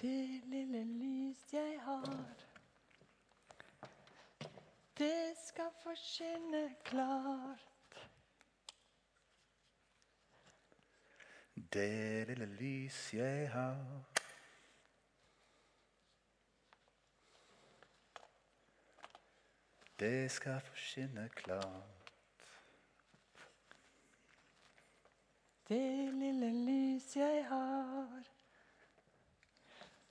Det 0.00 0.40
lille 0.44 0.84
lys 0.84 1.52
jeg 1.52 1.80
har, 1.80 2.34
det 4.98 5.36
skal 5.46 5.68
få 5.82 5.94
skinne 5.94 6.74
klart. 6.84 8.08
Det 11.72 12.26
lille 12.28 12.46
lys 12.46 13.14
jeg 13.14 13.50
har. 13.52 14.04
Det 20.00 20.30
skal 20.30 20.60
få 20.60 20.74
skinne 20.74 21.28
klart. 21.28 22.12
Det 25.68 26.14
lille 26.14 26.52
lys 26.64 27.16
jeg 27.16 27.46
har, 27.48 28.39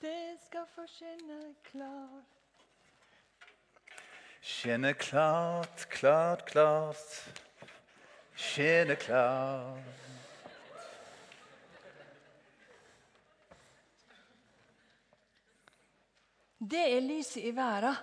det 0.01 0.37
skal 0.45 0.65
få 0.75 0.85
skinne 0.87 1.55
klart. 1.63 2.37
Skinne 4.41 4.93
klart, 4.93 5.87
klart, 5.89 6.45
klart. 6.45 7.35
Skinne 8.35 8.95
klart. 8.95 9.79
Det 16.59 16.95
er 16.95 16.99
lyset 16.99 17.43
i 17.43 17.55
verden. 17.55 17.95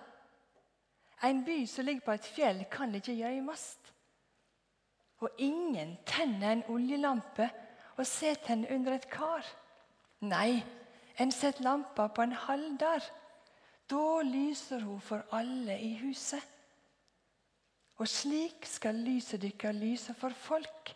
En 1.25 1.45
by 1.45 1.65
som 1.67 1.85
ligger 1.85 2.05
på 2.05 2.13
et 2.13 2.25
fjell, 2.25 2.65
kan 2.71 2.95
ikke 2.95 3.15
gjemmes. 3.17 3.79
Og 5.19 5.31
ingen 5.39 5.97
tenner 6.07 6.53
en 6.53 6.65
oljelampe 6.69 7.49
og 7.97 8.07
setter 8.07 8.55
den 8.55 8.67
under 8.69 8.95
et 8.95 9.09
kar. 9.11 9.45
Nei, 10.21 10.61
en 11.19 11.33
setter 11.33 11.65
lampa 11.65 12.09
på 12.09 12.23
en 12.23 12.33
halder. 12.33 13.05
Da 13.91 14.23
lyser 14.23 14.81
hun 14.81 15.01
for 15.01 15.25
alle 15.33 15.79
i 15.81 15.95
huset. 16.01 16.43
Og 17.97 18.09
slik 18.09 18.67
skal 18.69 18.95
lyset 18.95 19.41
deres 19.43 19.77
lyse 19.77 20.15
for 20.15 20.29
folk, 20.29 20.93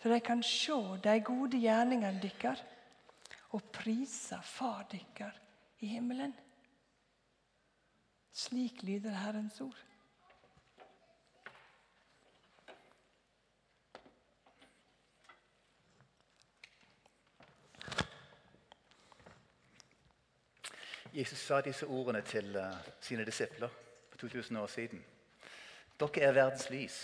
så 0.00 0.08
de 0.08 0.20
kan 0.20 0.42
se 0.42 0.78
de 1.04 1.20
gode 1.20 1.60
gjerningene 1.60 2.20
deres 2.22 2.62
og 3.50 3.62
prise 3.72 4.38
Far 4.42 4.86
deres 4.92 5.40
i 5.80 5.86
himmelen. 5.86 6.34
Slik 8.32 8.82
lyder 8.82 9.10
Herrens 9.10 9.60
ord. 9.60 9.84
Jesus 21.14 21.38
sa 21.38 21.60
disse 21.60 21.86
ordene 21.86 22.20
til 22.26 22.56
eh, 22.56 22.76
sine 23.00 23.24
disipler 23.24 23.68
for 24.10 24.18
2000 24.18 24.56
år 24.58 24.66
siden. 24.66 25.04
Dere 26.00 26.20
er 26.20 26.32
verdens 26.32 26.70
lys. 26.70 26.96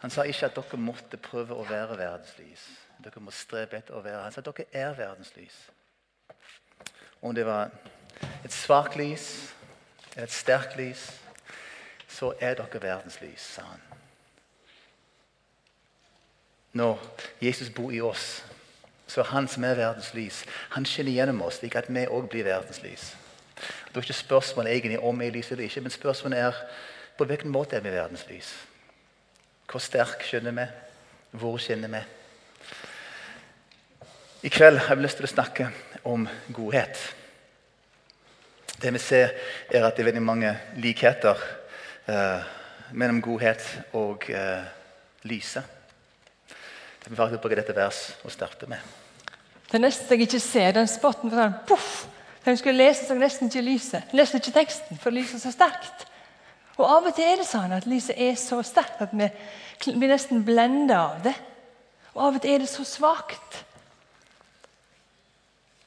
Han 0.00 0.10
sa 0.10 0.22
ikke 0.22 0.46
at 0.46 0.56
dere 0.56 0.80
måtte 0.80 1.20
prøve 1.20 1.54
å 1.54 1.66
være 1.68 1.98
verdens 1.98 2.32
lys. 2.38 2.64
Dere 3.04 3.20
må 3.20 3.30
strebe 3.30 3.76
etter 3.76 3.94
å 3.94 4.00
være. 4.00 4.22
Han 4.24 4.32
sa 4.32 4.40
at 4.40 4.48
dere 4.48 4.66
er 4.72 4.96
verdens 4.96 5.34
lys. 5.36 5.58
Om 7.22 7.34
det 7.36 7.44
var 7.46 7.70
et 8.44 8.52
svakt 8.52 8.96
lys 8.96 9.26
eller 10.14 10.24
et 10.26 10.32
sterkt 10.32 10.76
lys, 10.80 11.04
så 12.08 12.32
er 12.40 12.56
dere 12.56 12.80
verdens 12.82 13.20
lys, 13.20 13.52
sa 13.56 13.66
han. 13.68 13.84
Når 16.72 17.04
Jesus 17.40 17.70
bor 17.70 17.92
i 17.92 18.00
oss, 18.00 18.40
så 19.12 19.22
han 19.28 19.48
som 19.48 19.64
er 19.68 19.76
verdens 19.76 20.14
lys. 20.16 20.42
Han 20.72 20.86
skinner 20.88 21.12
gjennom 21.12 21.42
oss, 21.44 21.58
slik 21.60 21.76
at 21.76 21.90
vi 21.92 22.06
òg 22.08 22.30
blir 22.32 22.46
verdens 22.48 22.80
lys. 22.84 23.10
Det 23.92 24.00
er 24.00 24.06
ikke 24.06 24.16
spørsmålet 24.16 24.72
egentlig 24.72 25.00
om 25.04 25.20
vi 25.20 25.26
er 25.28 25.34
lys 25.34 25.50
eller 25.52 25.66
ikke, 25.68 25.82
men 25.84 25.92
spørsmålet 25.92 26.38
er 26.38 26.60
på 27.18 27.26
hvilken 27.28 27.52
måte 27.52 27.76
er 27.76 27.84
vi 27.84 27.92
verdens 27.92 28.24
lys. 28.30 28.54
Hvor 29.68 29.80
sterk 29.84 30.24
skinner 30.24 30.56
vi? 30.56 30.64
Hvor 31.30 31.58
skinner 31.60 31.92
vi? 31.92 32.00
I 34.42 34.50
kveld 34.50 34.78
har 34.78 34.96
jeg 34.96 35.04
lyst 35.04 35.20
til 35.20 35.28
å 35.28 35.34
snakke 35.34 35.68
om 36.08 36.24
godhet. 36.52 36.98
Det 38.82 38.90
vi 38.96 38.98
ser, 38.98 39.36
er 39.70 39.84
at 39.86 39.94
det 39.94 40.02
er 40.02 40.08
veldig 40.08 40.24
mange 40.24 40.56
likheter 40.82 41.38
eh, 42.10 42.48
mellom 42.90 43.20
godhet 43.22 43.62
og 43.94 44.26
eh, 44.32 44.64
lyset. 45.28 45.81
Vil 47.06 47.16
faktisk 47.16 47.42
bruke 47.42 47.58
dette 47.58 47.74
vers 47.76 48.00
å 48.22 48.30
starte 48.30 48.68
med. 48.70 48.78
Det 49.72 49.80
nesten 49.80 50.06
så 50.06 50.14
jeg 50.14 50.26
ikke 50.26 50.40
ser 50.40 50.74
den 50.76 50.88
spotten. 50.88 51.30
for 51.30 51.40
den, 51.40 51.54
puff, 51.66 52.06
Den 52.44 52.56
skulle 52.56 52.84
lese, 52.84 53.06
så 53.06 53.14
nesten 53.14 53.48
ikke 53.48 53.62
lyset. 53.62 54.12
Nesten 54.12 54.40
ikke 54.40 54.52
teksten, 54.52 54.98
for 54.98 55.10
lyset 55.10 55.34
er 55.34 55.38
så 55.38 55.52
sterkt. 55.52 56.06
Og 56.76 56.86
Av 56.86 57.06
og 57.06 57.14
til 57.14 57.24
er 57.24 57.36
det 57.38 57.46
sånn 57.46 57.72
at 57.72 57.86
lyset 57.86 58.18
er 58.18 58.34
så 58.34 58.62
sterkt 58.62 59.02
at 59.04 59.12
vi 59.12 59.28
blir 59.94 60.10
nesten 60.10 60.44
blenda 60.44 60.98
av 61.12 61.22
det. 61.22 61.34
Og 62.14 62.24
av 62.26 62.34
og 62.36 62.42
til 62.42 62.54
er 62.54 62.64
det 62.64 62.68
så 62.68 62.84
svakt. 62.84 63.62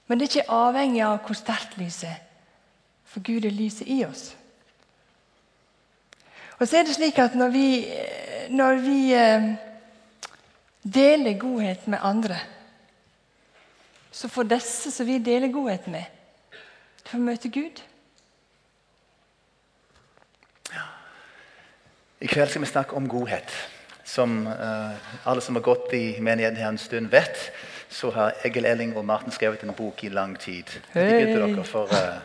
Men 0.08 0.20
det 0.20 0.28
er 0.28 0.34
ikke 0.34 0.56
avhengig 0.56 1.04
av 1.04 1.20
hvor 1.26 1.38
sterkt 1.38 1.78
lyset 1.78 2.10
er. 2.10 2.20
For 3.06 3.24
Gud 3.26 3.46
er 3.46 3.54
lyset 3.56 3.88
i 3.88 4.04
oss. 4.06 4.36
Og 6.60 6.68
så 6.68 6.80
er 6.80 6.88
det 6.88 6.96
slik 6.96 7.20
at 7.20 7.36
når 7.36 7.52
vi, 7.52 7.68
når 8.50 8.82
vi 8.84 9.00
deler 10.94 11.40
godhet 11.40 11.88
med 11.88 12.00
andre, 12.02 12.38
så 14.12 14.30
får 14.32 14.44
disse 14.44 14.92
som 14.92 15.08
vi 15.08 15.18
deler 15.20 15.52
godhet 15.52 15.88
med, 15.92 16.04
får 17.06 17.18
vi 17.18 17.24
møte 17.26 17.50
Gud. 17.50 17.82
I 22.22 22.28
kveld 22.32 22.50
skal 22.50 22.64
vi 22.64 22.70
snakke 22.70 22.96
om 22.96 23.10
godhet. 23.10 23.52
Som 24.06 24.48
uh, 24.48 24.96
alle 25.26 25.42
som 25.42 25.58
har 25.58 25.62
gått 25.66 25.92
i 25.94 26.16
menigheten 26.24 26.58
her 26.58 26.70
en 26.72 26.78
stund, 26.80 27.10
vet, 27.12 27.52
så 27.90 28.10
har 28.16 28.38
Egil 28.46 28.66
Elling 28.66 28.96
og 28.98 29.06
Martin 29.06 29.34
skrevet 29.34 29.64
en 29.64 29.74
bok 29.76 30.04
i 30.04 30.10
lang 30.10 30.38
tid. 30.40 30.70
De 30.94 31.04
begynte 31.04 31.42
dere 31.42 31.66
for 31.68 31.92
uh, 31.92 32.22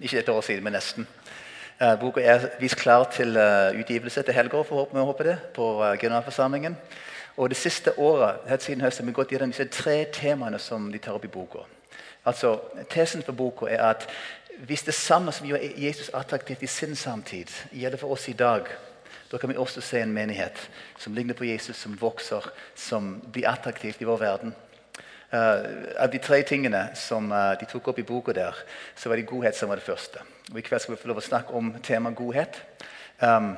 ikke 0.00 0.20
et 0.20 0.28
år 0.28 0.40
siden, 0.46 0.64
men 0.64 0.76
nesten. 0.76 1.08
Uh, 1.80 1.96
boka 2.00 2.22
er 2.22 2.46
vist 2.60 2.78
klar 2.78 3.08
til 3.12 3.36
utgivelse 3.80 4.22
til 4.22 4.36
helga, 4.36 4.62
får 4.62 4.88
vi 4.92 5.08
håper 5.10 5.30
det, 5.32 5.36
på 5.56 5.66
generalforsamlingen. 6.00 6.78
Og 7.36 7.50
Det 7.50 7.56
siste 7.56 7.98
året 7.98 8.36
helt 8.48 8.62
siden 8.62 8.80
høsten, 8.80 9.06
vi 9.06 9.12
gått 9.12 9.32
gjennom 9.32 9.50
disse 9.50 9.66
tre 9.66 10.04
temaene 10.12 10.58
som 10.58 10.92
de 10.92 10.98
tar 10.98 11.16
opp 11.18 11.24
i 11.24 11.32
boka. 11.32 11.64
Altså, 12.24 12.60
Tesen 12.90 13.22
for 13.22 13.32
boka 13.32 13.66
er 13.66 13.82
at 13.82 14.06
hvis 14.58 14.82
det 14.86 14.94
samme 14.94 15.32
som 15.32 15.46
gjør 15.46 15.64
Jesus 15.76 16.10
attraktivt 16.14 16.62
i 16.62 16.70
sin 16.70 16.96
samtid, 16.96 17.50
gjelder 17.72 17.98
for 17.98 18.14
oss 18.14 18.28
i 18.28 18.36
dag, 18.38 18.68
da 19.30 19.38
kan 19.38 19.50
vi 19.50 19.56
også 19.56 19.80
se 19.80 20.00
en 20.00 20.12
menighet 20.14 20.60
som 20.98 21.14
ligner 21.14 21.34
på 21.34 21.44
Jesus, 21.44 21.76
som 21.76 21.96
vokser, 22.00 22.44
som 22.74 23.16
blir 23.32 23.48
attraktivt 23.50 24.00
i 24.00 24.06
vår 24.06 24.20
verden. 24.20 24.54
Uh, 25.34 25.90
av 25.98 26.12
de 26.12 26.20
tre 26.22 26.42
tingene 26.46 26.84
som 26.94 27.32
uh, 27.32 27.56
de 27.58 27.66
tok 27.66 27.88
opp 27.90 27.98
i 27.98 28.06
boka 28.06 28.32
der, 28.32 28.54
så 28.94 29.08
var 29.08 29.18
det 29.18 29.26
godhet 29.26 29.56
som 29.58 29.68
var 29.68 29.80
det 29.80 29.88
første. 29.88 30.22
Og 30.52 30.58
I 30.58 30.62
kveld 30.62 30.84
skal 30.84 30.94
vi 30.94 31.00
få 31.02 31.10
lov 31.10 31.18
å 31.18 31.24
snakke 31.26 31.56
om 31.58 31.72
temaet 31.82 32.14
godhet. 32.16 32.60
Um, 33.22 33.56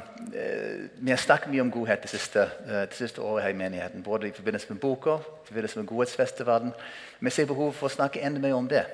vi 0.99 1.11
har 1.11 1.17
snakket 1.17 1.49
mye 1.51 1.63
om 1.65 1.71
godhet 1.73 2.03
det 2.03 2.11
siste, 2.11 2.43
eh, 2.67 2.83
det 2.91 2.95
siste 2.95 3.23
året 3.23 3.43
her 3.43 3.51
i 3.51 3.57
menigheten. 3.57 4.03
Både 4.03 4.29
i 4.29 4.33
forbindelse 4.33 4.67
med 4.69 4.81
boka, 4.81 5.15
i 5.17 5.47
forbindelse 5.47 5.79
med 5.79 5.87
Godhetsfestivalen. 5.87 6.73
Vi 7.21 7.31
ser 7.31 7.47
behov 7.47 7.73
for 7.73 7.89
å 7.89 7.95
snakke 7.95 8.21
enda 8.21 8.41
mer 8.41 8.55
om 8.55 8.69
det. 8.69 8.85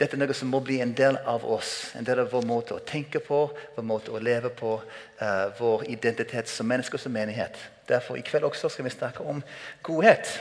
Dette 0.00 0.16
er 0.16 0.18
noe 0.18 0.34
som 0.34 0.50
må 0.50 0.58
bli 0.60 0.80
en 0.82 0.92
del 0.92 1.16
av 1.16 1.44
oss. 1.46 1.92
En 1.94 2.04
del 2.04 2.24
av 2.24 2.32
vår 2.32 2.42
måte 2.42 2.74
å 2.74 2.82
tenke 2.82 3.20
på, 3.22 3.44
vår 3.76 3.86
måte 3.86 4.10
å 4.10 4.18
leve 4.18 4.50
på, 4.50 4.80
uh, 5.22 5.54
vår 5.58 5.84
identitet 5.94 6.48
som 6.48 6.66
mennesker 6.66 6.98
som 6.98 7.12
menighet. 7.12 7.54
Derfor 7.88 8.18
i 8.18 8.24
kveld 8.26 8.44
også 8.44 8.68
skal 8.68 8.84
vi 8.84 8.90
snakke 8.90 9.22
om 9.22 9.42
godhet. 9.82 10.40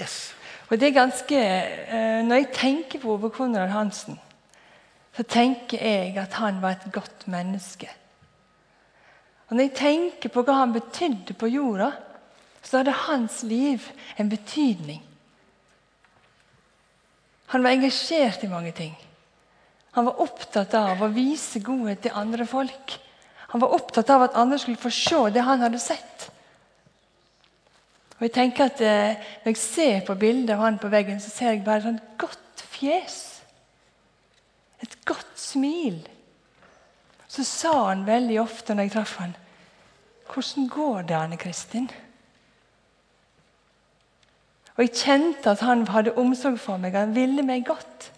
Yes. 0.00 0.34
Og 0.68 0.80
det 0.80 0.88
er 0.88 0.98
ganske, 0.98 1.38
uh, 1.92 2.26
Når 2.26 2.36
jeg 2.36 2.52
tenker 2.52 2.98
på 2.98 3.14
Ove 3.14 3.30
Konrad 3.30 3.68
Hansen, 3.68 4.18
så 5.16 5.24
tenker 5.28 5.82
jeg 5.82 6.16
at 6.20 6.38
han 6.40 6.62
var 6.62 6.76
et 6.76 6.92
godt 6.92 7.26
menneske. 7.30 7.90
Og 9.48 9.56
Når 9.56 9.66
jeg 9.66 9.74
tenker 9.76 10.32
på 10.32 10.42
hva 10.46 10.62
han 10.62 10.72
betydde 10.72 11.36
på 11.36 11.50
jorda, 11.52 11.90
så 12.62 12.80
hadde 12.80 12.94
hans 13.08 13.42
liv 13.42 13.84
en 14.16 14.30
betydning. 14.32 15.02
Han 17.52 17.64
var 17.64 17.74
engasjert 17.76 18.44
i 18.44 18.48
mange 18.48 18.72
ting. 18.72 18.94
Han 19.92 20.06
var 20.08 20.22
opptatt 20.24 20.72
av 20.78 21.02
å 21.04 21.10
vise 21.12 21.60
godhet 21.60 22.00
til 22.06 22.16
andre 22.16 22.46
folk. 22.48 22.94
Han 23.52 23.60
var 23.60 23.74
opptatt 23.76 24.08
av 24.14 24.24
at 24.24 24.38
andre 24.40 24.56
skulle 24.58 24.80
få 24.80 24.88
se 24.94 25.18
det 25.34 25.44
han 25.44 25.60
hadde 25.60 25.80
sett. 25.82 26.30
Og 28.16 28.24
jeg 28.24 28.32
tenker 28.38 28.70
at 28.70 28.80
eh, 28.80 29.20
Når 29.42 29.52
jeg 29.52 29.60
ser 29.60 30.00
på 30.06 30.14
bildet 30.14 30.54
av 30.54 30.62
han 30.64 30.78
på 30.80 30.88
veggen, 30.88 31.20
så 31.20 31.28
ser 31.28 31.52
jeg 31.52 31.64
bare 31.66 31.82
et 31.82 31.88
sånt 31.90 32.08
godt 32.22 32.64
fjes. 32.72 33.31
Et 34.82 34.96
godt 35.04 35.38
smil. 35.38 36.00
Så 37.28 37.44
sa 37.48 37.72
han 37.88 38.06
veldig 38.06 38.40
ofte 38.42 38.74
når 38.74 38.88
jeg 38.88 38.92
traff 38.96 39.16
han, 39.16 39.36
'Hvordan 40.32 40.68
går 40.68 41.02
det, 41.02 41.14
Anne 41.14 41.36
Kristin?' 41.36 41.90
Og 44.76 44.84
jeg 44.86 44.94
kjente 44.96 45.50
at 45.50 45.60
han 45.60 45.84
hadde 45.92 46.14
omsorg 46.16 46.58
for 46.60 46.80
meg. 46.80 46.94
Han 46.96 47.14
ville 47.14 47.42
meg 47.44 47.66
godt. 47.66 48.08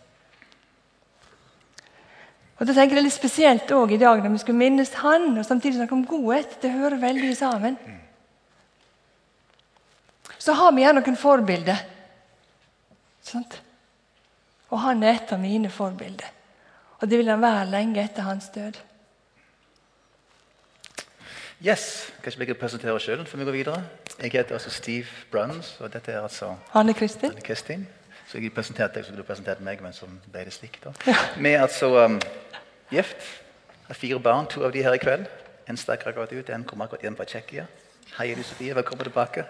Og 2.58 2.68
da 2.68 2.74
tenker 2.76 2.96
jeg 2.96 3.08
litt 3.08 3.16
spesielt 3.16 3.72
også 3.74 3.96
i 3.96 3.98
dag 3.98 4.22
når 4.22 4.36
vi 4.36 4.42
skulle 4.44 4.60
minnes 4.60 4.92
han 5.02 5.32
og 5.34 5.46
samtidig 5.46 5.80
snakke 5.80 5.96
om 5.96 6.06
godhet. 6.06 6.54
Det 6.62 6.70
hører 6.70 7.02
veldig 7.02 7.32
sammen. 7.36 7.78
Så 10.38 10.54
har 10.54 10.72
vi 10.72 10.84
gjerne 10.84 11.02
noen 11.02 11.18
forbilder. 11.18 11.82
Sant? 13.24 13.58
Og 14.70 14.80
han 14.84 15.02
er 15.02 15.18
et 15.18 15.34
av 15.34 15.42
mine 15.42 15.70
forbilder. 15.72 16.33
Og 17.04 17.10
det 17.10 17.18
vil 17.18 17.28
han 17.28 17.42
være 17.42 17.66
lenge 17.68 18.00
etter 18.00 18.24
hans 18.24 18.46
død. 18.48 18.78
Yes, 21.66 22.12
Kanskje 22.22 22.38
vi 22.38 22.46
kan 22.48 22.56
presentere 22.56 22.92
oss 22.96 23.04
sjøl 23.04 23.26
før 23.28 23.38
vi 23.38 23.44
går 23.44 23.52
videre? 23.52 23.82
Jeg 24.22 24.32
heter 24.32 24.56
altså 24.56 24.70
Steve 24.70 25.06
Bruns, 25.32 25.74
og 25.80 25.92
dette 25.92 26.12
er 26.12 26.22
altså 26.22 26.54
Anne 26.74 26.94
Kristin. 26.94 27.30
Anne 27.30 27.40
Kristin. 27.44 27.82
Så 28.28 28.40
jeg 28.40 28.54
presenterte 28.56 28.94
deg, 28.94 29.04
så 29.04 29.12
du 29.12 29.20
presenterte 29.22 29.60
meg, 29.62 29.82
men 29.84 29.92
som 29.92 30.14
ble 30.32 30.46
det 30.48 30.54
slik. 30.56 30.78
da. 30.84 30.94
Vi 31.36 31.50
er 31.50 31.62
altså 31.62 31.90
um, 32.04 32.16
gift. 32.90 33.26
Har 33.86 33.94
fire 34.00 34.20
barn, 34.20 34.48
to 34.48 34.64
av 34.64 34.72
de 34.72 34.82
her 34.82 34.96
i 34.96 35.02
kveld. 35.02 35.26
En 35.68 35.76
stakk 35.76 36.06
akkurat 36.06 36.32
ut, 36.32 36.48
en 36.50 36.64
kom 36.64 36.80
akkurat 36.80 37.04
hjem 37.04 37.18
fra 37.20 37.26
Tsjekkia. 37.28 37.66
Hei, 38.14 38.30
Elisabeth, 38.30 38.48
Sofie, 38.54 38.76
velkommen 38.80 39.04
tilbake. 39.04 39.44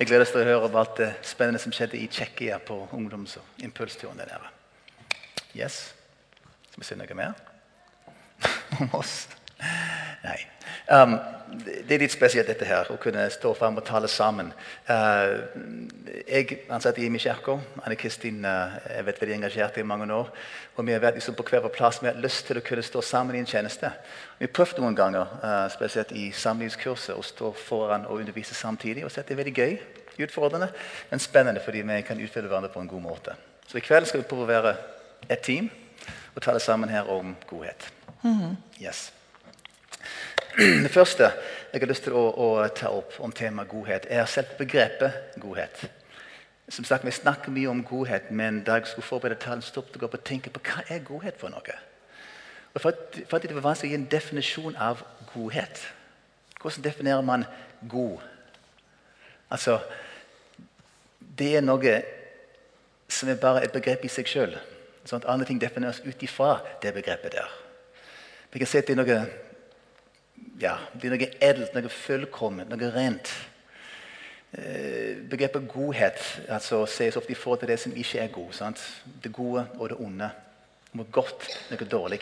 Jeg 0.00 0.10
gleder 0.10 0.26
oss 0.26 0.34
til 0.34 0.42
å 0.42 0.50
høre 0.50 0.66
om 0.66 0.80
alt 0.82 0.98
det 0.98 1.12
spennende 1.22 1.62
som 1.62 1.72
skjedde 1.72 2.02
i 2.02 2.10
Tsjekkia 2.10 2.58
på 2.58 2.88
ungdoms- 2.90 3.38
og 3.38 3.62
impulsturen 3.62 4.18
der 4.18 4.34
nede. 4.34 4.50
Yes. 5.54 5.97
Si 6.82 6.94
noe 6.98 7.18
mer 7.18 7.34
om 8.78 8.94
oss? 9.00 9.26
Nei. 10.22 10.38
Um, 10.88 11.16
det 11.64 11.94
er 11.96 12.02
litt 12.02 12.12
spesielt 12.12 12.48
dette 12.48 12.66
her, 12.68 12.88
å 12.92 12.98
kunne 13.00 13.24
stå 13.32 13.50
fram 13.56 13.78
og 13.80 13.84
tale 13.88 14.08
sammen. 14.08 14.50
Uh, 14.88 15.48
jeg 16.28 16.60
ansatte 16.72 17.02
i 17.02 17.08
kirka. 17.20 17.56
Anne 17.82 17.96
Kristin 18.00 18.44
uh, 18.44 18.76
er 18.92 19.06
veldig 19.06 19.34
engasjert 19.38 19.78
i 19.80 19.86
mange 19.86 20.08
år. 20.12 20.30
Og 20.76 20.86
vi 20.86 20.94
har 20.94 21.02
vært 21.02 21.18
liksom 21.18 21.36
på 21.38 21.46
hver 21.48 21.64
vår 21.64 21.74
plass. 21.74 22.00
Har 22.04 22.20
lyst 22.20 22.46
til 22.48 22.60
å 22.60 22.64
kunne 22.64 22.84
stå 22.84 23.02
sammen 23.02 23.36
i 23.36 23.42
en 23.42 23.48
tjeneste. 23.48 23.90
Vi 24.38 24.46
har 24.46 24.54
prøvd 24.54 24.82
noen 24.84 24.96
ganger, 24.98 25.34
uh, 25.42 25.66
spesielt 25.72 26.12
i 26.12 26.28
samlivskurset, 26.32 27.16
å 27.16 27.24
stå 27.24 27.52
foran 27.56 28.06
og 28.06 28.22
undervise 28.22 28.54
samtidig. 28.54 29.04
og 29.04 29.12
Det 29.14 29.26
er 29.32 29.42
veldig 29.42 29.56
gøy, 29.56 29.76
utfordrende, 30.24 30.70
men 31.10 31.20
spennende 31.22 31.60
fordi 31.64 31.84
vi 31.86 32.00
kan 32.02 32.20
utfylle 32.20 32.48
hverandre 32.48 32.72
på 32.72 32.80
en 32.82 32.90
god 32.90 33.04
måte. 33.04 33.36
Så 33.68 33.78
i 33.78 33.84
kveld 33.84 34.08
skal 34.08 34.22
vi 34.22 34.28
prøve 34.28 34.48
å 34.48 34.52
være 34.52 34.74
et 35.28 35.44
team 35.44 35.68
og 36.34 36.42
tale 36.42 36.60
sammen 36.60 36.88
her 36.88 37.10
om 37.10 37.36
godhet. 37.46 37.92
Yes. 38.82 39.12
Det 40.84 40.90
første 40.90 41.30
jeg 41.72 41.80
har 41.80 41.90
lyst 41.90 42.06
til 42.08 42.16
å, 42.16 42.24
å 42.32 42.68
ta 42.74 42.90
opp 42.90 43.18
om 43.22 43.32
temaet 43.32 43.68
godhet, 43.70 44.06
er 44.10 44.26
selv 44.26 44.56
begrepet 44.58 45.36
godhet. 45.40 45.84
Som 46.68 46.84
sagt, 46.84 47.04
Vi 47.04 47.10
snakker 47.10 47.50
mye 47.50 47.68
om 47.68 47.84
godhet, 47.84 48.30
men 48.30 48.62
da 48.64 48.78
jeg 48.78 48.86
skulle 48.86 49.06
forberede 49.06 49.40
talen, 49.40 49.62
stoppet 49.62 49.96
jeg 49.96 50.02
opp 50.02 50.14
og 50.14 50.24
tenkte 50.24 50.50
på 50.50 50.60
hva 50.64 50.82
er 50.88 51.04
godhet 51.04 51.38
for 51.40 51.52
noe. 51.52 51.76
Og 52.74 52.80
for, 52.80 52.92
for 53.28 53.36
at 53.36 53.42
Det 53.42 53.54
var 53.54 53.68
vanskelig 53.70 53.90
å 53.90 53.92
gi 53.92 54.00
en 54.00 54.10
definisjon 54.10 54.76
av 54.76 55.02
godhet. 55.34 55.84
Hvordan 56.60 56.84
definerer 56.84 57.22
man 57.22 57.44
god? 57.88 58.18
Altså, 59.50 59.78
Det 61.20 61.56
er 61.56 61.62
noe 61.62 62.02
som 63.08 63.28
er 63.28 63.40
bare 63.40 63.62
et 63.64 63.72
begrep 63.72 64.04
i 64.04 64.12
seg 64.12 64.26
sjøl. 64.28 64.58
Sånn 65.08 65.22
at 65.22 65.28
andre 65.32 65.48
ting 65.48 65.60
defineres 65.60 66.02
ut 66.04 66.22
ifra 66.24 66.58
det 66.82 66.92
begrepet 66.96 67.38
der. 67.38 67.52
Vi 68.52 68.60
kan 68.60 68.68
se 68.68 68.82
at 68.82 68.88
det 68.88 68.96
er 68.96 69.00
noe 69.00 69.20
ja, 70.58 70.74
det 70.94 71.08
er 71.08 71.14
noe 71.14 71.28
edelt, 71.44 71.74
noe 71.74 71.92
fullkomment, 71.92 72.68
noe 72.70 72.90
rent. 72.92 73.30
Eh, 74.48 75.18
begrepet 75.28 75.66
godhet 75.68 76.20
altså, 76.48 76.82
ses 76.88 77.18
ofte 77.20 77.34
i 77.34 77.36
forhold 77.36 77.60
til 77.62 77.72
det 77.72 77.78
som 77.82 77.94
ikke 77.94 78.20
er 78.22 78.34
god. 78.34 78.52
Sant? 78.56 78.82
Det 79.22 79.32
gode 79.32 79.66
og 79.78 79.90
det 79.92 79.98
onde. 80.02 80.30
Noe 80.98 81.12
godt, 81.12 81.46
noe 81.70 81.88
dårlig. 81.88 82.20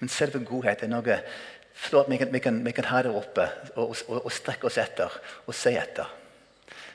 Men 0.00 0.12
selve 0.12 0.42
godhet 0.46 0.84
er 0.86 0.92
noe 0.92 1.20
at 1.20 2.08
vi, 2.08 2.16
kan, 2.16 2.32
vi, 2.32 2.40
kan, 2.40 2.62
vi 2.64 2.72
kan 2.72 2.88
ha 2.88 3.02
det 3.04 3.12
oppe 3.12 3.44
og, 3.74 3.96
og, 4.08 4.22
og, 4.22 4.30
strekke 4.32 4.70
oss 4.70 4.78
etter 4.80 5.12
og 5.44 5.54
se 5.54 5.74
etter. 5.76 6.08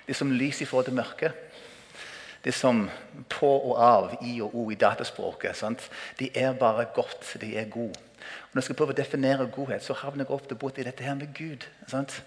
Det 0.05 0.15
er 0.15 0.17
som 0.17 0.31
lys 0.33 0.63
i 0.63 0.67
forhold 0.67 0.89
til 0.89 0.97
mørket. 0.97 1.50
Det 2.43 2.49
er 2.49 2.57
som 2.57 2.89
på 3.29 3.49
og 3.49 3.75
av, 3.77 4.13
i 4.25 4.39
og 4.41 4.55
o 4.57 4.69
i 4.71 4.75
dataspråket. 4.79 5.55
Sant? 5.57 5.89
De 6.19 6.29
er 6.35 6.53
bare 6.57 6.87
godt. 6.95 7.35
De 7.41 7.53
er 7.57 7.69
gode. 7.69 7.99
Og 8.21 8.53
når 8.53 8.61
jeg 8.61 8.63
skal 8.63 8.77
prøve 8.79 8.95
å 8.95 8.97
definere 8.97 9.49
godhet, 9.53 9.83
så 9.83 9.93
havner 9.97 10.25
jeg 10.25 10.33
ofte 10.33 10.57
borti 10.57 10.85
dette 10.85 11.05
her 11.05 11.17
med 11.17 11.33
Gud. 11.37 11.67
Sant? 11.87 12.23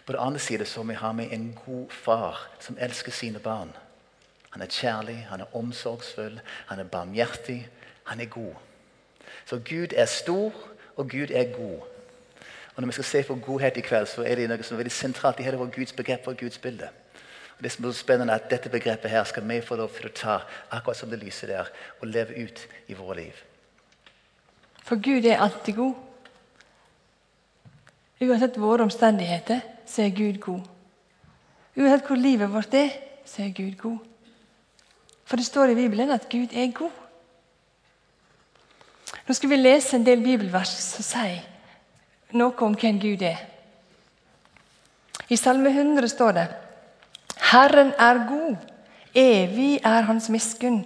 På 0.06 0.12
den 0.12 0.20
andre 0.20 0.40
siden 0.40 0.66
så 0.66 0.82
vi 0.82 0.94
har 0.94 1.12
vi 1.12 1.28
en 1.32 1.58
god 1.66 1.90
far 1.90 2.48
som 2.60 2.76
elsker 2.80 3.12
sine 3.12 3.38
barn. 3.38 3.72
Han 4.50 4.62
er 4.62 4.72
kjærlig, 4.72 5.26
han 5.30 5.40
er 5.40 5.56
omsorgsfull, 5.56 6.40
han 6.66 6.78
er 6.78 6.84
barmhjertig. 6.84 7.68
Han 8.04 8.20
er 8.20 8.24
god. 8.24 8.54
Så 9.44 9.58
Gud 9.58 9.92
er 9.96 10.06
stor, 10.06 10.52
og 10.96 11.10
Gud 11.10 11.30
er 11.30 11.52
god. 11.52 11.80
Og 12.76 12.82
Når 12.82 12.86
vi 12.86 12.92
skal 12.92 13.04
se 13.04 13.22
på 13.22 13.34
godhet 13.34 13.76
i 13.76 13.80
kveld, 13.80 14.06
så 14.06 14.22
er 14.22 14.34
det 14.34 14.48
noe 14.48 14.62
som 14.62 14.76
er 14.76 14.84
veldig 14.84 14.92
sentralt 14.92 15.40
i 15.40 15.46
hele 15.46 15.56
vår 15.56 15.72
Guds 15.74 15.92
begrep 15.92 16.28
og 16.28 16.36
Guds 16.36 16.58
bilde. 16.58 16.88
Og 17.56 17.64
det 17.64 17.72
som 17.72 17.84
er 17.84 17.92
spennende 17.96 18.32
er 18.32 18.44
at 18.44 18.50
Dette 18.50 18.68
begrepet 18.68 19.10
her 19.10 19.24
skal 19.24 19.48
vi 19.48 19.60
få 19.64 19.76
lov 19.80 19.90
til 19.96 20.10
å 20.10 20.14
ta 20.14 20.38
akkurat 20.70 20.96
som 20.96 21.10
det 21.10 21.22
lyser 21.22 21.48
der, 21.48 21.72
og 22.00 22.08
leve 22.08 22.36
ut 22.36 22.66
i 22.86 22.94
våre 22.94 23.16
liv. 23.16 23.45
For 24.86 25.00
Gud 25.02 25.26
er 25.26 25.42
alltid 25.42 25.74
god. 25.74 25.94
Uansett 28.22 28.58
våre 28.60 28.86
omstendigheter, 28.86 29.60
så 29.86 30.06
er 30.06 30.14
Gud 30.14 30.38
god. 30.40 30.62
Uansett 31.76 32.06
hvor 32.06 32.20
livet 32.20 32.52
vårt 32.52 32.74
er, 32.78 32.94
så 33.26 33.42
er 33.42 33.56
Gud 33.56 33.74
god. 33.80 33.98
For 35.26 35.36
det 35.36 35.46
står 35.46 35.72
i 35.72 35.74
Bibelen 35.74 36.10
at 36.14 36.28
Gud 36.30 36.54
er 36.54 36.70
god. 36.72 37.02
Nå 39.26 39.34
skal 39.34 39.50
vi 39.50 39.58
lese 39.58 39.96
en 39.98 40.06
del 40.06 40.22
bibelvers 40.22 40.70
som 40.70 41.06
sier 41.06 41.42
noe 42.36 42.54
om 42.62 42.74
hvem 42.78 43.00
Gud 43.02 43.22
er. 43.26 43.42
I 45.28 45.36
Salme 45.38 45.72
100 45.72 46.08
står 46.12 46.36
det 46.36 46.46
Herren 47.50 47.92
er 47.98 48.22
god, 48.28 48.56
evig 49.14 49.80
er 49.82 50.06
hans 50.06 50.28
miskunn. 50.30 50.84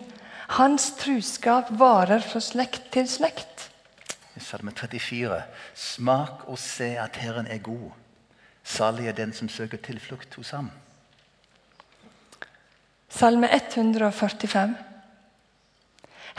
Hans 0.57 0.91
truskap 0.99 1.69
varer 1.79 2.25
fra 2.25 2.41
slekt 2.43 2.91
til 2.95 3.09
slekt. 3.09 3.50
Salme 4.41 4.73
34. 4.73 5.43
Smak 5.75 6.49
og 6.49 6.59
se 6.59 6.97
at 6.99 7.17
Herren 7.17 7.47
er 7.47 7.59
god. 7.59 7.91
Salig 8.65 9.09
er 9.09 9.13
den 9.13 9.33
som 9.33 9.49
søker 9.49 9.79
tilflukt 9.79 10.35
hos 10.35 10.51
ham. 10.51 10.71
Salme 13.09 13.49
145. 13.55 14.77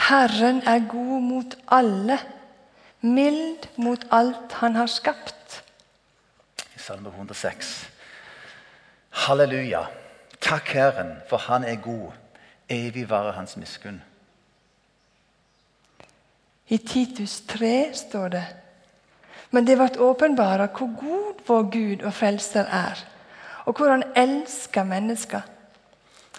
Herren 0.10 0.62
er 0.67 0.88
god 0.89 1.22
mot 1.22 1.58
alle, 1.72 2.20
mild 3.01 3.67
mot 3.77 4.05
alt 4.12 4.53
han 4.62 4.75
har 4.75 4.88
skapt. 4.88 5.63
Salme 6.77 7.10
106. 7.10 7.89
Halleluja. 9.10 9.86
Takk 10.41 10.67
Herren, 10.74 11.17
for 11.29 11.38
han 11.38 11.63
er 11.63 11.75
god. 11.75 12.12
Evig 12.70 13.10
varer 13.10 13.31
hans 13.31 13.58
miskunn. 13.58 14.01
I 16.71 16.77
Titus 16.77 17.41
3 17.47 17.91
står 17.93 18.27
det 18.31 18.45
Men 19.51 19.67
det 19.67 19.75
ble 19.75 19.89
åpenbara 19.99 20.69
hvor 20.71 20.93
god 20.99 21.41
vår 21.47 21.65
Gud 21.71 22.05
og 22.07 22.13
frelser 22.15 22.69
er, 22.71 23.01
og 23.65 23.75
hvor 23.75 23.91
han 23.91 24.05
elsker 24.15 24.87
mennesker. 24.87 25.41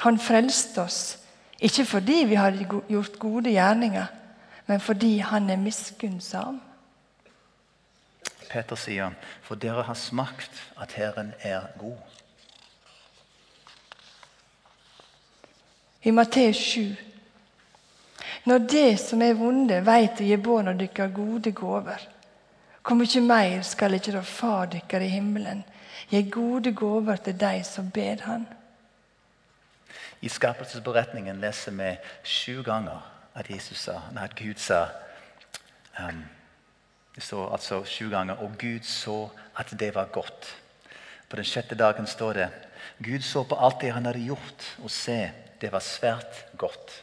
Han 0.00 0.18
frelste 0.18 0.80
oss, 0.80 1.18
ikke 1.60 1.84
fordi 1.84 2.24
vi 2.28 2.40
hadde 2.40 2.64
gjort 2.88 3.18
gode 3.18 3.52
gjerninger, 3.52 4.06
men 4.66 4.80
fordi 4.80 5.18
han 5.18 5.50
er 5.50 5.60
miskunnsam. 5.60 6.62
Peter 8.48 8.76
sier, 8.76 9.12
for 9.42 9.54
dere 9.60 9.84
har 9.84 9.94
smakt 9.94 10.64
at 10.80 10.96
Herren 10.96 11.34
er 11.40 11.68
god. 11.78 12.00
I 16.02 16.10
Matteus 16.10 16.56
7. 16.56 17.12
Når 18.44 18.58
det 18.58 18.99
som 18.99 19.22
er 19.22 19.37
vonde, 19.38 19.78
veit 19.87 20.18
å 20.18 20.26
gi 20.26 20.37
barna 20.37 20.72
dykkar 20.75 21.12
gode 21.14 21.52
gåver, 21.54 22.08
hvor 22.82 22.99
mye 22.99 23.20
mer 23.22 23.61
skal 23.62 23.94
ikke 23.94 24.16
da 24.16 24.25
Far 24.26 24.66
dykkar 24.72 25.04
i 25.06 25.12
himmelen 25.12 25.62
gi 26.11 26.22
gode 26.26 26.72
gåver 26.75 27.22
til 27.22 27.37
de 27.38 27.62
som 27.64 27.90
ber 27.94 28.25
Han? 28.26 28.46
I 30.22 30.28
skapelsesberetningen 30.28 31.38
leser 31.42 31.75
vi 31.78 31.92
sju 32.26 32.62
ganger 32.66 32.99
at, 33.34 33.46
sa, 33.75 34.00
at 34.18 34.34
Gud 34.34 34.58
sa 34.58 34.87
um, 35.99 36.25
Det 37.14 37.22
står 37.22 37.52
altså 37.52 37.84
sju 37.84 38.11
ganger 38.11 38.42
Og 38.42 38.58
Gud 38.58 38.82
så 38.82 39.30
at 39.58 39.72
det 39.78 39.94
var 39.94 40.11
godt. 40.12 40.56
På 41.28 41.37
den 41.37 41.44
sjette 41.44 41.75
dagen 41.75 42.06
står 42.06 42.32
det 42.32 42.49
Gud 42.99 43.22
så 43.22 43.44
på 43.44 43.54
alt 43.54 43.80
det 43.80 43.92
han 43.92 44.06
hadde 44.06 44.26
gjort, 44.26 44.66
og 44.82 44.90
se, 44.90 45.30
det 45.61 45.72
var 45.72 45.80
svært 45.80 46.44
godt. 46.58 47.02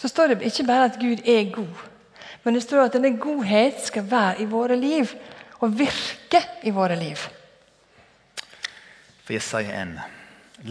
Så 0.00 0.08
står 0.08 0.32
det 0.32 0.48
ikke 0.48 0.64
bare 0.64 0.88
at 0.88 0.96
Gud 1.00 1.20
er 1.28 1.50
god, 1.52 1.84
men 2.44 2.56
det 2.56 2.62
står 2.64 2.86
at 2.86 2.94
denne 2.96 3.18
godhet 3.20 3.82
skal 3.84 4.06
være 4.08 4.40
i 4.40 4.48
våre 4.48 4.76
liv 4.76 5.12
og 5.60 5.74
virke 5.76 6.40
i 6.64 6.72
våre 6.72 6.96
liv. 6.96 7.20
For 9.26 9.36
Jesaja 9.36 9.82
1. 9.82 9.98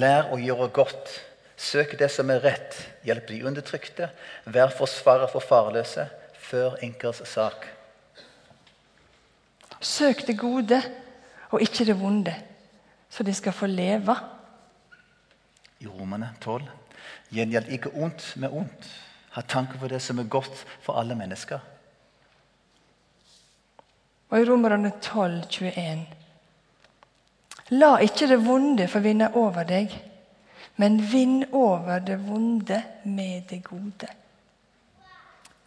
Lær 0.01 0.31
å 0.33 0.39
gjøre 0.41 0.71
godt. 0.73 1.11
Søk 1.59 1.93
det 1.99 2.09
som 2.11 2.29
er 2.33 2.41
rett. 2.41 2.77
Hjelp 3.05 3.27
de 3.29 3.43
undertrykte. 3.45 4.09
Vær 4.49 4.73
forsvarer 4.73 5.29
for 5.29 5.45
farløse. 5.45 6.07
Før 6.49 6.79
enkers 6.81 7.21
sak. 7.29 7.67
Søk 9.79 10.25
det 10.27 10.39
gode 10.39 10.81
og 11.53 11.61
ikke 11.61 11.85
det 11.85 11.95
vonde, 11.99 12.33
så 13.09 13.23
de 13.23 13.33
skal 13.33 13.53
få 13.53 13.69
leve. 13.69 14.15
I 15.79 15.87
Romerne 15.87 16.33
12. 16.41 16.65
Gjengjeld 17.31 17.69
ikke 17.77 17.93
ondt 17.93 18.33
med 18.41 18.49
ondt. 18.49 18.89
Ha 19.39 19.43
tanke 19.47 19.77
på 19.79 19.87
det 19.87 20.01
som 20.03 20.19
er 20.19 20.27
godt 20.27 20.65
for 20.83 20.99
alle 20.99 21.15
mennesker. 21.15 21.59
Og 24.29 24.41
i 24.41 24.45
Romerne 24.49 24.91
12, 25.01 25.43
21. 25.49 26.01
La 27.71 27.93
ikke 28.03 28.27
det 28.27 28.41
vonde 28.43 28.87
få 28.91 28.99
vinne 28.99 29.29
over 29.39 29.63
deg, 29.63 29.93
men 30.75 30.99
vinn 31.11 31.45
over 31.55 32.03
det 32.03 32.17
vonde 32.25 32.81
med 33.05 33.47
det 33.47 33.61
gode. 33.63 34.09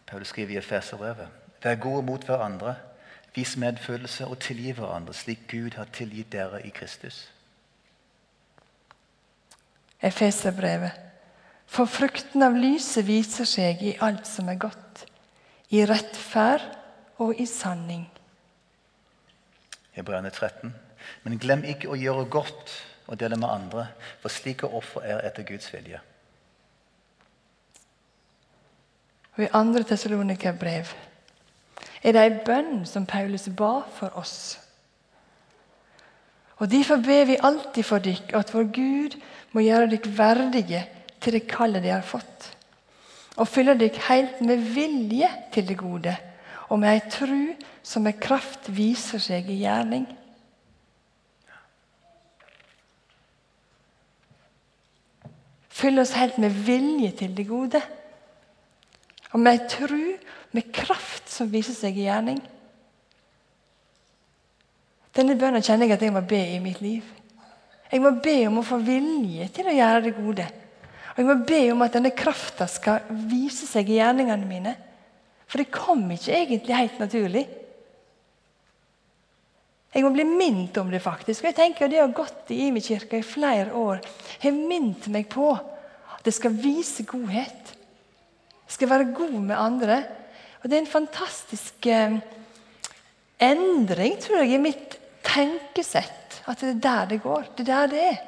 Paulus 0.05 0.29
skriver 0.29 0.53
i 0.53 0.59
Efeserbrevet. 0.61 1.33
Vær 1.63 1.75
gode 1.81 2.05
mot 2.05 2.25
hverandre. 2.29 2.75
Vis 3.33 3.55
medfølelse 3.57 4.27
og 4.27 4.37
tilgi 4.39 4.75
hverandre, 4.77 5.17
slik 5.17 5.47
Gud 5.49 5.79
har 5.79 5.89
tilgitt 5.89 6.29
dere 6.31 6.61
i 6.61 6.69
Kristus. 6.69 7.23
Efeserbrevet. 10.01 11.02
For 11.73 11.89
frukten 11.89 12.43
av 12.45 12.53
lyset 12.53 13.07
viser 13.07 13.47
seg 13.49 13.81
i 13.81 13.95
alt 14.05 14.27
som 14.29 14.49
er 14.51 14.59
godt, 14.61 15.07
i 15.73 15.81
rettferd 15.89 16.67
og 17.23 17.33
i 17.41 17.47
sanning. 17.49 18.05
Hebreane 19.97 20.29
13. 20.29 20.69
Men 21.25 21.41
glem 21.41 21.65
ikke 21.65 21.89
å 21.89 21.97
gjøre 21.97 22.27
godt 22.29 22.75
og 23.09 23.17
dele 23.19 23.39
med 23.41 23.49
andre, 23.49 23.87
for 24.21 24.29
slike 24.29 24.69
offer 24.69 25.05
er 25.15 25.25
etter 25.25 25.47
Guds 25.49 25.73
vilje. 25.73 25.97
Og 29.33 29.47
I 29.47 29.49
2. 29.49 29.83
Tessalonika-brev 29.89 30.93
er 32.03 32.13
det 32.13 32.21
ei 32.21 32.33
bønn 32.45 32.83
som 32.85 33.09
Paulus 33.09 33.49
ba 33.49 33.79
for 33.97 34.13
oss. 34.19 34.59
Og 36.61 36.69
Derfor 36.69 37.01
ber 37.01 37.25
vi 37.25 37.41
alltid 37.41 37.87
for 37.87 38.03
dykk 38.03 38.35
at 38.37 38.53
vår 38.53 38.69
Gud 38.75 39.17
må 39.57 39.65
gjøre 39.65 39.89
dykk 39.95 40.11
verdige 40.19 40.83
til 41.23 41.37
det 41.37 41.47
kallet 41.49 41.83
de 41.83 41.93
har 41.93 42.03
fått, 42.05 42.49
og 43.39 43.49
fyller 43.49 43.79
dykk 43.79 44.01
helt 44.09 44.41
med 44.45 44.61
vilje 44.75 45.29
til 45.53 45.67
det 45.69 45.77
gode, 45.79 46.13
og 46.69 46.79
med 46.81 46.93
ei 46.93 47.01
tru 47.11 47.39
som 47.85 48.05
med 48.05 48.19
kraft 48.21 48.69
viser 48.73 49.21
seg 49.21 49.49
i 49.51 49.61
gjerning. 49.63 50.05
Fyll 55.73 55.99
oss 55.99 56.13
helt 56.15 56.37
med 56.39 56.53
vilje 56.63 57.11
til 57.19 57.33
det 57.35 57.43
gode. 57.49 57.81
Og 59.33 59.41
med 59.41 59.57
ei 59.57 59.67
tru, 59.67 60.13
med 60.53 60.69
kraft 60.71 61.31
som 61.33 61.49
viser 61.51 61.75
seg 61.75 61.97
i 61.97 62.05
gjerning. 62.05 62.39
Denne 65.13 65.35
bønnen 65.37 65.65
kjenner 65.65 65.89
jeg 65.89 65.97
at 65.97 66.05
jeg 66.05 66.13
må 66.13 66.21
be 66.25 66.39
i 66.53 66.61
mitt 66.63 66.79
liv. 66.81 67.05
Jeg 67.91 68.01
må 68.01 68.13
be 68.23 68.37
om 68.47 68.61
å 68.61 68.65
få 68.65 68.79
vilje 68.81 69.49
til 69.53 69.69
å 69.69 69.75
gjøre 69.75 70.05
det 70.07 70.13
gode. 70.17 70.45
Og 71.13 71.19
jeg 71.21 71.29
må 71.29 71.35
be 71.45 71.61
om 71.73 71.83
at 71.85 71.93
denne 71.93 72.13
krafta 72.17 72.65
skal 72.69 73.05
vise 73.29 73.67
seg 73.69 73.91
i 73.91 73.99
gjerningene 73.99 74.49
mine. 74.49 74.73
For 75.45 75.61
det 75.61 75.73
kom 75.73 76.07
ikke 76.09 76.33
egentlig 76.33 76.73
helt 76.73 77.01
naturlig. 77.03 77.43
Jeg 79.93 80.01
må 80.01 80.09
bli 80.15 80.25
minnet 80.25 80.77
om 80.81 80.89
det, 80.89 81.03
faktisk. 81.05 81.43
Og 81.43 81.51
jeg 81.51 81.59
tenker 81.59 81.91
Det 81.91 82.01
å 82.01 82.07
ha 82.07 82.15
gått 82.17 82.49
i 82.49 82.63
Imi 82.65 82.81
kirke 82.81 83.19
i 83.21 83.25
flere 83.25 83.75
år 83.77 84.01
har 84.41 84.55
minnet 84.57 85.05
meg 85.13 85.29
på 85.29 85.51
at 85.53 86.25
det 86.25 86.33
skal 86.33 86.55
vise 86.57 87.05
godhet. 87.05 87.73
Jeg 88.65 88.77
skal 88.79 88.89
være 88.89 89.13
god 89.13 89.37
med 89.37 89.59
andre. 89.59 90.01
Og 90.63 90.69
det 90.69 90.79
er 90.79 90.81
en 90.81 90.89
fantastisk 90.89 91.85
eh, 91.91 92.17
endring, 93.37 94.17
tror 94.23 94.41
jeg, 94.41 94.55
i 94.55 94.63
mitt 94.63 94.97
tenkesett. 95.27 96.41
At 96.49 96.63
det 96.63 96.73
er 96.73 96.85
der 96.87 97.09
det 97.13 97.21
går. 97.21 97.51
Det 97.53 97.67
er 97.67 97.73
der 97.75 97.91
det 97.93 98.05
er. 98.07 98.21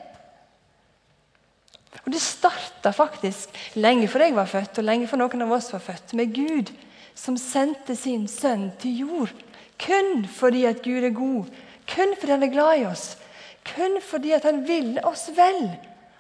Og 2.04 2.12
Det 2.12 2.22
starta 2.22 2.92
faktisk 2.92 3.50
lenge 3.76 4.08
før 4.08 4.28
jeg 4.28 4.36
var 4.36 4.50
født, 4.50 4.78
og 4.78 4.84
lenge 4.84 5.08
før 5.08 5.24
noen 5.24 5.46
av 5.46 5.52
oss 5.58 5.72
var 5.74 5.84
født, 5.84 6.14
med 6.14 6.36
Gud 6.36 6.72
som 7.16 7.38
sendte 7.40 7.96
sin 7.96 8.28
sønn 8.28 8.72
til 8.82 9.00
jord. 9.06 9.34
Kun 9.80 10.28
fordi 10.28 10.66
at 10.66 10.84
Gud 10.84 11.04
er 11.04 11.16
god, 11.16 11.52
kun 11.88 12.16
fordi 12.20 12.32
han 12.32 12.44
er 12.44 12.54
glad 12.54 12.82
i 12.82 12.86
oss. 12.90 13.18
Kun 13.66 13.98
fordi 14.02 14.32
at 14.36 14.44
han 14.44 14.68
vil 14.68 15.00
oss 15.04 15.30
vel. 15.36 15.72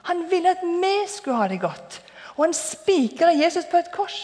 Han 0.09 0.25
ville 0.29 0.49
at 0.55 0.63
vi 0.63 0.95
skulle 1.09 1.37
ha 1.37 1.47
det 1.47 1.61
godt. 1.61 2.01
Og 2.35 2.47
han 2.47 2.53
spikra 2.57 3.31
Jesus 3.33 3.67
på 3.69 3.77
et 3.77 3.91
kors. 3.93 4.17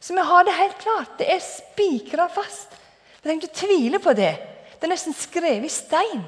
Så 0.00 0.14
vi 0.14 0.20
har 0.20 0.44
det 0.44 0.56
helt 0.58 0.78
klart. 0.78 1.18
Det 1.18 1.28
er 1.32 1.40
spikra 1.40 2.28
fast. 2.28 2.76
Vi 3.22 3.28
trenger 3.28 3.46
ikke 3.46 3.66
tvile 3.66 3.98
på 3.98 4.12
det. 4.12 4.34
Det 4.76 4.84
er 4.84 4.92
nesten 4.92 5.16
skrevet 5.16 5.64
i 5.64 5.72
stein. 5.72 6.24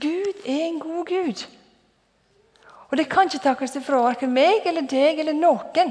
Gud 0.00 0.40
er 0.46 0.62
en 0.64 0.80
god 0.80 1.06
Gud. 1.06 1.44
Og 2.94 2.98
det 3.00 3.08
kan 3.10 3.26
ikke 3.26 3.42
takkes 3.42 3.72
ifra 3.74 3.98
verken 4.04 4.30
meg 4.30 4.68
eller 4.70 4.84
deg 4.86 5.18
eller 5.18 5.34
noen. 5.34 5.88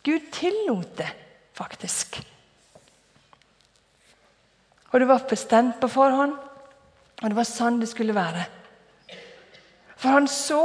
Gud 0.00 0.30
tillot 0.32 0.94
det, 0.96 1.08
faktisk. 1.52 2.16
Og 4.88 4.96
det 5.02 5.08
var 5.10 5.26
bestemt 5.28 5.76
på 5.82 5.90
forhånd, 5.92 6.32
og 6.32 7.26
det 7.26 7.36
var 7.36 7.44
sånn 7.44 7.76
det 7.82 7.90
skulle 7.90 8.16
være. 8.16 8.46
For 10.00 10.16
han 10.16 10.30
så 10.32 10.62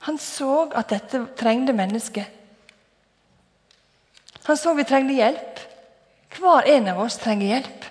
Han 0.00 0.18
så 0.18 0.72
at 0.74 0.90
dette 0.90 1.22
trengte 1.36 1.72
mennesket. 1.76 2.26
Han 4.48 4.56
så 4.56 4.74
vi 4.74 4.82
trengte 4.82 5.14
hjelp. 5.14 5.62
Hver 6.40 6.66
en 6.74 6.88
av 6.88 6.98
oss 7.06 7.22
trenger 7.22 7.46
hjelp. 7.46 7.88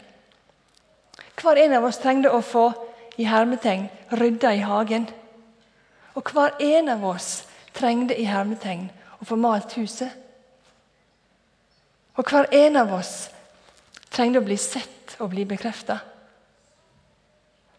Hver 1.39 1.63
en 1.63 1.79
av 1.79 1.86
oss 1.88 2.03
trengte 2.03 2.36
å 2.36 2.41
få 2.43 2.88
i 3.20 3.28
hermetegn 3.28 3.90
rydda 4.16 4.54
i 4.56 4.64
hagen. 4.64 5.10
Og 6.16 6.32
hver 6.32 6.56
en 6.64 6.90
av 6.96 7.04
oss 7.06 7.44
trengte 7.76 8.16
i 8.16 8.28
hermetegn 8.28 8.88
å 9.20 9.28
få 9.28 9.38
malt 9.40 9.76
huset. 9.78 10.12
Og 12.20 12.28
hver 12.28 12.50
en 12.56 12.80
av 12.80 12.94
oss 12.96 13.30
trengte 14.12 14.42
å 14.42 14.48
bli 14.48 14.58
sett 14.60 15.18
og 15.20 15.34
bli 15.34 15.46
bekrefta. 15.48 16.00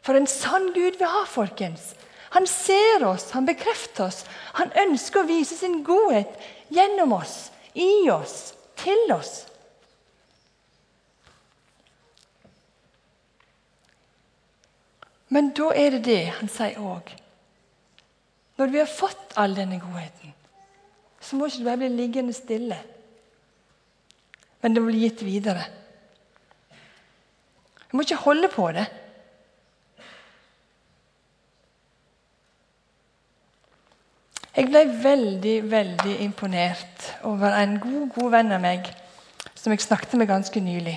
For 0.04 0.16
en 0.16 0.28
sann 0.28 0.70
Gud 0.76 0.96
vi 1.00 1.08
har, 1.08 1.26
folkens. 1.28 1.94
Han 2.36 2.46
ser 2.46 3.04
oss, 3.04 3.30
han 3.34 3.48
bekrefter 3.48 4.06
oss. 4.06 4.22
Han 4.56 4.72
ønsker 4.86 5.22
å 5.22 5.28
vise 5.28 5.56
sin 5.58 5.80
godhet 5.84 6.30
gjennom 6.72 7.12
oss, 7.16 7.50
i 7.74 8.08
oss, 8.12 8.52
til 8.80 9.12
oss. 9.12 9.49
Men 15.30 15.52
da 15.54 15.70
er 15.78 15.94
det 15.94 16.04
det 16.08 16.22
han 16.40 16.50
sier 16.50 16.78
òg. 16.82 17.10
Når 18.58 18.72
vi 18.72 18.80
har 18.82 18.90
fått 18.90 19.36
all 19.40 19.54
denne 19.56 19.78
godheten, 19.80 20.34
så 21.20 21.36
må 21.36 21.46
ikke 21.46 21.62
det 21.62 21.68
bare 21.68 21.80
bli 21.84 21.90
liggende 21.94 22.34
stille. 22.34 22.78
Men 24.60 24.74
det 24.74 24.82
må 24.82 24.90
bli 24.90 25.04
gitt 25.06 25.22
videre. 25.24 25.62
Vi 27.90 27.96
må 27.96 28.04
ikke 28.04 28.18
holde 28.24 28.50
på 28.52 28.66
det. 28.74 28.86
Jeg 34.56 34.66
ble 34.66 34.82
veldig 35.02 35.54
veldig 35.70 36.16
imponert 36.24 37.06
over 37.24 37.54
en 37.54 37.78
god, 37.80 38.08
god 38.16 38.32
venn 38.34 38.52
av 38.52 38.60
meg 38.60 38.90
som 39.54 39.72
jeg 39.72 39.84
snakket 39.84 40.18
med 40.18 40.28
ganske 40.28 40.60
nylig. 40.60 40.96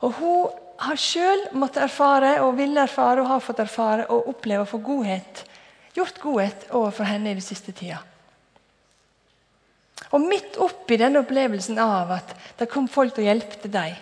Og 0.00 0.12
Hun 0.18 0.50
har 0.80 1.00
sjøl 1.00 1.42
måttet 1.60 1.84
erfare 1.84 2.38
og 2.44 2.54
vil 2.56 2.78
erfare 2.80 3.20
og 3.20 3.28
har 3.28 3.42
fått 3.44 3.60
erfare 3.60 4.06
og 4.12 4.30
oppleve 4.32 4.64
å 4.64 4.70
få 4.70 4.80
godhet, 4.84 5.42
gjort 5.96 6.20
godhet 6.22 6.70
overfor 6.70 7.08
henne 7.08 7.32
i 7.32 7.36
den 7.36 7.44
siste 7.44 7.74
tida. 7.76 8.00
Og 10.10 10.24
midt 10.24 10.56
oppi 10.58 10.96
denne 10.98 11.20
opplevelsen 11.22 11.78
av 11.82 12.14
at 12.16 12.32
det 12.58 12.70
kom 12.70 12.88
folk 12.90 13.20
og 13.20 13.28
hjelpte 13.28 13.68
dem, 13.70 13.98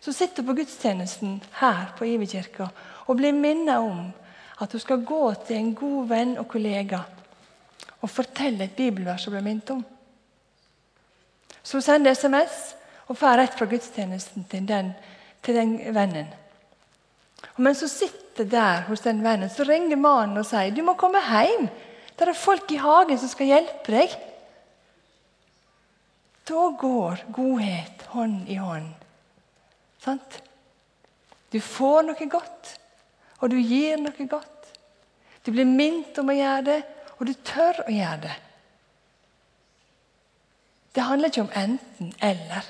så 0.00 0.14
sitter 0.14 0.42
hun 0.42 0.48
på 0.48 0.62
gudstjenesten 0.62 1.36
her 1.58 1.92
på 1.98 2.06
Iverkirka 2.08 2.70
og 3.06 3.18
blir 3.18 3.34
minnet 3.36 3.82
om 3.82 4.08
at 4.62 4.72
hun 4.72 4.82
skal 4.82 5.04
gå 5.06 5.22
til 5.46 5.58
en 5.58 5.70
god 5.76 6.08
venn 6.10 6.34
og 6.40 6.48
kollega 6.50 7.02
og 7.98 8.10
fortelle 8.10 8.64
et 8.64 8.76
bibelvers 8.78 9.26
hun 9.26 9.34
ble 9.34 9.44
minnet 9.44 9.74
om. 9.74 9.84
Så 11.62 11.78
hun 11.78 11.84
sender 11.84 12.14
SMS 12.14 12.58
og 13.10 13.18
får 13.18 13.40
rett 13.42 13.56
fra 13.58 13.68
gudstjenesten 13.68 14.46
til 14.48 14.66
den, 14.68 14.92
til 15.42 15.58
den 15.58 15.76
vennen. 15.94 16.30
Og 17.54 17.60
mens 17.66 17.82
hun 17.82 17.90
sitter 17.90 18.46
der 18.48 18.86
hos 18.88 19.02
den 19.04 19.22
vennen, 19.24 19.50
så 19.50 19.66
ringer 19.66 19.98
mannen 19.98 20.40
og 20.40 20.46
sier 20.46 20.74
du 20.74 20.82
må 20.86 20.96
komme 20.98 21.22
hjem. 21.22 21.68
Det 22.18 22.26
er 22.26 22.38
folk 22.38 22.70
i 22.74 22.80
hagen 22.82 23.18
som 23.18 23.30
skal 23.30 23.52
hjelpe 23.52 23.94
deg. 23.94 24.14
Da 26.48 26.64
går 26.80 27.24
godhet 27.34 28.06
hånd 28.14 28.48
i 28.50 28.56
hånd. 28.58 28.90
Sant? 30.02 30.40
Du 31.52 31.60
får 31.64 32.04
noe 32.08 32.28
godt, 32.30 32.74
og 33.40 33.52
du 33.52 33.58
gir 33.60 34.00
noe 34.00 34.26
godt. 34.28 34.72
Du 35.44 35.52
blir 35.54 35.68
minnet 35.68 36.18
om 36.20 36.28
å 36.28 36.36
gjøre 36.36 36.64
det, 36.66 36.80
og 37.18 37.28
du 37.28 37.34
tør 37.46 37.84
å 37.86 37.92
gjøre 37.92 38.20
det. 38.26 38.34
Det 40.94 41.06
handler 41.06 41.30
ikke 41.30 41.44
om 41.46 41.56
enten-eller. 41.62 42.68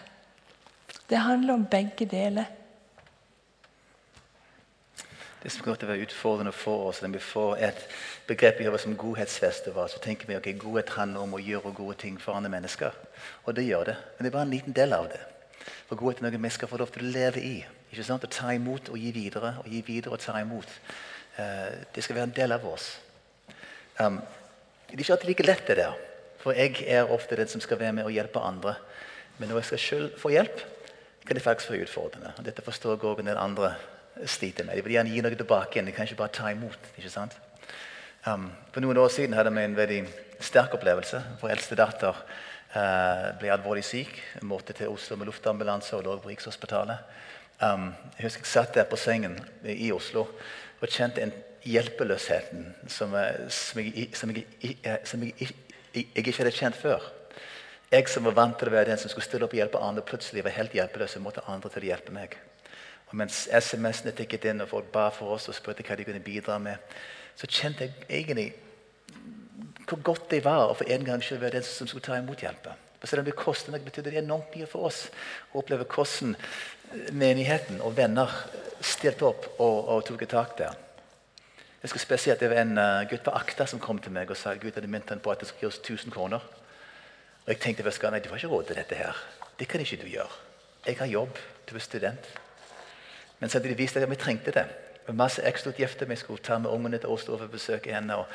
Det 1.08 1.24
handler 1.24 1.54
om 1.54 1.66
begge 1.70 2.06
deler. 2.06 2.50
Det 5.48 5.54
som 5.54 5.62
kommer 5.64 5.78
til 5.80 5.88
å 5.88 5.92
være 5.94 6.04
utfordrende 6.04 6.50
for 6.52 6.90
oss 6.90 6.98
når 7.00 7.14
vi 7.14 7.20
får 7.24 7.60
et 7.64 7.78
begrep 8.28 8.58
i 8.60 8.66
som 8.82 8.96
godhetsfestival, 9.00 9.88
så 9.88 9.96
tenker 10.04 10.28
vi 10.28 10.36
okay, 10.36 10.52
godhet 10.60 10.92
handler 10.92 11.24
om 11.24 11.32
å 11.38 11.40
gjøre 11.40 11.72
gode 11.72 11.96
ting 12.02 12.18
for 12.20 12.36
andre 12.36 12.50
mennesker. 12.52 12.92
Og 13.46 13.56
det 13.56 13.64
gjør 13.64 13.88
det. 13.88 13.94
Men 13.96 14.26
det 14.26 14.28
er 14.28 14.34
bare 14.34 14.44
en 14.44 14.52
liten 14.52 14.76
del 14.76 14.92
av 14.92 15.08
det. 15.08 15.22
For 15.88 15.96
godhet 15.96 16.20
er 16.20 16.28
noe 16.28 16.42
vi 16.44 16.52
skal 16.52 16.68
få 16.68 16.82
lov 16.84 16.92
til 16.92 17.08
å 17.08 17.14
leve 17.16 17.40
i. 17.40 17.54
Ikke 17.88 18.04
sant? 18.04 18.28
Å 18.28 18.34
ta 18.36 18.52
imot 18.52 18.92
og 18.92 19.00
gi 19.00 19.16
videre, 19.16 19.56
og 19.64 19.72
gi 19.72 19.80
videre 19.88 20.18
og 20.18 20.20
ta 20.20 20.36
imot. 20.44 20.78
Uh, 21.40 21.80
det 21.96 22.04
skal 22.04 22.20
være 22.20 22.28
en 22.28 22.38
del 22.42 22.58
av 22.60 22.68
oss. 22.68 22.92
Um, 23.96 24.20
det 24.84 24.98
er 25.00 25.06
ikke 25.06 25.16
alltid 25.16 25.32
like 25.32 25.48
lett, 25.48 25.66
det 25.72 25.80
der. 25.80 26.08
For 26.44 26.60
jeg 26.60 26.82
er 26.84 27.08
ofte 27.08 27.40
den 27.40 27.48
som 27.48 27.64
skal 27.64 27.80
være 27.80 27.96
med 27.96 28.04
og 28.04 28.12
hjelpe 28.12 28.44
andre. 28.44 28.76
Men 29.40 29.48
når 29.48 29.64
jeg 29.64 29.72
skal 29.72 29.86
selv 29.88 30.18
få 30.20 30.36
hjelp, 30.36 30.66
kan 31.24 31.40
det 31.40 31.48
faktisk 31.48 31.72
være 31.72 31.88
utfordrende. 31.88 32.36
Dette 32.44 32.68
forstår 32.68 33.00
jeg 33.00 33.24
den 33.24 33.38
andre 33.40 33.78
sliter 34.26 34.66
med. 34.66 34.76
De 34.76 34.84
vil 34.86 34.96
gjerne 34.96 35.12
gi 35.12 35.22
noe 35.24 35.38
tilbake 35.38 35.76
igjen. 35.76 35.88
De 35.90 35.94
kan 35.96 36.08
ikke 36.08 36.20
bare 36.22 36.34
ta 36.34 36.50
imot. 36.52 36.90
ikke 36.96 37.12
sant? 37.12 37.36
Um, 38.26 38.48
for 38.74 38.82
noen 38.82 38.98
år 38.98 39.10
siden 39.14 39.36
hadde 39.38 39.52
vi 39.54 39.64
en 39.64 39.76
veldig 39.78 40.00
sterk 40.42 40.74
opplevelse. 40.78 41.20
Vår 41.42 41.54
eldste 41.54 41.78
datter 41.78 42.16
uh, 42.74 43.28
ble 43.40 43.52
alvorlig 43.54 43.84
syk. 43.86 44.14
Måtte 44.42 44.76
til 44.76 44.92
Oslo 44.92 45.18
med 45.18 45.30
luftambulanse 45.30 45.96
og 45.96 46.06
lå 46.06 46.16
på 46.22 46.32
Rikshospitalet. 46.32 47.04
Um, 47.62 47.92
jeg 48.18 48.28
husker 48.28 48.44
jeg 48.44 48.52
satt 48.52 48.74
der 48.74 48.86
på 48.90 48.98
sengen 49.00 49.38
i 49.66 49.90
Oslo 49.90 50.28
og 50.78 50.92
kjente 50.94 51.24
en 51.24 51.32
hjelpeløsheten 51.66 52.68
som, 52.86 53.16
som, 53.50 53.80
jeg, 53.82 54.12
som, 54.14 54.30
jeg, 54.30 54.76
som 55.10 55.24
jeg, 55.26 55.48
jeg, 55.94 56.06
ikke 56.14 56.36
hadde 56.38 56.54
kjent 56.54 56.78
før. 56.78 57.02
Jeg 57.90 58.06
som 58.12 58.28
var 58.28 58.36
vant 58.36 58.58
til 58.60 58.70
å 58.70 58.74
være 58.76 58.92
den 58.92 59.00
som 59.00 59.10
skulle 59.10 59.26
stille 59.26 59.46
opp 59.46 59.56
og 59.56 59.58
hjelpe 59.58 59.80
andre, 59.82 60.04
plutselig 60.06 60.44
var 60.46 60.54
helt 60.54 60.76
hjelpeløs 60.76 61.16
og 61.18 61.24
måtte 61.24 61.44
andre 61.50 61.72
til 61.72 61.86
å 61.86 61.90
hjelpe 61.90 62.14
meg. 62.14 62.36
Og 63.08 63.16
mens 63.16 63.46
SMS-ene 63.48 64.12
tikket 64.16 64.48
inn 64.50 64.64
og 64.64 64.70
folk 64.72 64.90
ba 64.92 65.08
for 65.14 65.36
oss 65.36 65.48
og 65.48 65.56
spurte 65.56 65.84
hva 65.86 65.96
de 65.96 66.04
kunne 66.04 66.24
bidra 66.24 66.58
med, 66.60 66.76
så 67.38 67.48
kjente 67.48 67.86
jeg 67.86 68.08
egentlig 68.08 68.50
hvor 69.88 70.02
godt 70.04 70.30
det 70.30 70.42
var 70.44 70.68
å 70.68 70.74
for 70.76 70.90
en 70.92 71.04
gang 71.06 71.22
skyld 71.24 71.40
være 71.40 71.56
den 71.56 71.64
som 71.64 71.88
skulle 71.88 72.04
ta 72.04 72.18
imot 72.18 72.42
hjelpen. 72.44 72.76
For 73.00 73.08
selv 73.08 73.22
om 73.22 73.28
det 73.28 73.38
kostet 73.38 73.72
noe, 73.72 73.80
betydde 73.80 74.10
det 74.12 74.20
enormt 74.20 74.52
mye 74.56 74.66
for 74.68 74.88
oss 74.90 75.06
å 75.52 75.62
oppleve 75.62 75.86
hvordan 75.88 76.34
menigheten 77.16 77.80
og 77.84 77.94
venner 77.96 78.32
stilte 78.84 79.26
opp 79.28 79.46
og, 79.56 79.76
og 79.88 80.04
tok 80.08 80.24
et 80.26 80.34
tak 80.34 80.56
der. 80.58 80.76
Jeg 81.82 81.92
skal 81.92 82.00
spesielt, 82.00 82.40
Det 82.40 82.50
var 82.50 82.64
en 82.64 82.78
uh, 82.78 83.06
gutt 83.08 83.22
på 83.22 83.30
Akta 83.30 83.66
som 83.66 83.80
kom 83.80 84.00
til 84.02 84.12
meg 84.12 84.30
og 84.30 84.36
sa 84.36 84.54
Gud 84.58 84.74
hadde 84.74 84.90
minnet 84.90 85.22
på 85.22 85.30
at 85.30 85.40
det 85.40 85.48
skulle 85.48 85.68
gi 85.68 85.70
oss 85.70 85.78
1000 85.78 86.12
kroner. 86.12 86.42
Og 87.46 87.48
Jeg 87.54 87.60
tenkte 87.60 88.10
nei, 88.10 88.20
du 88.20 88.28
har 88.28 88.36
ikke 88.36 88.48
råd 88.48 88.66
til 88.66 88.76
dette. 88.76 88.94
her. 88.94 89.16
Det 89.58 89.68
kan 89.68 89.80
ikke 89.80 90.02
du 90.02 90.08
gjøre. 90.08 90.34
Jeg 90.86 90.98
har 90.98 91.06
jobb. 91.06 91.38
Du 91.70 91.74
er 91.76 91.80
student. 91.80 92.28
Men 93.40 93.50
samtidig 93.50 93.78
viste 93.78 94.00
vist 94.00 94.06
at 94.06 94.10
vi 94.10 94.20
trengte 94.20 94.54
det. 94.54 94.66
Masse 95.14 95.42
ekstrautgifter. 95.42 96.06
Vi 96.06 96.16
skulle 96.16 96.42
ta 96.42 96.58
med 96.58 96.70
ungene 96.70 96.98
til 96.98 97.08
Oslo 97.08 97.36
for 97.36 97.46
å 97.46 97.52
besøke 97.52 97.94
henne. 97.94 98.16
og 98.16 98.26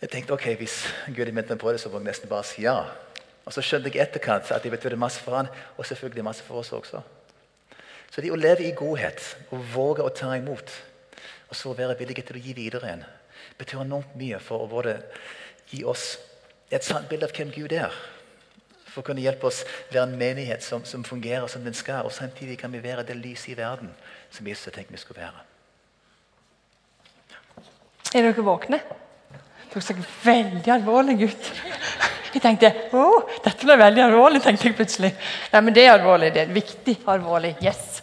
jeg 0.00 0.10
tenkte 0.10 0.34
ok, 0.34 0.46
hvis 0.58 0.82
Gud 1.06 1.18
hadde 1.22 1.32
minnet 1.32 1.58
på 1.58 1.72
det, 1.72 1.80
så 1.80 1.88
må 1.88 1.98
jeg 1.98 2.04
nesten 2.10 2.28
bare 2.28 2.44
si 2.44 2.62
ja. 2.62 2.84
Og 3.44 3.52
Så 3.52 3.62
skjønte 3.62 3.90
jeg 3.92 4.02
etterkant 4.02 4.50
at 4.52 4.62
det 4.62 4.70
betydde 4.70 4.96
masse 4.96 5.20
for 5.20 5.36
han, 5.36 5.48
og 5.76 5.86
selvfølgelig 5.86 6.24
masse 6.24 6.42
for 6.44 6.60
oss 6.60 6.72
også. 6.72 7.00
Så 8.10 8.20
det 8.20 8.32
å 8.32 8.36
leve 8.36 8.64
i 8.64 8.74
godhet 8.76 9.36
og 9.50 9.64
våge 9.74 10.02
å 10.02 10.12
ta 10.12 10.36
imot 10.36 10.70
og 11.48 11.56
så 11.56 11.72
være 11.72 11.94
villige 11.98 12.24
til 12.26 12.38
å 12.38 12.42
gi 12.42 12.52
videre 12.56 12.88
igjen, 12.88 13.04
betyr 13.58 13.84
enormt 13.84 14.16
mye 14.18 14.40
for 14.42 14.64
å 14.64 14.70
både 14.70 14.96
gi 15.70 15.84
oss 15.86 16.16
et 16.70 16.82
sant 16.82 17.06
bilde 17.08 17.28
av 17.28 17.34
hvem 17.36 17.52
Gud 17.54 17.72
er. 17.76 17.94
For 18.94 19.02
å 19.02 19.06
kunne 19.08 19.24
hjelpe 19.24 19.48
oss 19.50 19.64
å 19.66 19.90
være 19.90 20.04
en 20.06 20.18
menighet 20.18 20.62
som, 20.62 20.84
som 20.86 21.02
fungerer 21.06 21.48
som 21.50 21.64
den 21.66 21.74
skal. 21.74 22.06
Og 22.06 22.14
samtidig 22.14 22.60
kan 22.60 22.70
vi 22.70 22.82
være 22.82 23.02
det 23.06 23.16
lyset 23.18 23.50
i 23.50 23.58
verden 23.58 23.90
som 24.30 24.46
Jesus 24.46 24.70
har 24.70 24.76
tenkt 24.78 24.94
vi 24.94 25.02
skulle 25.02 25.24
være. 25.24 25.42
Er 28.14 28.28
dere 28.28 28.46
våkne? 28.46 28.78
Dere 29.72 29.82
så 29.82 29.96
veldig 30.22 30.70
alvorlige 30.70 31.32
ut. 31.32 31.50
Jeg 32.34 32.42
tenkte 32.42 32.70
oh, 32.98 33.26
dette 33.42 33.66
ble 33.66 33.76
veldig 33.78 34.02
alvorlig. 34.04 34.42
tenkte 34.42 34.68
jeg 34.68 34.76
plutselig. 34.78 35.10
Nei, 35.50 35.60
men 35.60 35.74
Det 35.74 35.86
er 35.86 35.96
alvorlig. 35.96 36.30
Det 36.34 36.44
er 36.44 36.54
viktig 36.54 36.96
alvorlig. 37.10 37.56
Yes. 37.62 38.02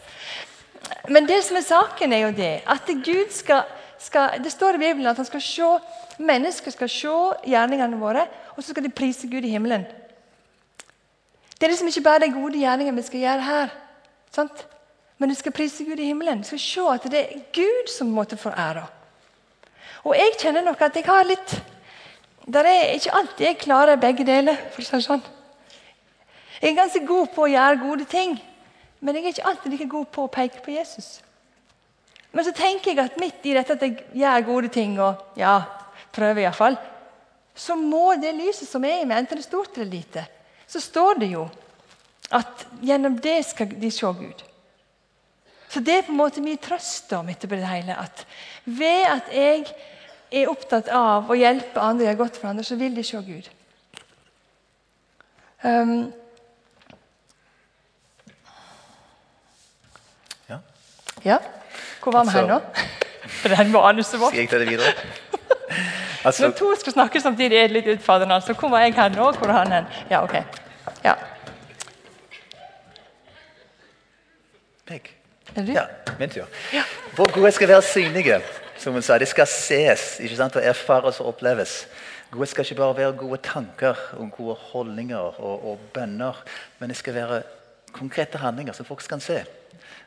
Men 1.08 1.28
det 1.28 1.42
som 1.48 1.56
er 1.56 1.66
saken, 1.66 2.14
er 2.14 2.26
jo 2.26 2.36
det 2.36 2.52
at 2.68 2.92
Gud 3.06 3.32
skal, 3.32 3.64
skal 4.00 4.44
Det 4.44 4.52
står 4.52 4.76
i 4.76 4.84
Bibelen 4.84 5.08
at 5.08 5.20
han 5.20 5.28
skal 5.28 5.42
se, 5.42 5.72
mennesker 6.20 6.76
skal 6.76 6.92
se 6.92 7.16
gjerningene 7.48 8.00
våre, 8.00 8.28
og 8.56 8.64
så 8.64 8.72
skal 8.72 8.84
de 8.84 8.92
prise 8.92 9.28
Gud 9.32 9.48
i 9.48 9.56
himmelen. 9.56 9.88
Det 11.62 11.68
er 11.68 11.76
liksom 11.76 11.92
ikke 11.92 12.02
bare 12.02 12.24
de 12.24 12.34
gode 12.34 12.58
gjerningene 12.58 12.98
vi 12.98 13.06
skal 13.06 13.22
gjøre 13.22 13.42
her. 13.46 13.74
Sant? 14.34 14.64
Men 15.22 15.30
du 15.30 15.36
skal 15.38 15.54
prise 15.54 15.86
Gud 15.86 16.00
i 16.02 16.08
himmelen. 16.10 16.40
Du 16.42 16.48
skal 16.48 16.60
se 16.64 16.86
at 16.90 17.04
det 17.14 17.20
er 17.22 17.44
Gud 17.54 17.92
som 17.94 18.10
måtte 18.10 18.38
få 18.38 18.50
æra. 18.50 18.88
Og 20.02 20.16
jeg 20.18 20.40
kjenner 20.42 20.66
nok 20.66 20.82
at 20.82 20.98
jeg 20.98 21.06
har 21.06 21.28
litt 21.30 21.60
Det 22.42 22.64
er 22.66 22.96
ikke 22.96 23.14
alltid 23.14 23.46
jeg 23.46 23.58
klarer 23.62 24.02
begge 24.02 24.26
deler. 24.26 24.58
for 24.74 24.82
å 24.82 24.86
si 24.86 25.06
sånn. 25.06 25.22
Jeg 26.62 26.72
er 26.72 26.80
ganske 26.82 27.06
god 27.06 27.30
på 27.36 27.46
å 27.46 27.52
gjøre 27.52 27.78
gode 27.84 28.06
ting, 28.10 28.34
men 29.00 29.16
jeg 29.16 29.24
er 29.24 29.30
ikke 29.36 29.46
alltid 29.46 29.72
like 29.72 29.90
god 29.90 30.10
på 30.14 30.26
å 30.26 30.34
peke 30.34 30.66
på 30.66 30.74
Jesus. 30.74 31.22
Men 32.32 32.46
så 32.46 32.52
tenker 32.52 32.92
jeg 32.92 33.06
at 33.06 33.22
midt 33.22 33.46
i 33.46 33.54
dette 33.54 33.78
at 33.78 33.86
jeg 33.86 34.04
gjør 34.14 34.46
gode 34.50 34.74
ting, 34.74 35.00
og 35.00 35.38
ja, 35.38 35.62
prøver 36.12 36.42
iallfall, 36.42 36.78
så 37.56 37.76
må 37.76 38.16
det 38.18 38.34
lyset 38.34 38.70
som 38.70 38.84
er 38.84 39.02
i 39.02 39.06
meg, 39.06 39.22
enten 39.22 39.38
det 39.38 39.46
er 39.46 39.50
stort 39.50 39.78
eller 39.78 39.92
lite, 39.92 40.26
så 40.72 40.80
står 40.80 41.20
det 41.20 41.34
jo 41.34 41.48
at 42.32 42.66
gjennom 42.80 43.18
det 43.20 43.42
skal 43.50 43.74
de 43.82 43.92
se 43.92 44.08
Gud. 44.16 44.44
Så 45.72 45.80
det 45.80 45.98
er 45.98 46.06
på 46.08 46.14
en 46.14 46.20
måte 46.20 46.44
mye 46.44 46.60
trøst 46.60 47.12
om 47.16 47.30
etterpå 47.32 47.60
det 47.60 47.68
hele. 47.68 47.96
At 48.00 48.26
ved 48.66 49.04
at 49.08 49.32
jeg 49.36 49.66
er 50.32 50.52
opptatt 50.52 50.88
av 50.96 51.32
å 51.32 51.36
hjelpe 51.36 51.80
andre, 51.84 52.08
gjøre 52.08 52.20
godt 52.24 52.40
for 52.40 52.52
andre, 52.52 52.64
så 52.68 52.78
vil 52.80 52.96
de 52.96 53.04
se 53.08 53.20
Gud. 53.24 53.50
Um, 55.64 56.12
ja. 60.50 60.60
ja. 61.28 61.38
Hvor 62.02 62.16
var 62.16 62.28
vi 62.28 62.38
her 62.40 62.48
nå? 62.48 62.62
Det 63.42 63.58
er 63.58 63.70
manuset 63.72 64.20
vårt. 64.20 64.34
Skal 64.34 64.44
jeg 64.44 64.52
ta 64.52 64.62
det 64.62 64.72
videre? 64.72 64.96
Altså, 66.22 66.44
Når 66.46 66.52
to 66.54 66.68
skal 66.78 66.94
snakke 66.94 67.18
samtidig, 67.22 67.58
er 67.58 67.70
det 67.70 67.74
litt 67.74 67.88
utfordrende. 67.96 68.36
Altså, 68.36 68.54
hvor 68.54 68.70
var 68.70 68.84
jeg 68.84 68.94
her 68.94 69.10
nå? 69.10 69.32
Hvor 69.32 69.50
er 69.50 69.56
han 69.58 69.72
hen? 69.74 69.88
Ja, 70.12 70.20
ok. 70.22 70.36
Ja. 71.04 71.14
Meg? 74.90 75.14
Er 75.56 75.66
du? 75.66 75.72
Ja, 75.72 75.86
min 76.20 76.30
tur. 76.30 76.48
Ja. 76.74 76.84
Gode 77.18 77.52
skal 77.52 77.68
være 77.68 77.82
synlige. 77.82 78.42
som 78.82 78.94
hun 78.94 79.02
sa. 79.02 79.18
Det 79.22 79.28
skal 79.30 79.48
ses 79.48 80.20
ikke 80.20 80.36
sant? 80.36 80.56
og 80.56 80.66
erfares 80.66 81.20
og 81.22 81.28
oppleves. 81.36 81.88
Gode 82.32 82.48
skal 82.50 82.66
ikke 82.66 82.80
bare 82.80 82.98
være 82.98 83.14
gode 83.14 83.38
tanker 83.44 83.96
og 84.18 84.32
gode 84.38 84.56
holdninger 84.56 85.18
og, 85.18 85.70
og 85.70 85.80
bønner, 85.94 86.44
men 86.80 86.90
det 86.90 86.98
skal 86.98 87.14
være 87.14 87.42
konkrete 87.92 88.38
handlinger 88.38 88.74
som 88.74 88.86
folk 88.86 89.04
kan 89.10 89.20
se. 89.20 89.44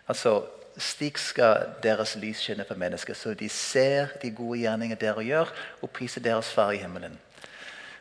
Altså, 0.09 0.43
Slik 0.79 1.19
skal 1.23 1.69
deres 1.83 2.17
lys 2.19 2.41
skinne 2.43 2.65
for 2.67 2.75
mennesker, 2.75 3.15
så 3.15 3.35
de 3.35 3.49
ser 3.49 4.07
de 4.23 4.31
gode 4.35 4.59
gjerninger 4.59 4.99
dere 4.99 5.23
gjør, 5.23 5.53
og 5.83 5.91
priser 5.91 6.21
deres 6.21 6.49
far 6.51 6.73
i 6.75 6.81
himmelen. 6.83 7.15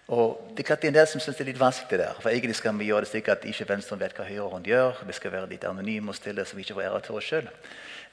Og 0.07 0.53
det 0.57 0.65
er 0.69 0.87
en 0.87 0.95
del 0.95 1.07
som 1.07 1.21
syns 1.21 1.37
det 1.37 1.45
er 1.45 1.51
litt 1.53 1.59
vanskelig. 1.59 1.99
der, 1.99 2.15
for 2.19 2.29
Egentlig 2.29 2.55
skal 2.55 2.79
vi 2.79 2.85
gjøre 2.85 3.05
det 3.05 3.09
slik 3.09 3.27
at 3.27 3.45
ikke 3.45 3.69
Venstre 3.69 3.99
vet 3.99 4.15
hva 4.17 4.25
høyre 4.27 4.49
hånd 4.49 4.65
gjør. 4.65 5.03
Vi 5.07 5.13
skal 5.13 5.31
være 5.31 5.49
litt 5.49 5.63
anonyme 5.63 6.09
og 6.09 6.15
stille, 6.15 6.45
så 6.45 6.55
vi 6.55 6.61
ikke 6.61 6.73
får 6.73 6.89
ære 6.89 7.01
til 7.01 7.15
oss 7.15 7.29
sjøl. 7.29 7.47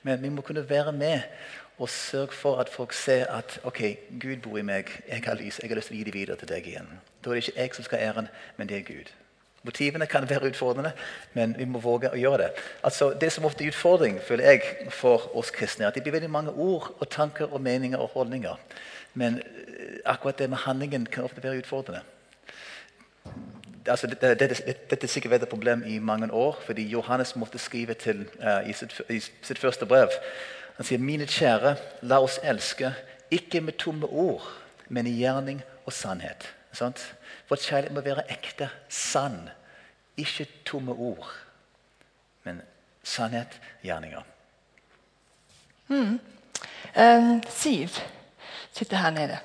Men 0.03 0.23
vi 0.23 0.29
må 0.29 0.43
kunne 0.43 0.69
være 0.69 0.93
med 0.93 1.21
og 1.79 1.89
sørge 1.89 2.33
for 2.33 2.61
at 2.61 2.69
folk 2.69 2.93
ser 2.93 3.27
at 3.27 3.61
ok, 3.65 3.81
Gud 4.21 4.37
bor 4.45 4.59
i 4.59 4.63
meg, 4.63 4.91
jeg 5.09 5.23
har 5.25 5.35
lys, 5.35 5.59
jeg 5.63 5.71
har 5.71 5.77
lyst 5.77 5.89
til 5.89 5.97
å 5.97 5.99
gi 5.99 6.05
det 6.05 6.15
videre 6.15 6.37
til 6.37 6.49
deg 6.49 6.67
igjen. 6.67 6.91
Da 7.25 7.31
er 7.31 7.35
det 7.35 7.49
ikke 7.49 7.61
jeg 7.61 7.75
som 7.75 7.85
skal 7.85 7.99
ha 7.99 8.11
æren, 8.13 8.29
men 8.57 8.69
det 8.69 8.77
er 8.77 8.85
Gud. 8.85 9.13
Motivene 9.63 10.07
kan 10.07 10.25
være 10.31 10.49
utfordrende, 10.49 10.93
men 11.33 11.53
vi 11.59 11.67
må 11.69 11.83
våge 11.85 12.09
å 12.09 12.17
gjøre 12.17 12.39
det. 12.47 12.49
Altså, 12.85 13.11
det 13.21 13.29
som 13.33 13.45
ofte 13.45 13.65
er 13.65 13.75
utfordring 13.75 14.17
føler 14.25 14.55
jeg, 14.55 14.63
for 14.97 15.27
oss 15.37 15.51
kristne, 15.53 15.85
er 15.85 15.91
at 15.91 15.99
det 15.99 16.03
blir 16.07 16.15
veldig 16.17 16.31
mange 16.33 16.55
ord 16.57 16.95
og 16.97 17.09
tanker 17.13 17.53
og 17.53 17.61
meninger 17.61 18.01
og 18.01 18.09
holdninger. 18.15 18.57
Men 19.15 19.37
eh, 19.43 19.99
akkurat 20.05 20.39
det 20.39 20.49
med 20.49 20.65
handlingen 20.65 21.05
kan 21.07 21.25
ofte 21.25 21.43
være 21.45 21.61
utfordrende. 21.61 22.01
Altså, 23.87 24.07
dette, 24.07 24.35
dette, 24.35 24.75
dette 24.91 25.05
er 25.05 25.13
sikkert 25.13 25.35
vært 25.35 25.45
et 25.45 25.53
problem 25.53 25.83
i 25.87 25.99
mange 25.99 26.31
år, 26.33 26.57
fordi 26.65 26.87
Johannes 26.89 27.35
måtte 27.37 27.59
skrive 27.59 27.95
til, 27.95 28.25
uh, 28.41 28.63
i, 28.69 28.73
sitt, 28.73 28.97
i, 29.09 29.21
sitt, 29.21 29.59
første 29.59 29.87
brev 29.87 30.09
Han 30.77 30.87
sier, 30.89 30.99
'Mine 30.99 31.27
kjære, 31.27 31.75
la 32.03 32.21
oss 32.25 32.39
elske, 32.43 32.95
ikke 33.31 33.61
med 33.61 33.73
tomme 33.73 34.07
ord, 34.07 34.47
men 34.89 35.07
i 35.07 35.13
gjerning 35.21 35.61
og 35.85 35.93
sannhet'. 35.93 36.60
Sant? 36.73 37.03
For 37.49 37.59
kjærlighet 37.59 37.95
må 37.95 38.03
være 38.05 38.27
ekte, 38.31 38.71
sann. 38.89 39.49
Ikke 40.21 40.47
tomme 40.67 40.93
ord, 40.93 41.31
men 42.45 42.61
sannhet, 43.03 43.57
gjerninger. 43.83 44.23
Mm. 45.91 46.19
Eh, 46.95 47.31
Siv 47.51 47.99
sitter 48.73 49.01
her 49.01 49.11
nede. 49.11 49.39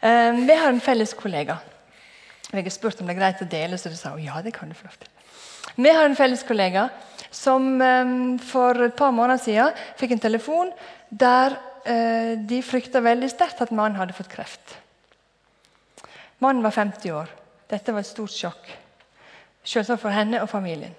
Eh, 0.00 0.40
vi 0.46 0.56
har 0.56 0.68
en 0.70 0.80
felles 0.80 1.12
kollega. 1.14 1.58
Jeg 2.50 2.64
har 2.64 2.74
spurt 2.74 3.00
om 3.00 3.06
det 3.06 3.16
er 3.16 3.20
greit 3.20 3.42
å 3.42 3.50
dele, 3.50 3.78
så 3.78 3.92
de 3.92 3.98
sa 3.98 4.16
ja, 4.18 4.40
det 4.42 4.54
kan 4.56 4.68
du 4.68 4.74
få 4.74 4.88
lov 4.88 4.96
til. 4.98 5.10
Vi 5.76 5.92
har 5.92 6.08
en 6.08 6.16
felles 6.18 6.42
kollega 6.46 6.88
som 7.30 7.76
eh, 7.82 8.14
for 8.42 8.86
et 8.88 8.96
par 8.96 9.12
måneder 9.14 9.42
siden 9.42 9.84
fikk 10.00 10.16
en 10.16 10.24
telefon 10.28 10.72
der 11.10 11.56
uh, 11.86 12.34
de 12.38 12.60
frykta 12.62 13.02
veldig 13.02 13.30
sterkt 13.32 13.62
at 13.64 13.72
mannen 13.74 13.98
hadde 13.98 14.14
fått 14.14 14.30
kreft. 14.30 14.76
Mannen 16.40 16.64
var 16.64 16.72
50 16.74 17.12
år. 17.12 17.30
Dette 17.70 17.92
var 17.92 18.02
et 18.02 18.08
stort 18.08 18.34
sjokk. 18.34 18.70
Selvsagt 19.62 20.00
for 20.02 20.14
henne 20.14 20.40
og 20.42 20.48
familien. 20.50 20.94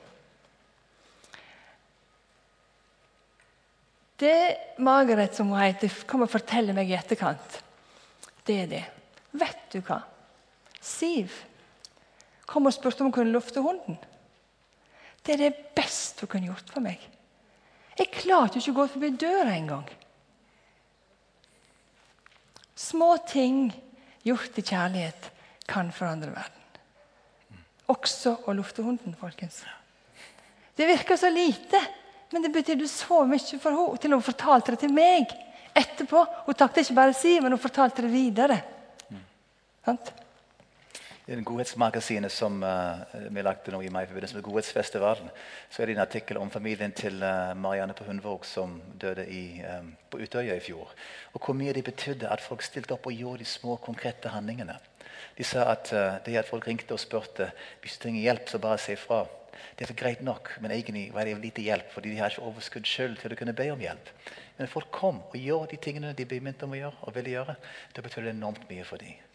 Det 4.22 4.78
Margaret 4.78 5.34
som 5.34 5.50
hun 5.50 5.64
heter, 5.64 5.90
kommer 6.06 6.30
og 6.30 6.36
forteller 6.36 6.78
meg 6.78 6.92
i 6.92 6.98
etterkant, 6.98 7.56
det 8.46 8.58
er 8.64 8.68
det. 8.70 8.84
Vet 9.34 9.64
du 9.74 9.80
hva? 9.82 9.98
Siv 10.82 11.34
kom 12.46 12.68
og 12.68 12.76
spurte 12.76 13.02
om 13.02 13.10
hun 13.10 13.16
kunne 13.16 13.34
lufte 13.34 13.64
hunden. 13.64 13.98
Det 15.26 15.34
er 15.34 15.44
det 15.46 15.72
beste 15.78 16.26
hun 16.26 16.32
kunne 16.34 16.52
gjort 16.52 16.70
for 16.74 16.86
meg. 16.86 17.02
Jeg 17.98 18.14
klarte 18.14 18.60
ikke 18.60 18.74
å 18.74 18.80
gå 18.82 18.88
forbi 18.94 19.12
døra 19.22 19.56
engang. 19.56 19.88
Små 22.78 23.14
ting 23.30 23.70
gjort 24.24 24.58
i 24.58 24.64
kjærlighet 24.66 25.30
kan 25.70 25.92
forandre 25.96 26.34
verden. 26.34 26.58
Også 27.92 28.38
å 28.48 28.56
lufte 28.56 28.84
hunden, 28.86 29.16
folkens. 29.20 29.62
Det 30.78 30.88
virker 30.88 31.20
så 31.20 31.30
lite, 31.34 31.82
men 32.32 32.44
det 32.46 32.54
betydde 32.54 32.88
så 32.88 33.24
mye 33.28 33.60
for 33.60 33.76
henne 33.76 34.02
til 34.02 34.16
hun 34.16 34.24
fortalte 34.24 34.76
det 34.76 34.84
til 34.86 34.94
meg 34.96 35.34
etterpå. 35.78 36.24
Hun 36.48 36.58
takket 36.58 36.86
ikke 36.86 37.00
bare 37.02 37.16
si, 37.18 37.36
men 37.40 37.54
hun 37.54 37.62
fortalte 37.62 38.06
det 38.06 38.12
videre. 38.14 38.62
Mm. 39.12 39.24
Godhetsmagasinet 41.40 42.32
som 42.32 42.58
uh, 42.64 43.00
vi 43.32 43.44
lagde 43.44 43.72
nå 43.72 43.80
i 43.82 43.90
mai 43.94 44.04
i 44.04 44.10
forbindelse 44.10 44.36
med 44.36 44.44
Godhetsfestivalen, 44.44 45.30
så 45.72 45.82
er 45.82 45.88
det 45.88 45.96
en 45.96 46.04
artikkel 46.04 46.40
om 46.42 46.52
familien 46.52 46.92
til 46.92 47.24
uh, 47.24 47.54
Marianne 47.56 47.96
på 47.96 48.04
Hundvåg 48.04 48.44
som 48.46 48.74
døde 49.00 49.24
i, 49.32 49.62
um, 49.64 49.94
på 50.12 50.20
Utøya 50.20 50.58
i 50.58 50.64
fjor. 50.64 50.92
Og 51.32 51.46
hvor 51.46 51.56
mye 51.56 51.74
det 51.78 51.86
betydde 51.88 52.28
at 52.28 52.44
folk 52.44 52.66
stilte 52.68 52.98
opp 52.98 53.08
og 53.08 53.16
gjorde 53.16 53.46
de 53.46 53.48
små, 53.48 53.78
konkrete 53.80 54.34
handlingene. 54.36 54.76
De 55.38 55.48
sa 55.48 55.70
at 55.72 55.94
det 56.26 56.36
at 56.36 56.50
folk 56.50 56.68
ringte 56.68 56.94
og 56.94 57.00
spurte 57.00 57.52
hvis 57.82 57.96
du 57.96 58.04
trenger 58.04 58.28
hjelp, 58.28 58.50
så 58.50 58.60
bare 58.60 58.82
si 58.82 58.98
ifra. 58.98 59.24
Det 59.78 59.88
er 59.88 59.96
greit 59.98 60.22
nok, 60.22 60.52
men 60.62 60.72
egentlig 60.76 61.08
var 61.14 61.26
det 61.26 61.38
lite 61.40 61.64
hjelp, 61.64 61.92
fordi 61.94 62.12
de 62.12 62.20
har 62.20 62.34
ikke 62.34 62.46
overskudd 62.50 62.88
selv 62.90 63.18
til 63.22 63.34
å 63.34 63.40
kunne 63.40 63.56
be 63.56 63.70
om 63.72 63.82
hjelp. 63.82 64.12
Men 64.58 64.72
folk 64.72 64.92
kom 64.94 65.24
og 65.24 65.38
gjorde 65.38 65.72
de 65.72 65.82
tingene 65.82 66.14
de 66.18 66.28
ble 66.28 66.42
minnet 66.44 66.64
om 66.68 66.76
å 66.76 66.82
gjøre, 66.84 67.02
og 67.02 67.16
ville 67.16 67.36
gjøre, 67.38 67.56
det 67.96 68.04
betydde 68.06 68.36
enormt 68.36 68.68
mye 68.70 68.88
for 68.88 69.02
dem. 69.02 69.31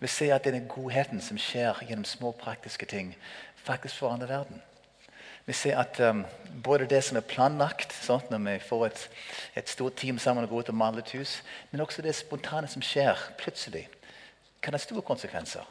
Vi 0.00 0.06
ser 0.06 0.34
at 0.34 0.44
denne 0.44 0.66
godheten 0.68 1.20
som 1.24 1.38
skjer 1.40 1.78
gjennom 1.88 2.04
små, 2.04 2.32
praktiske 2.36 2.86
ting, 2.86 3.14
faktisk 3.56 3.96
forandrer 4.02 4.28
verden. 4.28 4.62
Vi 5.46 5.52
ser 5.52 5.78
at 5.78 6.00
um, 6.00 6.24
både 6.64 6.88
det 6.90 7.04
som 7.06 7.16
er 7.16 7.24
planlagt, 7.24 7.94
sånn, 7.94 8.24
når 8.30 8.40
vi 8.44 8.56
får 8.66 8.86
et, 8.86 9.02
et, 9.54 9.68
stort 9.70 9.94
team 9.96 10.18
sammen 10.18 10.44
og 10.44 10.50
går 10.50 10.66
ut 10.66 10.72
og 10.72 10.78
maler 10.80 11.04
et 11.04 11.12
hus, 11.14 11.38
men 11.70 11.84
også 11.84 12.02
det 12.02 12.16
spontane 12.18 12.68
som 12.68 12.82
skjer 12.82 13.20
plutselig 13.38 13.86
kan 14.62 14.74
ha 14.74 14.80
store 14.82 15.04
konsekvenser. 15.06 15.62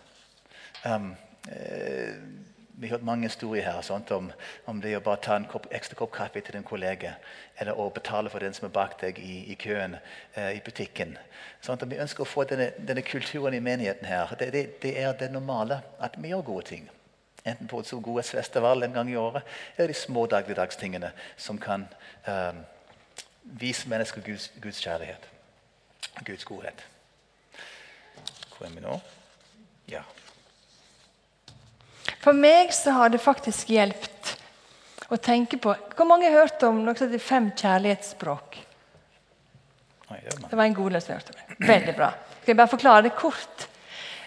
Um, 0.86 1.10
eh, 1.52 2.16
vi 2.78 2.88
har 2.88 2.98
hørt 2.98 3.06
mange 3.06 3.28
historier 3.28 3.64
her 3.64 3.82
sånt, 3.82 4.12
om, 4.12 4.32
om, 4.66 4.82
det 4.82 4.96
å 4.98 5.04
bare 5.04 5.22
ta 5.24 5.36
en 5.40 5.48
kopp, 5.48 5.68
ekstra 5.72 5.96
kopp 5.96 6.12
kaffe 6.16 6.42
til 6.44 6.58
en 6.60 6.66
kollega. 6.68 7.14
Eller 7.60 7.78
å 7.80 7.88
betale 7.94 8.30
for 8.30 8.44
den 8.44 8.54
som 8.54 8.68
er 8.68 8.74
bak 8.76 8.98
deg 9.02 9.20
i, 9.24 9.38
i 9.54 9.56
køen 9.60 9.96
eh, 10.36 10.58
i 10.58 10.62
butikken. 10.66 11.16
Sånt, 11.64 11.86
vi 11.88 12.02
ønsker 12.04 12.26
å 12.26 12.28
få 12.28 12.44
denne, 12.50 12.72
denne, 12.78 13.06
kulturen 13.06 13.56
i 13.56 13.64
menigheten 13.64 14.08
her. 14.10 14.36
Det, 14.40 14.52
det, 14.52 14.66
det, 14.84 14.96
er 15.00 15.16
det 15.20 15.32
normale 15.32 15.80
at 16.04 16.20
vi 16.20 16.34
gjør 16.34 16.44
gode 16.50 16.68
ting. 16.74 16.90
Enten 17.46 17.70
på 17.70 17.80
et 17.80 17.88
så 17.88 18.02
godhetsfestival 18.04 18.84
en 18.84 18.98
gang 18.98 19.12
i 19.12 19.18
året, 19.22 19.46
eller 19.78 19.94
de 19.94 19.98
små 20.00 20.26
dagligdagstingene 20.28 21.14
som 21.38 21.62
kan 21.62 21.88
eh, 22.28 22.60
vise 23.62 23.88
mennesker 23.90 24.26
Guds, 24.26 24.52
Guds 24.62 24.84
kjærlighet. 24.84 25.30
Guds 26.26 26.46
godhet. 26.46 26.86
Hvor 28.56 28.68
er 28.68 28.76
vi 28.76 28.84
nå? 28.84 29.00
Ja. 29.92 30.04
For 32.26 32.34
meg 32.34 32.72
så 32.74 32.96
har 32.96 33.12
det 33.14 33.22
faktisk 33.22 33.70
hjulpet 33.70 34.32
å 35.14 35.18
tenke 35.22 35.60
på 35.62 35.76
Hvor 35.94 36.08
mange 36.10 36.26
har 36.26 36.46
hørt 36.46 36.64
om 36.66 36.80
noe 36.82 36.98
som 36.98 37.06
heter 37.06 37.22
fem 37.22 37.52
kjærlighetsspråk? 37.54 38.58
Det 40.10 40.58
var 40.58 40.64
en 40.66 40.78
god 40.78 40.96
det. 40.98 41.36
Veldig 41.60 41.94
bra. 41.98 42.10
Skal 42.42 42.54
jeg 42.54 42.58
bare 42.58 42.72
forklare 42.72 43.04
det 43.06 43.14
kort? 43.18 43.68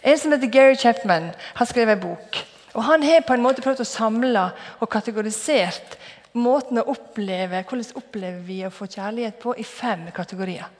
En 0.02 0.18
som 0.18 0.34
heter 0.34 0.50
Gary 0.50 0.76
Chapman, 0.78 1.32
har 1.54 1.66
skrevet 1.66 1.96
en 1.96 2.04
bok. 2.04 2.38
Og 2.74 2.84
Han 2.84 3.02
har 3.02 3.26
på 3.26 3.34
en 3.34 3.42
måte 3.42 3.62
prøvd 3.62 3.82
å 3.82 3.88
samle 3.88 4.44
og 4.78 4.90
kategorisert 4.90 5.98
måten 6.38 6.78
å 6.78 6.86
oppleve, 6.92 7.64
hvordan 7.66 7.98
opplever 7.98 8.38
vi 8.46 8.60
å 8.66 8.70
få 8.70 8.86
kjærlighet 8.86 9.40
på 9.42 9.56
i 9.58 9.66
fem 9.66 10.06
kategorier. 10.14 10.70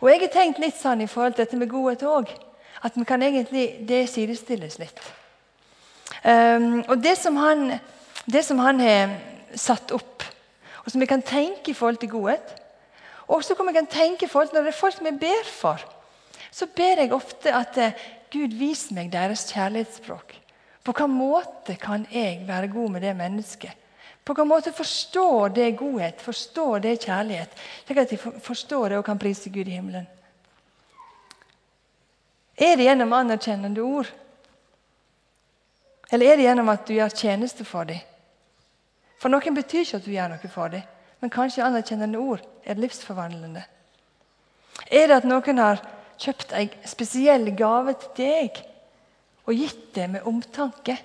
Og 0.00 0.10
jeg 0.10 0.20
har 0.26 0.34
tenkt 0.34 0.60
litt 0.60 0.76
sånn 0.76 1.00
i 1.00 1.08
forhold 1.08 1.38
til 1.38 1.46
dette 1.46 1.60
med 1.60 1.72
godhet 1.72 2.04
òg. 2.04 2.32
At 2.84 2.96
vi 2.98 3.08
kan 3.08 3.22
egentlig, 3.24 3.66
det 3.88 4.04
sidestilles 4.10 4.76
litt. 4.82 5.00
Um, 6.20 6.84
og 6.88 7.00
det 7.02 7.16
som, 7.18 7.36
han, 7.40 7.78
det 8.30 8.44
som 8.46 8.60
han 8.62 8.80
har 8.80 9.16
satt 9.58 9.90
opp, 9.94 10.22
og 10.84 10.90
som 10.92 11.02
vi 11.02 11.08
kan 11.10 11.22
tenke 11.22 11.72
i 11.72 11.76
forhold 11.78 12.00
til 12.02 12.10
godhet 12.10 12.54
Og 13.30 13.44
så 13.46 13.54
kan 13.54 13.68
vi 13.68 13.84
tenke 13.86 14.26
i 14.26 14.28
forhold 14.28 14.50
til 14.50 14.58
når 14.58 14.66
det 14.66 14.72
er 14.72 14.80
folk 14.80 14.98
jeg 15.00 15.18
ber 15.20 15.46
for, 15.46 15.84
så 16.50 16.66
ber 16.66 17.00
jeg 17.00 17.12
ofte 17.14 17.52
at 17.54 17.78
eh, 17.78 18.00
Gud 18.32 18.54
viser 18.58 18.96
meg 18.96 19.12
deres 19.12 19.46
kjærlighetsspråk. 19.52 20.34
På 20.82 20.92
hvilken 20.92 21.14
måte 21.14 21.76
kan 21.80 22.06
jeg 22.10 22.42
være 22.48 22.68
god 22.68 22.90
med 22.90 23.04
det 23.06 23.14
mennesket? 23.16 23.70
På 24.24 24.34
hvilken 24.34 24.50
måte 24.50 24.72
forstår 24.72 25.54
det 25.54 25.76
godhet, 25.78 26.20
forstår 26.20 26.82
det 26.84 26.98
kjærlighet, 27.06 27.54
slik 27.86 28.02
at 28.02 28.10
de 28.10 28.18
forstår 28.18 28.88
det 28.88 28.98
og 28.98 29.06
kan 29.06 29.18
prise 29.22 29.50
Gud 29.50 29.68
i 29.70 29.78
himmelen? 29.78 30.06
Er 32.58 32.76
det 32.76 32.84
gjennom 32.84 33.14
anerkjennende 33.16 33.80
ord? 33.80 34.10
Eller 36.12 36.32
er 36.32 36.36
det 36.36 36.44
gjennom 36.44 36.68
at 36.68 36.84
du 36.86 36.92
gjør 36.94 37.14
tjeneste 37.16 37.64
for 37.64 37.88
dem? 37.88 38.00
For 39.22 39.32
noen 39.32 39.56
betyr 39.56 39.84
ikke 39.84 40.00
at 40.00 40.06
du 40.06 40.12
gjør 40.12 40.32
noe 40.34 40.50
for 40.52 40.72
dem, 40.74 40.82
men 41.22 41.30
kanskje 41.32 41.64
anerkjennende 41.64 42.20
ord 42.20 42.42
er 42.66 42.80
livsforvandlende. 42.82 43.62
Er 44.90 45.08
det 45.08 45.20
at 45.20 45.28
noen 45.28 45.60
har 45.62 45.80
kjøpt 46.20 46.52
en 46.58 46.74
spesiell 46.90 47.48
gave 47.56 47.94
til 48.02 48.12
deg 48.18 48.60
og 49.46 49.56
gitt 49.56 49.88
det 49.96 50.08
med 50.10 50.28
omtanke? 50.28 50.98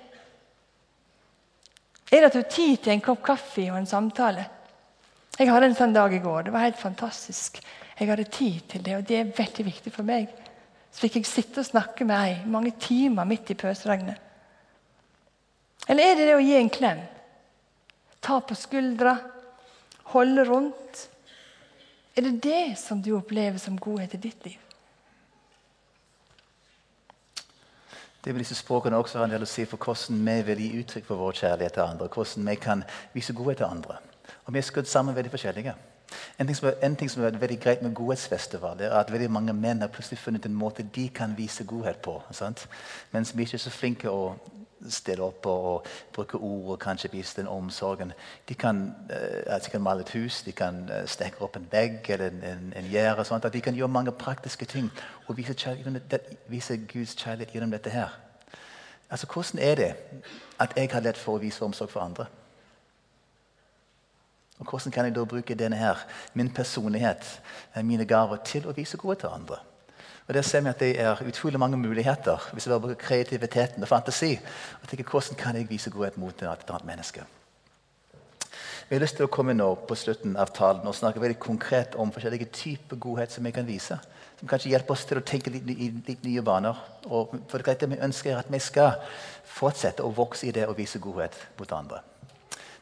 Er 2.11 2.21
det 2.21 2.29
at 2.29 2.35
du 2.35 2.41
har 2.41 2.51
tid 2.51 2.77
til 2.81 2.95
en 2.95 3.03
kopp 3.03 3.23
kaffe 3.29 3.67
og 3.71 3.79
en 3.79 3.89
samtale? 3.89 4.45
Jeg 5.37 5.51
hadde 5.53 5.69
en 5.69 5.77
sånn 5.77 5.93
dag 5.93 6.13
i 6.17 6.21
går. 6.23 6.47
Det 6.47 6.53
var 6.55 6.65
helt 6.65 6.79
fantastisk. 6.81 7.59
Jeg 7.97 8.09
hadde 8.09 8.29
tid 8.33 8.61
til 8.71 8.83
det, 8.85 8.95
og 8.97 9.07
det 9.07 9.17
er 9.19 9.33
veldig 9.37 9.65
viktig 9.67 9.93
for 9.93 10.07
meg. 10.07 10.31
Så 10.89 11.05
fikk 11.05 11.19
jeg 11.19 11.29
sitte 11.29 11.61
og 11.61 11.67
snakke 11.67 12.07
med 12.07 12.17
ei 12.17 12.37
mange 12.49 12.73
timer 12.81 13.27
midt 13.29 13.51
i 13.53 13.57
pøsregnet. 13.59 14.26
Eller 15.87 16.03
er 16.03 16.19
det 16.19 16.27
det 16.27 16.35
å 16.35 16.43
gi 16.43 16.57
en 16.59 16.73
klem? 16.73 17.05
ta 18.27 18.41
på 18.41 18.55
skuldra, 18.55 19.17
holde 20.13 20.45
rundt? 20.45 21.09
Er 22.15 22.21
det 22.21 22.43
det 22.43 22.79
som 22.79 23.01
du 23.01 23.13
opplever 23.15 23.59
som 23.61 23.77
godhet 23.79 24.13
i 24.13 24.17
ditt 24.17 24.45
liv? 24.45 24.57
Det 28.23 28.33
vil 28.33 28.43
disse 28.43 28.57
språkene 28.57 28.97
også 28.97 29.21
ha 29.21 29.27
en 29.27 29.31
del 29.31 29.45
å 29.45 29.47
si 29.47 29.63
for 29.69 29.79
hvordan 29.79 30.17
vi 30.25 30.41
vil 30.49 30.63
gi 30.63 30.79
uttrykk 30.81 31.05
for 31.07 31.21
vår 31.21 31.37
kjærlighet 31.39 31.77
til 31.77 31.85
andre. 31.85 32.07
Hvordan 32.11 32.49
vi 32.49 32.55
kan 32.59 32.81
vise 33.13 33.33
godhet 33.33 33.61
til 33.61 33.69
andre. 33.69 34.01
Og 34.45 34.53
vi 34.53 34.59
er 34.59 34.67
skudd 34.67 34.89
sammen 34.91 35.15
veldig 35.15 35.31
forskjellige. 35.31 35.75
En 36.39 36.47
ting, 36.47 36.55
som 36.55 36.67
er, 36.67 36.75
en 36.83 36.95
ting 36.95 37.11
som 37.11 37.23
er 37.23 37.39
veldig 37.39 37.59
greit 37.59 37.81
med 37.83 37.95
Godhetsfestival, 37.95 38.81
er 38.81 38.95
at 38.99 39.11
veldig 39.11 39.29
mange 39.31 39.53
menn 39.53 39.81
har 39.83 39.91
plutselig 39.91 40.19
funnet 40.19 40.45
en 40.45 40.55
måte 40.55 40.83
de 40.95 41.07
kan 41.09 41.37
vise 41.37 41.63
godhet 41.67 42.01
på. 42.03 42.17
Sant? 42.31 42.67
Mens 43.11 43.31
vi 43.35 43.43
er 43.43 43.47
ikke 43.47 43.63
så 43.63 43.71
flinke 43.71 44.11
å 44.11 44.35
stille 44.91 45.23
opp 45.23 45.45
og, 45.45 45.87
bruke 46.13 46.37
ord 46.37 46.71
og 46.75 46.79
kanskje 46.79 47.11
vise 47.11 47.41
den 47.41 47.47
omsorgen. 47.47 48.13
De 48.49 48.55
kan, 48.55 48.95
uh, 49.09 49.57
de 49.63 49.71
kan 49.71 49.81
male 49.81 50.05
et 50.05 50.13
hus, 50.15 50.41
de 50.43 50.51
kan 50.51 50.83
uh, 50.89 51.03
stekke 51.05 51.41
opp 51.41 51.55
en 51.55 51.67
vegg 51.71 52.09
eller 52.09 52.31
en, 52.31 52.43
en, 52.43 52.73
en 52.75 52.89
gjerde. 52.91 53.49
De 53.53 53.61
kan 53.61 53.75
gjøre 53.75 53.87
mange 53.87 54.11
praktiske 54.11 54.65
ting 54.65 54.91
og 55.27 55.37
vise, 55.37 55.55
vise 56.47 56.77
Guds 56.93 57.15
kjærlighet 57.15 57.53
gjennom 57.53 57.71
dette 57.71 57.89
her. 57.89 58.15
Altså, 59.09 59.27
Hvordan 59.33 59.59
er 59.59 59.75
det 59.75 59.95
at 60.59 60.73
jeg 60.75 60.89
har 60.91 60.99
lett 60.99 61.17
for 61.17 61.37
å 61.37 61.41
vise 61.41 61.63
omsorg 61.65 61.91
for 61.91 62.03
andre? 62.03 62.25
Og 64.59 64.69
Hvordan 64.69 64.91
kan 64.91 65.05
jeg 65.05 65.15
da 65.15 65.23
bruke 65.25 65.55
denne 65.55 65.77
her, 65.77 65.97
min 66.33 66.53
personlighet, 66.53 67.41
eh, 67.75 67.85
mine 67.85 68.05
gaver, 68.05 68.37
til 68.45 68.67
å 68.67 68.75
vise 68.75 68.97
gode 68.97 69.19
til 69.19 69.29
andre? 69.29 69.57
Og 70.27 70.33
Der 70.33 70.41
ser 70.41 70.61
vi 70.61 70.69
at 70.69 70.79
det 70.79 70.99
er 70.99 71.23
utrolig 71.27 71.59
mange 71.59 71.77
muligheter 71.77 72.49
hvis 72.51 72.65
vi 72.67 72.71
bare 72.71 72.79
bruker 72.79 72.95
kreativiteten 72.95 73.83
og 73.83 73.87
fantasi. 73.87 74.39
og 74.81 74.87
tenker, 74.89 75.09
Hvordan 75.09 75.35
kan 75.35 75.55
jeg 75.55 75.69
vise 75.69 75.89
godhet 75.89 76.17
mot 76.17 76.41
et 76.41 76.47
annet 76.47 76.85
menneske? 76.85 77.23
Vi 78.89 78.95
har 78.95 79.01
lyst 79.01 79.15
til 79.15 79.25
å 79.25 79.31
komme 79.31 79.53
nå 79.53 79.75
på 79.87 79.95
slutten 79.95 80.37
av 80.37 80.53
talen 80.55 80.87
og 80.87 80.95
snakke 80.95 81.19
veldig 81.19 81.39
konkret 81.39 81.95
om 81.95 82.11
forskjellige 82.11 82.45
typer 82.45 82.95
godhet 82.95 83.31
som 83.31 83.43
vi 83.43 83.51
kan 83.51 83.67
vise. 83.67 83.99
Som 84.39 84.47
kanskje 84.47 84.69
hjelper 84.69 84.93
oss 84.93 85.05
til 85.05 85.17
å 85.17 85.23
tenke 85.27 85.51
litt, 85.51 85.65
litt 86.07 86.23
nye 86.23 86.41
baner. 86.41 86.75
Og 87.05 87.33
for 87.47 87.59
det 87.59 87.89
vi 87.89 87.99
ønsker 87.99 88.31
er 88.31 88.39
at 88.39 88.51
vi 88.51 88.59
skal 88.59 88.95
fortsette 89.43 90.03
å 90.03 90.13
vokse 90.15 90.47
i 90.47 90.51
det 90.51 90.67
å 90.67 90.75
vise 90.75 90.99
godhet 90.99 91.35
mot 91.59 91.71
andre. 91.71 91.99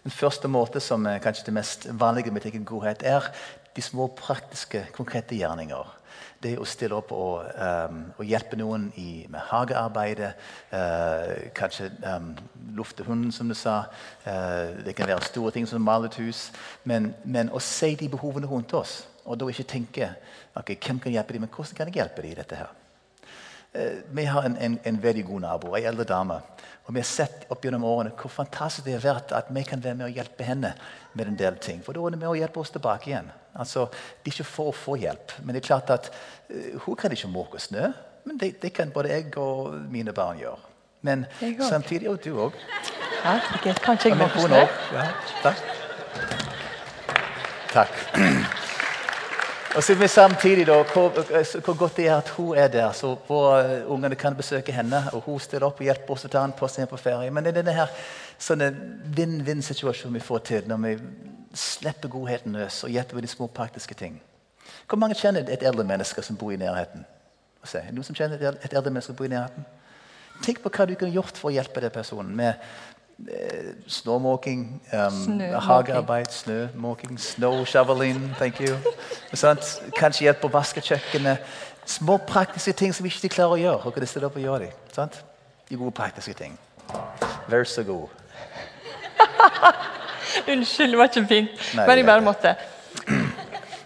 Den 0.04 0.14
første 0.14 0.48
måte 0.48 0.80
som 0.80 1.06
er 1.10 1.22
kanskje 1.22 1.46
det 1.46 1.54
mest 1.54 1.88
vanlige 1.90 2.32
med 2.32 2.42
å 2.42 2.50
tenke 2.50 2.66
godhet, 2.66 3.02
er 3.04 3.32
de 3.76 3.82
små 3.82 4.08
praktiske, 4.08 4.86
konkrete 4.94 5.36
gjerninger 5.36 6.05
det 6.46 6.54
å 6.62 6.68
stille 6.70 6.96
opp 6.98 7.12
og, 7.16 7.48
um, 7.58 8.02
og 8.20 8.30
hjelpe 8.30 8.58
noen 8.60 8.88
i, 9.02 9.26
med 9.32 9.42
hagearbeidet. 9.50 10.32
Uh, 10.72 11.50
kanskje 11.58 11.90
um, 12.06 12.32
lufte 12.78 13.06
hunden, 13.08 13.34
som 13.36 13.50
du 13.50 13.58
sa. 13.58 13.82
Uh, 14.26 14.86
det 14.86 14.96
kan 14.98 15.10
være 15.10 15.26
store 15.26 15.56
ting 15.56 15.68
som 15.70 15.84
male 15.84 16.12
et 16.12 16.20
hus. 16.22 16.48
Men, 16.84 17.14
men, 17.24 17.52
å 17.52 17.62
se 17.64 17.96
de 18.00 18.10
behovene 18.12 18.50
rundt 18.50 18.74
oss, 18.78 19.04
og 19.26 19.40
da 19.42 19.50
ikke 19.50 19.70
tenke 19.70 20.10
okay, 20.56 20.78
hvem 20.78 21.02
kan 21.02 21.14
hjelpe 21.14 21.36
dem, 21.36 21.48
men 21.48 21.54
hvordan 21.54 21.78
kan 21.78 21.90
jeg 21.90 22.02
hjelpe 22.02 22.22
dem 22.26 22.36
i 22.36 22.42
dette 22.42 22.60
her? 22.62 22.85
Uh, 23.76 24.02
vi 24.16 24.26
har 24.26 24.46
en, 24.48 24.58
en, 24.58 24.80
en, 24.84 24.98
veldig 25.04 25.26
god 25.28 25.42
nabo, 25.42 25.74
ei 25.76 25.86
eldre 25.86 26.06
dame. 26.08 26.40
Og 26.86 26.94
Vi 26.94 27.02
har 27.02 27.08
sett 27.10 27.48
opp 27.50 27.66
gjennom 27.66 27.84
årene 27.84 28.14
hvor 28.16 28.32
fantastisk 28.32 28.86
det 28.86 28.94
har 28.96 29.04
vært 29.04 29.34
at 29.36 29.50
vi 29.50 29.64
kan 29.66 29.82
være 29.84 29.98
med 30.00 30.08
å 30.08 30.14
hjelpe 30.14 30.46
henne 30.46 30.76
med 31.14 31.32
en 31.32 31.40
del 31.40 31.58
ting. 31.58 31.82
For 31.84 31.98
da 31.98 32.04
er 32.06 32.16
det 32.16 32.22
med 32.22 32.30
å 32.30 32.38
hjelpe 32.38 32.62
oss 32.62 32.72
tilbake 32.72 33.10
igjen. 33.10 33.32
Altså, 33.56 33.88
Det 34.24 34.32
er 34.32 34.36
ikke 34.36 34.48
for 34.52 34.70
å 34.70 34.76
få 34.76 34.98
hjelp, 35.02 35.38
men 35.44 35.56
det 35.56 35.64
er 35.64 35.68
klart 35.68 35.90
at 35.90 36.12
uh, 36.12 36.80
hun 36.86 36.96
kan 36.96 37.12
ikke 37.12 37.32
måke 37.32 37.60
snø. 37.60 37.92
Men 38.26 38.38
det, 38.42 38.56
det, 38.62 38.74
kan 38.74 38.94
både 38.94 39.12
jeg 39.14 39.38
og 39.38 39.76
mine 39.92 40.14
barn 40.14 40.40
gjøre. 40.40 40.72
Men 41.06 41.26
samtidig 41.62 42.10
Og 42.10 42.24
du 42.24 42.32
òg. 42.48 42.54
Ja. 43.26 43.40
Kanskje 43.84 44.10
jeg 44.10 44.18
måker 44.18 44.48
snø. 44.48 44.66
Ja, 44.94 45.08
takk. 45.44 45.66
Takk. 47.76 48.64
Og 49.76 49.84
så 49.84 49.96
vi 49.96 50.08
samtidig 50.08 50.68
da, 50.68 50.84
hvor, 50.94 51.10
hvor, 51.66 51.74
godt 51.78 51.98
det 51.98 52.08
er 52.08 52.18
at 52.18 52.30
hun 52.30 52.58
er 52.58 52.68
der, 52.68 52.92
så 52.92 53.18
våre 53.28 53.86
ungene 53.88 54.16
kan 54.16 54.36
besøke 54.36 54.72
henne. 54.72 55.04
Og 55.14 55.22
hun 55.26 55.40
stiller 55.40 55.68
opp 55.68 55.82
og 55.82 55.84
hjelper 55.84 56.14
oss 56.14 56.24
å 56.26 56.32
ta 56.32 56.44
en 56.48 56.54
post 56.56 56.80
på 56.90 56.98
ferie. 56.98 57.32
Men 57.32 57.44
det 57.44 57.52
er 57.52 57.58
denne 57.60 57.74
her 57.76 57.92
sånne 58.40 58.70
vinn-vinn-situasjonen 59.18 60.16
vi 60.16 60.24
får 60.24 60.46
til 60.48 60.70
når 60.72 60.80
vi 60.86 60.94
slipper 61.60 62.12
godheten 62.12 62.56
løs 62.56 62.84
og 62.88 62.94
hjelper 62.96 63.20
med 63.20 63.28
de 63.28 63.34
små 63.34 63.50
praktiske 63.52 64.00
ting. 64.00 64.16
Hvor 64.88 65.00
mange 65.02 65.20
kjenner 65.20 65.44
et 65.44 65.64
eldre 65.64 65.84
menneske 65.84 66.24
som 66.24 66.40
bor 66.40 66.56
i 66.56 66.62
nærheten? 66.62 67.04
Noen 67.92 68.08
som 68.08 68.16
kjenner 68.16 68.40
et 68.40 68.72
eldre 68.72 68.94
menneske 68.94 69.12
som 69.12 69.20
bor 69.20 69.28
i 69.28 69.34
nærheten? 69.36 69.68
Tenk 70.44 70.64
på 70.64 70.72
hva 70.72 70.88
du 70.88 70.96
kunne 70.96 71.16
gjort 71.16 71.36
for 71.40 71.52
å 71.52 71.56
hjelpe 71.56 71.84
den 71.84 71.92
personen 71.92 72.32
med 72.36 72.64
Eh, 73.20 73.74
snømåking, 73.88 74.82
um, 74.94 75.40
hagearbeid, 75.40 76.26
snømåking, 76.30 77.20
snow 77.20 77.66
shoveling. 77.66 78.36
thank 78.38 78.60
you. 78.60 78.76
Kanskje 79.96 80.26
hjelp 80.28 80.44
å 80.44 80.50
vaske 80.52 80.82
kjøkkenet. 80.82 81.38
Små 81.86 82.18
praktiske 82.18 82.74
ting 82.74 82.96
som 82.96 83.06
ikke 83.06 83.30
klarer 83.30 83.56
å 83.56 83.62
gjøre. 83.62 83.86
og 83.86 83.94
kan 83.94 84.08
stille 84.08 84.26
opp 84.26 84.36
og 84.36 84.42
gjøre 84.42 84.60
dem. 84.96 85.10
De 85.70 85.78
gode 85.78 85.92
praktiske 85.92 86.34
ting. 86.34 86.60
Vær 87.48 87.64
så 87.64 87.84
god. 87.84 88.08
Unnskyld, 90.52 90.92
det 90.92 90.98
var 90.98 91.06
ikke 91.06 91.28
fint. 91.28 91.50
Men 91.76 91.98
jeg 91.98 92.06
bare 92.06 92.22
måtte. 92.22 92.56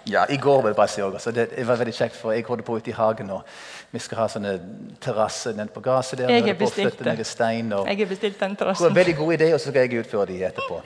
Ja, 0.09 0.23
I 0.29 0.37
går 0.37 0.61
vil 0.61 0.69
jeg 0.69 0.75
bare 0.75 0.87
si 0.87 1.01
også. 1.01 1.31
Det, 1.31 1.49
det 1.53 1.67
var 1.67 1.75
veldig 1.75 1.93
kjekt, 1.93 2.15
for 2.15 2.31
jeg 2.31 2.43
holder 2.47 2.63
på 2.63 2.75
ute 2.75 2.89
i 2.89 2.93
hagen. 2.93 3.29
og 3.29 3.41
vi 3.91 3.99
skal 3.99 4.21
ha 4.21 4.28
sånne 4.30 4.52
terrasser 5.02 5.56
nede 5.58 5.73
på 5.73 5.82
gresset 5.82 6.21
der. 6.21 6.30
Jeg 6.30 6.45
har 6.45 6.58
bestilt 6.60 6.99
det. 7.04 7.25
Stein, 7.25 7.71
og, 7.73 7.88
jeg 7.89 7.97
har 8.04 8.10
bestilt 8.12 8.39
den 8.39 8.56
terrassen. 8.56 8.84
Det 8.84 8.89
var 8.89 8.93
en 8.93 8.99
veldig 8.99 9.15
god 9.17 9.34
idé, 9.34 9.54
og 9.54 9.60
så 9.60 9.71
skal 9.71 9.88
jeg 9.88 10.04
utføre 10.04 10.25
de 10.30 10.43
etterpå. 10.45 10.82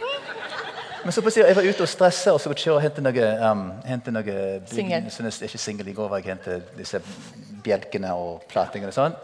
Men 1.03 1.11
så 1.11 1.21
på 1.21 1.33
jeg 1.35 1.55
var 1.55 1.65
ute 1.67 1.83
og 1.83 1.89
stressa 1.91 2.31
og 2.31 2.39
så 2.39 2.53
kjøre 2.55 2.77
og 2.77 2.81
hente 2.85 3.03
noe, 3.03 3.29
um, 3.43 3.63
hente 3.83 4.11
noe 4.15 4.35
Singel. 4.71 5.09
Ikke 5.43 5.59
singel. 5.59 5.89
I 5.91 5.95
går 5.97 6.07
var 6.07 6.21
jeg 6.21 6.31
hentet 6.31 6.69
disse 6.77 7.01
bjelkene 7.63 8.13
og 8.15 8.45
platingene. 8.47 8.93
og 8.93 8.95
sånn. 8.95 9.17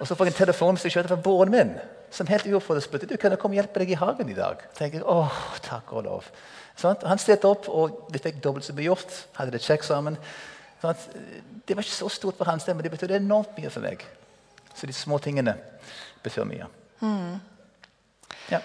Og 0.00 0.08
så 0.08 0.16
får 0.18 0.26
jeg 0.26 0.34
en 0.34 0.38
telefon 0.40 0.78
som 0.80 0.88
jeg 0.88 0.96
kjørte 0.96 1.12
fra 1.12 1.20
broren 1.22 1.54
min, 1.54 1.76
som 2.10 2.26
helt 2.26 2.48
uoppfordret 2.50 2.82
spurte 2.82 3.06
du, 3.06 3.14
kan 3.16 3.30
jeg 3.30 3.38
komme 3.38 3.54
og 3.54 3.60
hjelpe 3.60 3.84
deg 3.84 3.92
i 3.94 4.00
hagen 4.00 4.32
i 4.32 4.34
dag. 4.34 4.64
tenker 4.74 4.98
jeg, 4.98 5.06
åh, 5.06 5.36
takk 5.62 5.92
og 5.94 6.08
lov. 6.08 6.32
Sånn? 6.74 6.98
Han 7.06 7.20
stilte 7.22 7.46
opp, 7.46 7.68
og 7.70 8.10
vi 8.10 8.18
fikk 8.18 8.42
dobbelt 8.42 8.66
så 8.66 8.74
mye 8.74 8.88
gjort. 8.88 9.14
Hadde 9.38 9.54
det 9.54 9.62
kjekt 9.62 9.86
sammen. 9.86 10.18
Sånn 10.82 10.98
det 11.62 11.76
var 11.78 11.86
ikke 11.86 11.94
så 11.94 12.08
stort 12.10 12.38
for 12.38 12.50
hans 12.50 12.64
del, 12.66 12.74
men 12.74 12.82
det 12.82 12.90
betydde 12.90 13.20
enormt 13.20 13.54
mye 13.54 13.70
for 13.70 13.84
meg. 13.84 14.02
Så 14.74 14.88
de 14.88 14.94
små 14.96 15.18
tingene 15.22 15.54
betyr 16.24 16.46
mye. 16.48 16.66
Mm. 17.02 17.36
Ja. 18.50 18.58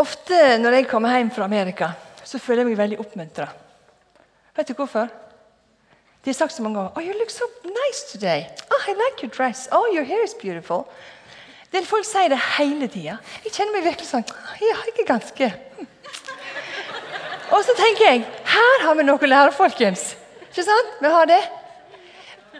Ofte 0.00 0.38
når 0.62 0.78
jeg 0.78 0.88
kommer 0.88 1.12
hjem 1.12 1.30
fra 1.34 1.44
Amerika, 1.44 1.90
så 2.24 2.40
føler 2.40 2.62
jeg 2.62 2.72
meg 2.72 2.80
veldig 2.80 3.00
oppmuntra. 3.02 3.50
Vet 4.56 4.72
du 4.72 4.78
hvorfor? 4.78 5.10
De 6.22 6.30
har 6.30 6.38
sagt 6.38 6.54
så 6.54 6.62
mange 6.62 6.78
ganger 6.78 6.96
oh, 6.96 7.04
you 7.04 7.12
look 7.18 7.30
so 7.30 7.44
nice 7.66 8.06
today. 8.12 8.46
Oh, 8.70 8.88
I 8.88 8.94
like 8.96 9.22
your 9.22 9.32
dress. 9.36 9.68
Oh, 9.72 9.84
your 9.92 10.04
hair 10.04 10.24
is 10.24 10.34
beautiful. 10.34 10.86
Det 11.72 11.86
Folk 11.88 12.04
sier 12.04 12.28
det 12.28 12.40
hele 12.56 12.88
tida. 12.88 13.18
Jeg 13.44 13.52
kjenner 13.52 13.76
meg 13.76 13.86
virkelig 13.90 14.08
sånn 14.08 14.24
Ja, 14.60 14.80
jeg 14.86 14.96
er 15.02 15.08
ganske. 15.08 15.52
Og 17.52 17.64
så 17.64 17.76
tenker 17.76 18.08
jeg 18.08 18.26
her 18.48 18.84
har 18.86 18.96
vi 18.96 19.04
noe 19.04 19.20
å 19.20 19.28
lære, 19.28 19.52
folkens. 19.56 20.12
Ikke 20.52 20.64
sant? 20.68 20.96
Vi 21.00 21.08
har 21.08 21.28
det. 21.30 21.40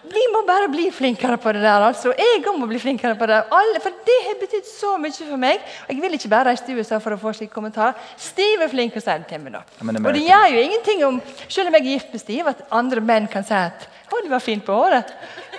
Vi 0.02 0.22
må 0.33 0.40
bare 0.48 0.66
bli 0.72 0.88
flinkere 0.90 1.37
på 1.38 1.52
det 1.55 1.61
der. 1.62 1.85
altså. 1.87 2.11
Jeg 2.18 2.42
må 2.59 2.66
bli 2.66 2.78
flinkere 2.81 3.14
på 3.14 3.26
det. 3.28 3.42
Alle, 3.52 3.81
for 3.85 3.94
det 4.07 4.16
har 4.24 4.38
betydd 4.40 4.66
så 4.66 4.96
mye 4.98 5.12
for 5.12 5.38
meg. 5.38 5.61
Og 5.87 5.92
jeg 5.94 6.02
vil 6.02 6.16
ikke 6.16 6.31
bare 6.33 6.48
reise 6.48 6.64
til 6.66 6.81
USA 6.81 6.98
for 6.98 7.14
å 7.14 7.20
få 7.20 7.35
slike 7.37 7.52
kommentarer. 7.55 7.94
Steve 8.18 8.64
er 8.66 8.72
flink 8.72 8.96
å 8.96 9.02
si 9.05 9.12
det 9.12 9.28
til 9.31 9.44
meg. 9.44 9.52
da. 9.55 9.62
Og 9.92 10.11
det 10.16 10.24
gjør 10.24 10.48
jo 10.57 10.64
ingenting 10.64 11.05
om, 11.07 11.20
selv 11.46 11.68
om 11.68 11.76
jeg 11.78 11.85
er 11.85 11.90
gift 11.92 12.16
med 12.16 12.24
Steve, 12.24 12.57
at 12.57 12.64
andre 12.72 13.05
menn 13.12 13.28
kan 13.28 13.44
si 13.44 13.55
at 13.55 13.88
'Å, 14.12 14.24
du 14.24 14.28
var 14.28 14.40
fin 14.40 14.61
på 14.61 14.72
håret'. 14.72 15.12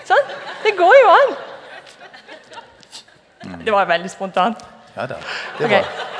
Sånn? 0.05 0.27
Det 0.63 0.75
går 0.77 0.93
jo 1.01 1.07
an. 1.09 1.35
Det 3.65 3.71
var 3.71 3.85
veldig 3.85 4.09
spontant. 4.09 4.57
Ja 4.95 5.05
da. 5.05 5.15
Det 5.57 5.69
var... 5.69 5.79
Okay. 5.79 6.12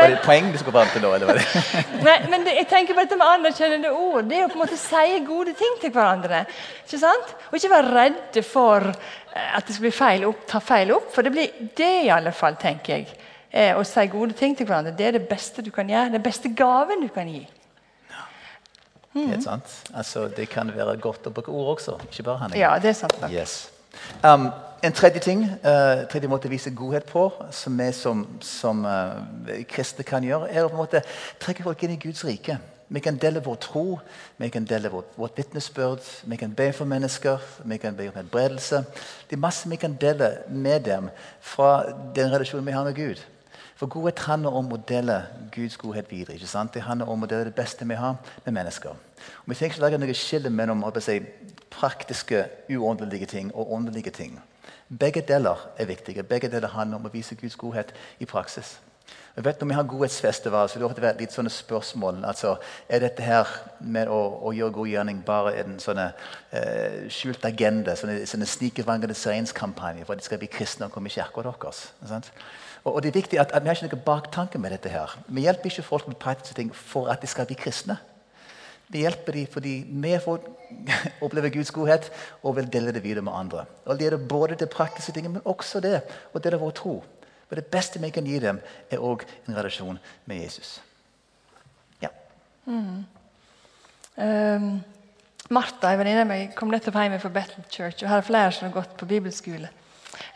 Var 0.00 0.12
det 0.12 0.16
et 0.18 0.26
poeng 0.26 0.50
du 0.50 0.58
skulle 0.60 0.76
fram 0.78 0.90
til 0.94 1.04
nå? 1.04 1.12
eller 1.16 1.30
var 1.30 1.38
det? 1.40 1.62
Nei, 2.08 2.16
men 2.32 2.46
det, 2.46 2.56
jeg 2.58 2.68
tenker 2.70 2.96
på 2.96 3.04
dette 3.04 3.18
med 3.20 3.26
anerkjennende 3.36 3.92
ord. 3.92 4.26
Det 4.30 4.38
er 4.38 4.46
å 4.46 4.50
på 4.50 4.58
en 4.58 4.64
måte 4.64 4.80
si 4.80 5.20
gode 5.26 5.54
ting 5.58 5.78
til 5.82 5.94
hverandre. 5.94 6.42
Ikke 6.84 7.00
sant? 7.02 7.34
Og 7.50 7.58
ikke 7.60 7.72
være 7.74 7.94
redde 7.96 8.44
for 8.46 8.90
eh, 8.90 9.48
at 9.58 9.66
det 9.66 9.76
skal 9.76 9.88
bli 9.88 9.94
feil 9.94 10.26
opp, 10.28 10.42
ta 10.50 10.62
feil 10.64 10.94
opp. 10.96 11.08
For 11.14 11.26
det 11.26 11.34
blir 11.36 11.70
det 11.78 11.92
i 12.06 12.12
alle 12.14 12.32
fall, 12.36 12.58
tenker 12.60 12.96
jeg. 12.96 13.08
Eh, 13.50 13.72
å 13.74 13.84
si 13.86 14.06
gode 14.12 14.36
ting 14.38 14.56
til 14.58 14.68
hverandre. 14.68 14.94
Det 14.96 15.08
er 15.08 15.18
det 15.18 15.26
beste 15.30 15.64
du 15.66 15.72
kan 15.74 15.88
gjøre. 15.90 16.14
Den 16.16 16.24
beste 16.24 16.52
gaven 16.56 17.02
du 17.04 17.10
kan 17.12 17.28
gi. 17.30 17.44
Mm. 19.14 19.26
Helt 19.26 19.42
sant. 19.42 19.70
Altså, 19.94 20.28
det 20.30 20.46
kan 20.52 20.70
være 20.74 20.94
godt 21.02 21.26
å 21.26 21.32
bruke 21.34 21.50
ord 21.50 21.74
også, 21.74 21.96
ikke 22.06 22.28
bare 22.28 22.44
handling. 22.44 22.62
Ja, 22.62 22.76
det 22.78 22.92
er 22.92 22.98
sant. 23.00 23.16
Yes. 23.32 23.64
Um, 24.22 24.52
en 24.82 24.92
tredje 24.92 25.20
ting, 25.20 25.44
uh, 25.44 26.06
tredje 26.08 26.28
måte 26.30 26.48
å 26.48 26.52
vise 26.52 26.72
godhet 26.72 27.06
på, 27.08 27.26
som 27.52 27.76
vi 27.76 27.88
som, 27.92 28.22
som 28.44 28.84
uh, 28.88 29.20
kristne 29.68 30.04
kan 30.08 30.24
gjøre, 30.24 30.48
er 30.48 30.64
å 30.64 30.70
på 30.70 30.78
en 30.78 30.82
måte 30.84 31.02
trekke 31.42 31.64
folk 31.66 31.84
inn 31.84 31.96
i 31.96 32.00
Guds 32.00 32.24
rike. 32.24 32.56
Vi 32.90 33.02
kan 33.04 33.18
dele 33.22 33.42
vår 33.44 33.58
tro, 33.62 33.84
vi 34.40 34.48
kan 34.50 34.64
dele 34.66 34.90
vårt, 34.90 35.12
vårt 35.20 35.36
vitnesbyrd, 35.38 36.02
vi 36.26 36.38
kan 36.40 36.54
be 36.56 36.72
for 36.74 36.88
mennesker, 36.90 37.38
vi 37.62 37.78
kan 37.78 37.94
be 37.94 38.08
om 38.10 38.16
helbredelse. 38.18 38.80
Det 39.28 39.36
er 39.36 39.44
masse 39.44 39.70
vi 39.70 39.78
kan 39.78 39.94
dele 40.00 40.32
med 40.48 40.88
dem 40.88 41.10
fra 41.40 41.84
den 42.16 42.32
relasjonen 42.32 42.66
vi 42.66 42.74
har 42.74 42.88
med 42.88 42.98
Gud. 42.98 43.22
For 43.78 43.88
godhet 43.88 44.18
handler 44.26 44.58
om 44.58 44.74
å 44.74 44.80
dele 44.88 45.22
Guds 45.54 45.78
godhet 45.80 46.10
videre. 46.10 46.34
ikke 46.34 46.50
sant? 46.50 46.74
Det 46.74 46.82
handler 46.82 47.08
om 47.08 47.22
å 47.22 47.28
dele 47.30 47.46
det 47.48 47.56
beste 47.56 47.86
vi 47.88 47.96
har 47.96 48.18
med 48.44 48.52
mennesker. 48.52 48.90
Og 48.90 49.46
Vi 49.46 49.54
trenger 49.54 49.74
ikke 49.74 49.86
lage 49.86 50.00
noe 50.02 50.14
skille 50.14 50.50
mellom 50.50 50.84
si, 51.00 51.20
praktiske, 51.70 52.44
uåndelige 52.68 53.26
ting 53.26 53.54
og 53.54 53.72
åndelige 53.72 54.10
ting. 54.10 54.40
Begge 54.98 55.20
deler 55.20 55.70
er 55.78 55.86
viktige. 55.86 56.22
Begge 56.22 56.50
deler 56.50 56.68
handler 56.68 56.98
om 56.98 57.06
å 57.06 57.12
vise 57.12 57.36
Guds 57.38 57.56
godhet 57.56 57.92
i 58.18 58.26
praksis. 58.26 58.80
Jeg 59.36 59.44
vet 59.44 59.60
Når 59.60 59.66
vi 59.66 59.74
har 59.74 59.82
godhetsfestival, 59.82 60.68
så 60.68 60.78
det 60.78 61.02
vært 61.02 61.20
litt 61.20 61.32
sånne 61.32 61.50
spørsmål. 61.50 62.24
altså, 62.24 62.56
Er 62.88 62.98
dette 62.98 63.22
her 63.22 63.46
med 63.80 64.08
å, 64.08 64.18
å 64.42 64.52
gjøre 64.52 64.72
god 64.72 64.88
gjerning 64.88 65.22
bare 65.24 65.54
en 65.62 65.78
sånne, 65.78 66.12
eh, 66.50 67.06
skjult 67.08 67.44
agenda? 67.44 67.94
Sånne, 67.96 68.26
sånne 68.26 68.46
snikevangeliseringskampanje 68.46 70.04
for 70.04 70.12
at 70.12 70.18
de 70.18 70.24
skal 70.24 70.38
bli 70.38 70.50
kristne 70.50 70.86
og 70.86 70.92
komme 70.92 71.06
i 71.06 71.14
kirka 71.14 71.42
deres? 71.42 71.92
Sant? 72.06 72.32
Og, 72.84 72.94
og, 72.94 73.02
det 73.02 73.08
er 73.08 73.20
viktig 73.20 73.40
at, 73.40 73.52
at 73.52 73.62
Vi 73.62 73.68
har 73.68 73.76
ikke 73.78 73.94
noen 73.94 74.04
baktanke 74.04 74.58
med 74.58 74.70
dette. 74.70 74.88
her. 74.88 75.18
Vi 75.28 75.40
hjelper 75.46 75.70
ikke 75.70 75.82
folk 75.82 76.08
med 76.08 76.16
praktiske 76.16 76.54
ting 76.54 76.74
for 76.74 77.08
at 77.08 77.22
de 77.22 77.26
skal 77.26 77.46
bli 77.46 77.54
kristne. 77.54 77.98
Vi 78.90 79.04
hjelper 79.04 79.36
dem 79.38 79.46
fordi 79.50 79.74
vi 79.86 80.16
får 80.24 80.42
oppleve 81.24 81.52
Guds 81.54 81.70
godhet 81.74 82.10
og 82.42 82.56
vil 82.58 82.70
dele 82.72 82.92
det 82.94 83.04
videre 83.04 83.24
med 83.24 83.36
andre. 83.36 83.64
Og 83.84 83.96
Det 83.96 84.06
gjelder 84.06 84.28
både 84.28 84.58
det 84.58 84.70
praktiske 84.70 85.12
ting, 85.12 85.30
men 85.30 85.42
også 85.44 85.80
det 85.80 86.00
å 86.34 86.42
dele 86.42 86.60
vår 86.60 86.76
tro. 86.76 87.00
For 87.48 87.58
Det 87.58 87.66
beste 87.70 87.98
vi 87.98 88.10
kan 88.14 88.26
gi 88.26 88.38
dem, 88.38 88.60
er 88.90 89.02
òg 89.02 89.24
en 89.48 89.56
relasjon 89.56 89.98
med 90.26 90.42
Jesus. 90.42 90.80
Ja. 92.02 92.08
Mm. 92.66 93.04
Um, 94.16 94.68
Martha, 95.50 95.90
en 95.90 95.98
venninne 95.98 96.22
av 96.22 96.30
meg, 96.30 96.52
kom 96.54 96.70
nettopp 96.70 96.94
hjem 96.94 97.18
fra 97.18 97.32
Battle 97.34 97.64
Church. 97.70 98.02
og 98.02 98.10
Her 98.10 98.22
er 98.22 98.26
flere 98.26 98.52
som 98.54 98.68
har 98.68 98.76
gått 98.76 98.96
på 98.98 99.08
bibelskole. 99.10 99.70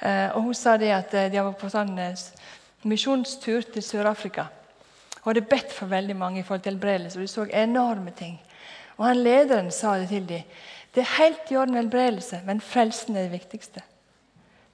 Uh, 0.02 0.34
og 0.34 0.42
Hun 0.48 0.58
sa 0.58 0.76
det 0.76 0.90
at 0.94 1.14
de 1.14 1.28
de 1.30 1.42
var 1.42 1.54
på 1.58 1.70
sånn 1.70 1.94
uh, 1.98 2.26
misjonstur 2.82 3.62
til 3.62 3.82
Sør-Afrika. 3.82 4.48
Hun 5.20 5.30
hadde 5.30 5.46
bedt 5.48 5.72
for 5.72 5.86
veldig 5.86 6.16
mange 6.16 6.40
i 6.40 6.42
forhold 6.42 6.64
til 6.66 6.74
helbredelse, 6.74 7.18
og 7.18 7.22
de 7.22 7.28
så 7.28 7.46
enorme 7.62 8.10
ting. 8.10 8.40
Og 8.96 9.06
han 9.08 9.22
Lederen 9.22 9.70
sa 9.74 9.96
det 9.98 10.08
til 10.12 10.28
dem. 10.28 10.42
Det 10.94 11.02
er 11.02 11.16
helt 11.18 11.50
i 11.50 11.56
orden 11.58 11.74
helbredelse, 11.74 12.40
men 12.46 12.60
frelsen 12.62 13.16
er 13.16 13.26
det 13.26 13.32
viktigste. 13.32 13.82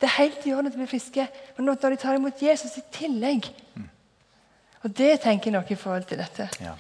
Det 0.01 0.09
er 0.09 0.17
helt 0.17 0.47
i 0.47 0.53
orden 0.53 0.69
at 0.69 0.75
de 0.75 0.81
blir 0.81 0.91
friske, 0.91 1.27
men 1.57 1.67
når 1.69 1.81
de 1.95 1.97
tar 2.01 2.17
imot 2.17 2.43
Jesus 2.43 2.77
i 2.77 2.85
tillegg 2.93 3.49
mm. 3.75 3.89
Og 4.81 4.97
det 4.97 5.19
tenker 5.21 5.51
jeg 5.51 5.53
noe 5.53 5.69
i 5.69 5.77
forhold 5.77 6.07
til 6.09 6.21
dette. 6.23 6.47
Ja, 6.61 6.73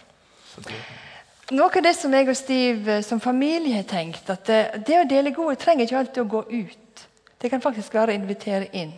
noe 1.52 1.68
av 1.68 1.84
det 1.84 1.92
som 1.98 2.14
jeg 2.14 2.28
og 2.30 2.36
Steve 2.38 2.94
eh, 2.94 3.04
som 3.04 3.20
familie 3.20 3.80
har 3.80 3.88
tenkt, 3.90 4.28
at 4.30 4.46
det, 4.48 4.60
det 4.86 5.00
å 5.02 5.08
dele 5.08 5.34
gode 5.36 5.58
trenger 5.60 5.84
ikke 5.84 5.98
alltid 5.98 6.22
å 6.22 6.30
gå 6.30 6.42
ut. 6.48 7.02
Det 7.40 7.50
kan 7.52 7.60
faktisk 7.60 7.96
være 7.96 8.14
å 8.14 8.16
invitere 8.16 8.70
inn. 8.76 8.94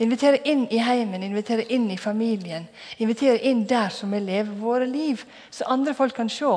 Invitere 0.00 0.40
inn 0.48 0.64
i 0.72 0.80
heimen, 0.82 1.22
invitere 1.26 1.66
inn 1.74 1.90
i 1.92 1.98
familien. 2.00 2.64
Invitere 3.02 3.42
inn 3.48 3.66
der 3.68 3.92
som 3.92 4.14
vi 4.14 4.22
lever 4.22 4.54
våre 4.56 4.86
liv, 4.88 5.24
så 5.50 5.68
andre 5.72 5.94
folk 5.98 6.16
kan 6.16 6.30
se 6.32 6.48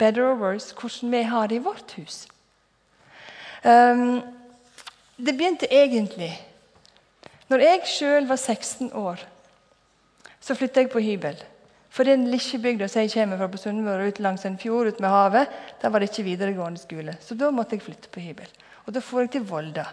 better 0.00 0.24
or 0.24 0.36
worse, 0.40 0.74
hvordan 0.74 1.12
vi 1.12 1.22
har 1.28 1.48
det 1.50 1.60
i 1.60 1.64
vårt 1.64 1.92
hus. 1.98 2.24
Um, 3.64 4.22
det 5.20 5.36
begynte 5.36 5.68
egentlig 5.68 6.32
Når 7.50 7.58
jeg 7.58 7.80
sjøl 7.90 8.28
var 8.28 8.36
16 8.36 8.92
år, 8.94 9.20
så 10.40 10.54
flytta 10.54 10.80
jeg 10.80 10.90
på 10.92 11.02
hybel. 11.02 11.34
For 11.90 12.06
den 12.06 12.28
lille 12.30 12.58
bygda 12.62 12.86
som 12.88 13.02
jeg 13.02 13.10
kommer 13.10 13.40
fra 13.40 13.48
på 13.50 13.58
Sunnmøre, 13.58 14.06
ut 14.06 14.20
langs 14.22 14.44
en 14.46 14.58
fjord 14.58 14.86
ut 14.86 15.00
med 15.02 15.10
havet, 15.10 15.50
der 15.82 15.90
var 15.90 15.98
det 15.98 16.12
ikke 16.12 16.28
videregående 16.28 16.78
skole. 16.78 17.16
Så 17.20 17.34
da 17.34 17.50
måtte 17.50 17.74
jeg 17.74 17.82
flytte 17.82 18.08
på 18.08 18.22
hybel. 18.22 18.46
Og 18.86 18.94
da 18.94 19.02
for 19.02 19.26
jeg 19.26 19.32
til 19.34 19.48
Volda. 19.48 19.84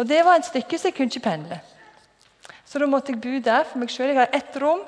Og 0.00 0.08
det 0.08 0.24
var 0.24 0.40
et 0.40 0.48
stykke, 0.48 0.78
så 0.78 0.88
jeg 0.88 0.96
kunne 0.96 1.12
ikke 1.12 1.28
pendle. 1.28 1.60
Så 2.64 2.80
da 2.80 2.88
måtte 2.88 3.12
jeg 3.12 3.20
bo 3.20 3.36
der 3.44 3.68
for 3.68 3.84
meg 3.84 3.92
sjøl. 3.92 4.14
Jeg 4.14 4.22
har 4.22 4.32
ett 4.32 4.56
rom 4.62 4.80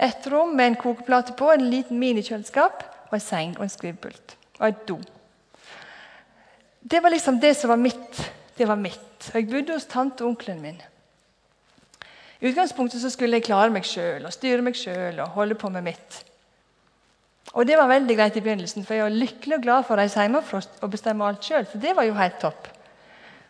et 0.00 0.26
rom 0.32 0.54
med 0.56 0.66
en 0.66 0.78
kokeplate 0.80 1.34
på, 1.36 1.50
en 1.52 1.66
liten 1.70 1.98
minikjøleskap, 2.00 2.84
og 3.10 3.16
en 3.16 3.24
seng 3.24 3.56
og 3.58 3.66
en 3.66 3.72
skrivepult. 3.72 4.36
Og 4.60 4.68
et 4.68 4.86
do. 4.88 4.96
Det 6.80 7.02
var 7.02 7.12
liksom 7.12 7.40
det 7.40 7.52
som 7.56 7.72
var 7.72 7.80
mitt. 7.80 8.22
Det 8.56 8.68
var 8.68 8.80
mitt. 8.80 9.28
Og 9.32 9.36
jeg 9.36 9.50
bodde 9.50 9.76
hos 9.76 9.88
tante 9.90 10.24
og 10.24 10.32
onkelen 10.32 10.62
min. 10.62 10.80
I 12.40 12.48
utgangspunktet 12.48 13.02
så 13.02 13.10
skulle 13.12 13.36
jeg 13.36 13.44
klare 13.50 13.72
meg 13.72 13.84
sjøl 13.84 14.24
og 14.24 14.32
styre 14.32 14.64
meg 14.64 14.78
sjøl 14.78 15.20
og 15.20 15.34
holde 15.36 15.58
på 15.60 15.68
med 15.68 15.84
mitt. 15.90 16.20
Og 17.52 17.66
Det 17.66 17.76
var 17.76 17.90
veldig 17.90 18.16
greit 18.16 18.36
i 18.36 18.40
begynnelsen, 18.40 18.84
for 18.86 18.94
jeg 18.94 19.02
var 19.02 19.16
lykkelig 19.16 19.56
og 19.56 19.62
glad 19.62 19.84
for 19.84 19.96
å 19.96 20.00
reise 20.00 20.22
hjemmefra 20.22 20.60
og 20.80 20.90
bestemme 20.92 21.26
alt 21.26 21.44
sjøl. 21.44 21.66
For 21.66 21.82
det 21.82 21.96
var 21.96 22.06
jo 22.06 22.14
helt 22.14 22.38
topp. 22.40 22.68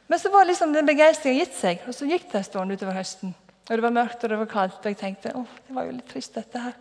Men 0.08 0.18
så 0.18 0.32
var 0.32 0.48
liksom 0.48 0.72
den 0.72 0.88
begeistringen 0.88 1.38
gitt 1.38 1.54
seg, 1.54 1.84
og 1.86 1.94
så 1.94 2.08
gikk 2.08 2.30
det 2.32 2.40
en 2.40 2.46
stund 2.48 2.72
utover 2.72 2.96
høsten. 2.96 3.34
Og 3.70 3.78
det 3.78 3.84
var 3.86 3.94
mørkt 3.94 4.24
og 4.26 4.32
det 4.32 4.38
var 4.40 4.48
kaldt, 4.50 4.80
og 4.82 4.90
jeg 4.90 4.98
tenkte 4.98 5.30
å, 5.38 5.44
det 5.68 5.74
var 5.76 5.86
jo 5.86 5.94
litt 5.94 6.08
trist, 6.10 6.34
dette 6.34 6.58
her. 6.58 6.74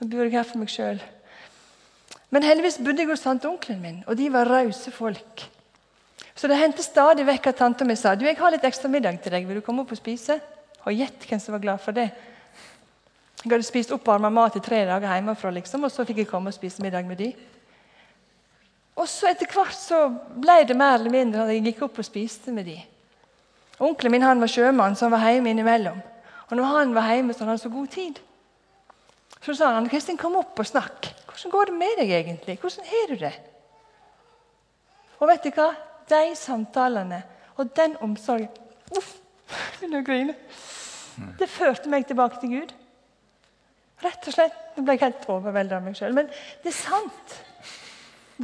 Nå 0.00 0.08
bor 0.08 0.24
jeg 0.24 0.32
her 0.32 0.46
for 0.48 0.62
meg 0.62 0.72
sjøl. 0.72 1.02
Men 2.32 2.46
heldigvis 2.48 2.78
bodde 2.80 3.04
jeg 3.04 3.10
hos 3.10 3.24
tanteonkelen 3.26 3.82
min, 3.82 3.98
og 4.08 4.16
de 4.16 4.30
var 4.32 4.48
rause 4.48 4.90
folk. 4.96 5.44
Så 6.32 6.48
det 6.48 6.56
hendte 6.56 6.84
stadig 6.84 7.26
vekk 7.28 7.50
at 7.50 7.58
tanta 7.60 7.84
mi 7.84 7.96
sa 8.00 8.14
du, 8.16 8.24
jeg 8.24 8.38
har 8.38 8.54
litt 8.54 8.64
ekstra 8.64 8.88
middag 8.88 9.20
til 9.20 9.34
deg. 9.36 9.44
Vil 9.44 9.60
du 9.60 9.64
komme 9.66 9.84
opp 9.84 9.92
og 9.92 10.00
spise? 10.00 10.38
Og 10.88 10.96
gjett 10.96 11.26
hvem 11.28 11.42
som 11.42 11.52
var 11.52 11.60
glad 11.62 11.82
for 11.84 11.94
det. 11.94 12.08
Jeg 13.42 13.50
hadde 13.50 13.66
spist 13.66 13.92
oppvarma 13.92 14.30
mat 14.32 14.56
i 14.56 14.62
tre 14.64 14.80
dager 14.88 15.12
hjemmefra, 15.12 15.52
liksom, 15.58 15.84
og 15.84 15.92
så 15.92 16.06
fikk 16.08 16.22
jeg 16.22 16.30
komme 16.30 16.48
og 16.48 16.56
spise 16.56 16.82
middag 16.82 17.04
med 17.04 17.20
de. 17.20 17.28
Og 18.96 19.04
så 19.10 19.28
Etter 19.28 19.50
hvert 19.52 19.76
så 19.76 20.06
ble 20.40 20.62
det 20.68 20.76
mer 20.78 20.96
eller 20.96 21.12
mindre 21.12 21.44
at 21.44 21.52
jeg 21.52 21.66
gikk 21.68 21.84
opp 21.88 22.00
og 22.00 22.06
spiste 22.06 22.54
med 22.54 22.70
de. 22.70 22.78
Onkelen 23.82 24.14
min 24.14 24.24
han 24.24 24.40
var 24.40 24.50
sjømann, 24.52 24.96
så 24.96 25.08
han 25.08 25.14
var 25.14 25.28
hjemme 25.28 25.52
innimellom. 25.52 26.00
Og 26.52 26.58
når 26.58 26.68
han 26.68 26.90
var 26.92 27.08
hjemme, 27.08 27.32
så 27.32 27.46
hadde 27.46 27.54
han 27.54 27.62
så 27.62 27.72
god 27.72 27.86
tid. 27.88 28.18
Så 29.40 29.54
sa 29.56 29.70
han 29.72 29.88
Kristin, 29.88 30.18
kom 30.20 30.36
opp 30.36 30.58
og 30.60 30.68
snakk. 30.68 31.08
Hvordan 31.24 31.54
går 31.54 31.70
det 31.70 31.76
med 31.78 31.94
deg 32.02 32.12
egentlig? 32.12 32.58
Hvordan 32.60 32.90
har 32.90 33.06
du 33.08 33.14
det? 33.22 33.32
Og 35.16 35.30
vet 35.30 35.46
du 35.46 35.56
hva? 35.56 35.70
De 36.12 36.34
samtalene 36.36 37.22
og 37.56 37.70
den 37.76 37.94
omsorgen 38.04 38.50
Uff, 38.92 39.14
begynner 39.78 40.02
å 40.02 40.04
grine. 40.04 40.34
Det 41.40 41.48
førte 41.48 41.88
meg 41.88 42.04
tilbake 42.10 42.42
til 42.42 42.52
Gud. 42.58 42.76
Rett 44.04 44.28
og 44.28 44.36
slett. 44.36 44.60
Nå 44.76 44.84
ble 44.84 44.98
jeg 44.98 45.04
helt 45.06 45.26
overveldet 45.32 45.78
av 45.78 45.86
meg 45.86 45.96
sjøl. 45.96 46.12
Men 46.20 46.28
det 46.60 46.68
er 46.68 46.76
sant. 46.76 47.36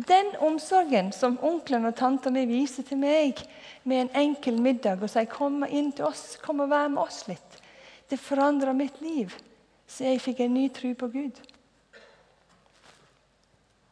Den 0.09 0.33
omsorgen 0.49 1.13
som 1.13 1.37
onkelen 1.45 1.91
og 1.91 1.97
tanta 2.01 2.33
mi 2.33 2.47
viser 2.49 2.89
til 2.89 3.03
meg 3.05 3.45
med 3.85 4.07
en 4.07 4.13
enkel 4.25 4.57
middag 4.65 5.03
og 5.03 5.11
sier 5.13 5.29
'kom 5.29 5.65
inn 5.69 5.93
til 5.93 6.07
oss, 6.07 6.39
kom 6.41 6.61
og 6.61 6.71
vær 6.71 6.89
med 6.89 7.03
oss 7.03 7.27
litt', 7.29 7.61
det 8.09 8.21
forandra 8.21 8.73
mitt 8.73 9.01
liv, 9.01 9.35
så 9.89 10.05
jeg 10.05 10.23
fikk 10.23 10.41
en 10.45 10.55
ny 10.55 10.69
tro 10.73 10.93
på 10.97 11.09
Gud. 11.13 11.41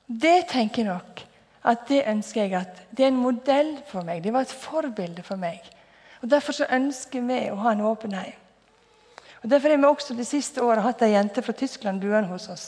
Det 0.07 0.46
tenker 0.48 0.85
jeg 0.85 0.90
nok 0.92 1.22
at 1.66 1.88
det 1.90 2.05
ønsker 2.07 2.44
jeg 2.44 2.55
at 2.61 2.83
det 2.94 3.05
er 3.05 3.11
en 3.11 3.18
modell 3.18 3.72
for 3.88 4.07
meg. 4.07 4.22
Det 4.22 4.33
var 4.33 4.46
et 4.46 4.55
forbilde 4.55 5.24
for 5.26 5.40
meg. 5.40 5.64
Og 6.22 6.31
Derfor 6.31 6.55
så 6.55 6.68
ønsker 6.70 7.24
vi 7.26 7.40
å 7.50 7.59
ha 7.64 7.72
en 7.74 7.85
åpen 7.87 8.14
heim. 8.14 8.37
Og 9.42 9.50
Derfor 9.50 9.72
har 9.72 9.81
vi 9.83 9.88
også 9.88 10.14
det 10.14 10.29
siste 10.29 10.62
året 10.62 10.85
hatt 10.85 11.02
ei 11.02 11.12
jente 11.12 11.42
fra 11.42 11.55
Tyskland 11.55 12.00
boende 12.02 12.31
hos 12.31 12.48
oss. 12.52 12.66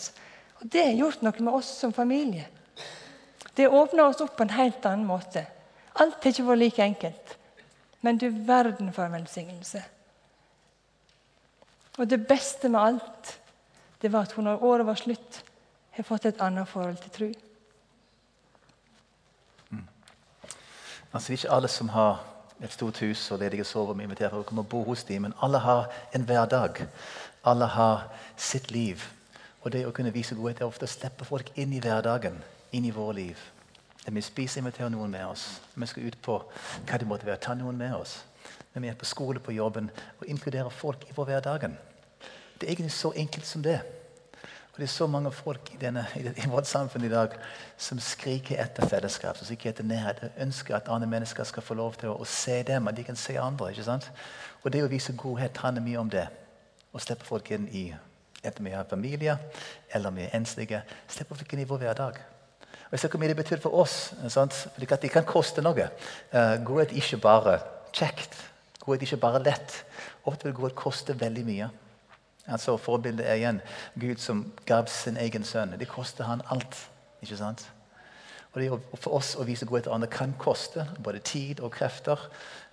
Og 0.60 0.66
Det 0.66 0.84
har 0.84 0.98
gjort 0.98 1.22
noe 1.22 1.44
med 1.44 1.60
oss 1.60 1.70
som 1.80 1.94
familie. 1.94 2.48
Det 3.54 3.68
åpna 3.68 4.06
oss 4.06 4.20
opp 4.22 4.36
på 4.36 4.46
en 4.46 4.54
helt 4.54 4.84
annen 4.86 5.06
måte. 5.06 5.46
Alt 5.98 6.22
har 6.22 6.30
ikke 6.30 6.46
vært 6.46 6.62
like 6.62 6.82
enkelt. 6.82 7.36
Men 8.02 8.18
du 8.18 8.28
verden 8.30 8.92
for 8.94 9.06
en 9.06 9.16
velsignelse. 9.18 9.82
Og 11.98 12.10
det 12.10 12.26
beste 12.26 12.68
med 12.70 12.80
alt, 12.80 13.40
det 14.02 14.12
var 14.12 14.26
at 14.26 14.32
hun 14.32 14.46
når 14.46 14.62
året 14.64 14.86
var 14.86 14.94
slutt, 14.94 15.42
har 15.90 16.06
fått 16.06 16.28
et 16.30 16.40
annet 16.40 16.68
forhold 16.68 16.96
til 17.02 17.10
tro. 17.10 17.28
Mm. 19.70 19.86
Altså, 21.12 21.32
ikke 21.32 21.50
alle 21.50 21.68
som 21.68 21.88
har 21.88 22.22
et 22.62 22.72
stort 22.72 22.98
hus 23.02 23.30
og 23.30 23.38
ledige 23.42 23.64
soverom 23.66 24.00
inviterer 24.00 24.30
for 24.30 24.44
å 24.44 24.46
komme 24.46 24.62
og 24.62 24.70
bo 24.70 24.84
hos 24.86 25.04
dem, 25.04 25.26
men 25.26 25.34
alle 25.42 25.58
har 25.62 25.90
en 26.14 26.26
hverdag. 26.26 26.84
Alle 27.44 27.66
har 27.74 28.06
sitt 28.36 28.70
liv. 28.70 29.02
Og 29.62 29.72
det 29.74 29.84
å 29.86 29.92
kunne 29.94 30.14
vise 30.14 30.38
godhet 30.38 30.62
er 30.62 30.70
ofte 30.70 30.86
å 30.86 30.90
slippe 30.90 31.26
folk 31.26 31.50
inn 31.58 31.74
i 31.74 31.82
hverdagen, 31.82 32.38
inn 32.70 32.86
i 32.86 32.94
vårt 32.94 33.18
liv. 33.18 33.46
Vi 34.08 34.22
spiser, 34.22 34.62
inviterer 34.62 34.88
noen 34.88 35.10
med 35.10 35.26
oss. 35.26 35.60
Vi 35.74 35.86
skal 35.86 36.06
ut 36.08 36.22
på 36.22 36.38
hva 36.86 36.98
det 36.98 37.08
måtte 37.08 37.26
være, 37.26 37.42
ta 37.42 37.54
noen 37.58 37.76
med 37.76 37.92
oss. 37.98 38.20
Når 38.78 38.82
vi 38.82 38.88
er 38.88 38.94
på 38.94 39.04
skole, 39.04 39.40
på 39.40 39.52
jobben, 39.52 39.90
og 40.20 40.26
inkluderer 40.30 40.68
folk 40.70 41.02
i 41.08 41.12
vår 41.16 41.24
hverdagen. 41.24 41.72
Det 42.60 42.66
er 42.66 42.70
egentlig 42.70 42.92
så 42.92 43.10
enkelt 43.16 43.46
som 43.46 43.62
det. 43.62 43.80
Og 44.72 44.76
Det 44.76 44.82
er 44.82 44.86
så 44.86 45.06
mange 45.06 45.32
folk 45.32 45.74
i, 45.74 45.76
denne, 45.80 46.06
i 46.14 46.46
vårt 46.46 46.66
samfunn 46.66 47.04
i 47.04 47.08
dag 47.08 47.32
som 47.76 47.98
skriker 47.98 48.60
etter 48.62 48.86
fellesskap, 48.86 49.36
som 49.36 49.46
skriker 49.46 49.70
etter 49.70 49.84
nærhet. 49.84 50.30
ønsker 50.38 50.76
at 50.76 50.88
andre 50.88 51.08
mennesker 51.08 51.44
skal 51.44 51.62
få 51.62 51.74
lov 51.74 51.94
til 51.94 52.08
å, 52.08 52.20
å 52.22 52.24
se 52.24 52.62
dem, 52.62 52.88
at 52.88 52.96
de 52.96 53.04
kan 53.04 53.16
se 53.16 53.34
andre. 53.38 53.70
ikke 53.70 53.82
sant? 53.82 54.10
Og 54.62 54.72
Det 54.72 54.82
å 54.84 54.88
vise 54.88 55.12
godhet 55.12 55.56
handler 55.56 55.82
mye 55.82 55.98
om 55.98 56.10
det. 56.10 56.28
Å 56.92 56.98
slippe 56.98 57.24
folk 57.24 57.50
inn 57.50 57.66
i 57.68 57.94
enten 58.44 58.64
vi 58.64 58.70
har 58.70 58.86
familie 58.90 59.38
eller 59.90 60.10
vi 60.10 60.22
er 60.22 60.36
enslige. 60.38 60.82
Slippe 61.08 61.34
folk 61.34 61.52
inn 61.52 61.64
i 61.64 61.66
vår 61.66 61.78
hverdag. 61.78 62.20
Og 62.62 62.92
jeg 62.92 63.00
ser 63.00 63.10
hvor 63.10 63.18
mye 63.18 63.34
det 63.34 63.36
betyr 63.42 63.58
for 63.58 63.74
oss. 63.74 64.14
Sant? 64.28 64.54
For 64.54 64.86
det 65.02 65.10
kan 65.10 65.26
koste 65.26 65.62
noe. 65.66 65.90
Uh, 66.30 66.54
godhet 66.62 66.94
er 66.94 67.02
ikke 67.02 67.18
bare 67.26 67.58
kjekt. 67.92 68.38
Godhet 68.88 69.02
er 69.04 69.10
ikke 69.10 69.20
bare 69.20 69.42
lett. 69.44 69.74
Ofte 70.24 70.48
vil 70.48 70.54
godhet 70.56 70.76
koste 70.78 71.12
veldig 71.20 71.42
mye. 71.44 71.66
Altså 72.48 72.78
Forbildet 72.80 73.26
er 73.28 73.36
igjen 73.36 73.58
Gud 74.00 74.22
som 74.24 74.46
gav 74.66 74.88
sin 74.88 75.20
egen 75.20 75.44
sønn. 75.44 75.76
Det 75.76 75.90
koster 75.90 76.24
han 76.24 76.40
alt. 76.48 76.88
ikke 77.20 77.36
sant? 77.36 77.66
Og 78.54 78.60
det 78.62 78.70
For 79.02 79.18
oss 79.18 79.34
å 79.36 79.44
vise 79.44 79.68
godhet 79.68 79.84
til 79.90 79.92
andre 79.92 80.08
kan 80.08 80.32
koste 80.40 80.86
både 81.04 81.20
tid 81.20 81.60
og 81.60 81.74
krefter. 81.76 82.30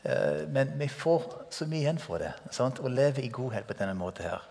Eh, 0.07 0.45
men 0.47 0.71
vi 0.79 0.87
får 0.87 1.27
så 1.51 1.67
mye 1.67 1.83
igjen 1.83 1.99
for 1.99 2.23
det. 2.23 2.31
Sant? 2.55 2.79
Å 2.79 2.87
leve 2.87 3.25
i 3.25 3.31
godhet 3.33 3.67
på 3.67 3.75
denne 3.75 3.97
måten 3.99 4.29
her. 4.29 4.45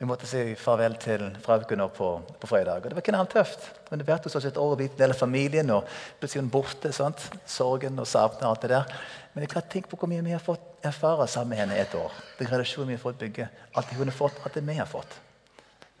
Vi 0.00 0.08
måtte 0.08 0.28
si 0.28 0.54
farvel 0.56 0.94
til 1.00 1.26
Frauken 1.44 1.82
på, 1.96 2.10
på, 2.40 2.48
fredag. 2.48 2.84
og 2.84 2.88
Det 2.88 2.96
var 2.96 3.04
knalltøft. 3.08 3.66
Hun 3.88 4.00
har 4.00 4.06
vært 4.08 4.28
hos 4.28 4.36
oss 4.36 4.46
et 4.48 4.60
år 4.60 4.72
og 4.72 4.78
blitt 4.80 4.94
en 4.96 5.02
del 5.06 5.16
familien. 5.16 5.70
og 5.70 5.88
Plutselig 6.20 6.50
borte. 6.52 6.92
sant? 6.92 7.24
Sorgen 7.46 8.00
og 8.00 8.08
savnet 8.08 8.44
alt 8.48 8.62
det 8.62 8.70
der. 8.76 9.00
Men 9.32 9.44
jeg 9.44 9.52
kan 9.52 9.68
tenke 9.68 9.88
på 9.88 9.96
hvor 10.00 10.08
mye 10.08 10.24
vi 10.24 10.36
har 10.36 10.44
fått 10.44 10.69
erfare 10.86 11.26
sammen 11.28 11.54
med 11.54 11.62
henne 11.62 11.78
et 11.80 11.94
år. 11.94 12.12
Den 12.38 12.48
relasjonen 12.50 12.88
vi 12.88 12.96
har 12.96 13.02
fått 13.02 13.18
bygge. 13.20 13.48
Det 13.74 13.98
hun 13.98 14.08
har 14.08 14.16
fått, 14.16 14.40
at 14.46 14.54
det 14.54 14.62
vi 14.66 14.76
har 14.78 14.88
fått. 14.88 15.16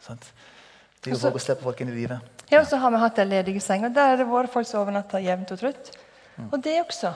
Sant? 0.00 0.30
Det 1.00 1.10
er 1.10 1.16
jo 1.16 1.22
våre 1.22 1.40
å 1.40 1.42
slippe 1.42 1.64
folk 1.64 1.80
inn 1.80 1.92
i 1.92 1.96
livet. 1.96 2.44
Ja, 2.50 2.60
og 2.60 2.68
så 2.68 2.76
har 2.80 2.92
vi 2.92 3.00
hatt 3.00 3.18
en 3.22 3.30
ledige 3.30 3.60
seng, 3.64 3.86
og 3.88 3.94
der 3.96 4.12
har 4.12 4.20
det 4.20 4.28
vært 4.28 4.52
folk 4.52 4.68
som 4.68 4.82
overnatter 4.82 5.22
jevnt 5.24 5.52
og 5.54 5.60
trutt. 5.62 5.90
Mm. 6.36 6.48
Og 6.50 6.56
det 6.64 6.76
også. 6.82 7.14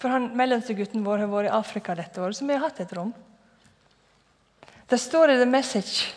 For 0.00 0.12
han 0.12 0.30
mellomstegutten 0.36 1.04
vår 1.04 1.24
har 1.24 1.32
vært 1.32 1.50
i 1.50 1.54
Afrika 1.56 1.96
dette 1.98 2.20
året, 2.20 2.38
så 2.38 2.46
vi 2.48 2.56
har 2.56 2.64
hatt 2.64 2.80
et 2.80 2.94
rom. 2.96 3.12
Det 4.88 5.00
står 5.00 5.34
i 5.34 5.38
The 5.40 5.48
Message 5.48 6.12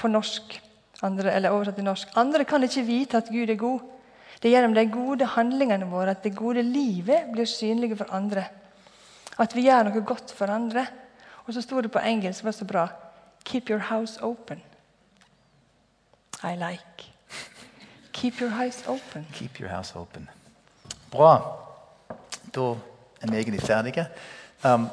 på 0.00 0.08
norsk, 0.12 0.58
andre, 1.04 1.32
eller 1.32 1.52
oversatt 1.56 1.76
til 1.80 1.88
norsk. 1.88 2.16
Andre 2.20 2.44
kan 2.48 2.64
ikke 2.64 2.84
vite 2.86 3.20
at 3.20 3.30
Gud 3.32 3.52
er 3.52 3.60
god. 3.60 3.84
Det 4.40 4.50
er 4.50 4.58
gjennom 4.58 4.74
de 4.76 4.84
gode 4.92 5.28
handlingene 5.34 5.88
våre 5.88 6.12
at 6.12 6.24
det 6.24 6.34
gode 6.36 6.62
livet 6.64 7.30
blir 7.32 7.48
synlige 7.48 7.96
for 8.00 8.12
andre. 8.16 8.44
At 9.38 9.54
vi 9.56 9.66
gjør 9.66 9.88
noe 9.88 10.04
godt 10.06 10.32
for 10.36 10.50
andre. 10.50 10.86
Og 11.44 11.54
så 11.54 11.62
sto 11.62 11.80
det 11.80 11.90
på 11.92 11.98
engelsk, 11.98 12.40
det 12.40 12.48
var 12.48 12.52
så 12.56 12.64
bra 12.64 12.86
Keep 13.44 13.70
your 13.70 13.78
house 13.78 14.18
open. 14.22 14.62
I 16.42 16.56
like. 16.56 17.12
Keep 18.12 18.40
your 18.40 18.50
house 18.50 18.84
open. 18.86 19.26
Keep 19.32 19.60
your 19.60 19.68
house 19.68 19.98
open. 19.98 20.28
Bra. 21.10 21.58
Da 22.54 22.60
er 23.20 23.30
vi 23.30 23.36
egentlig 23.36 23.60
ferdige. 23.60 24.06
Um, 24.64 24.88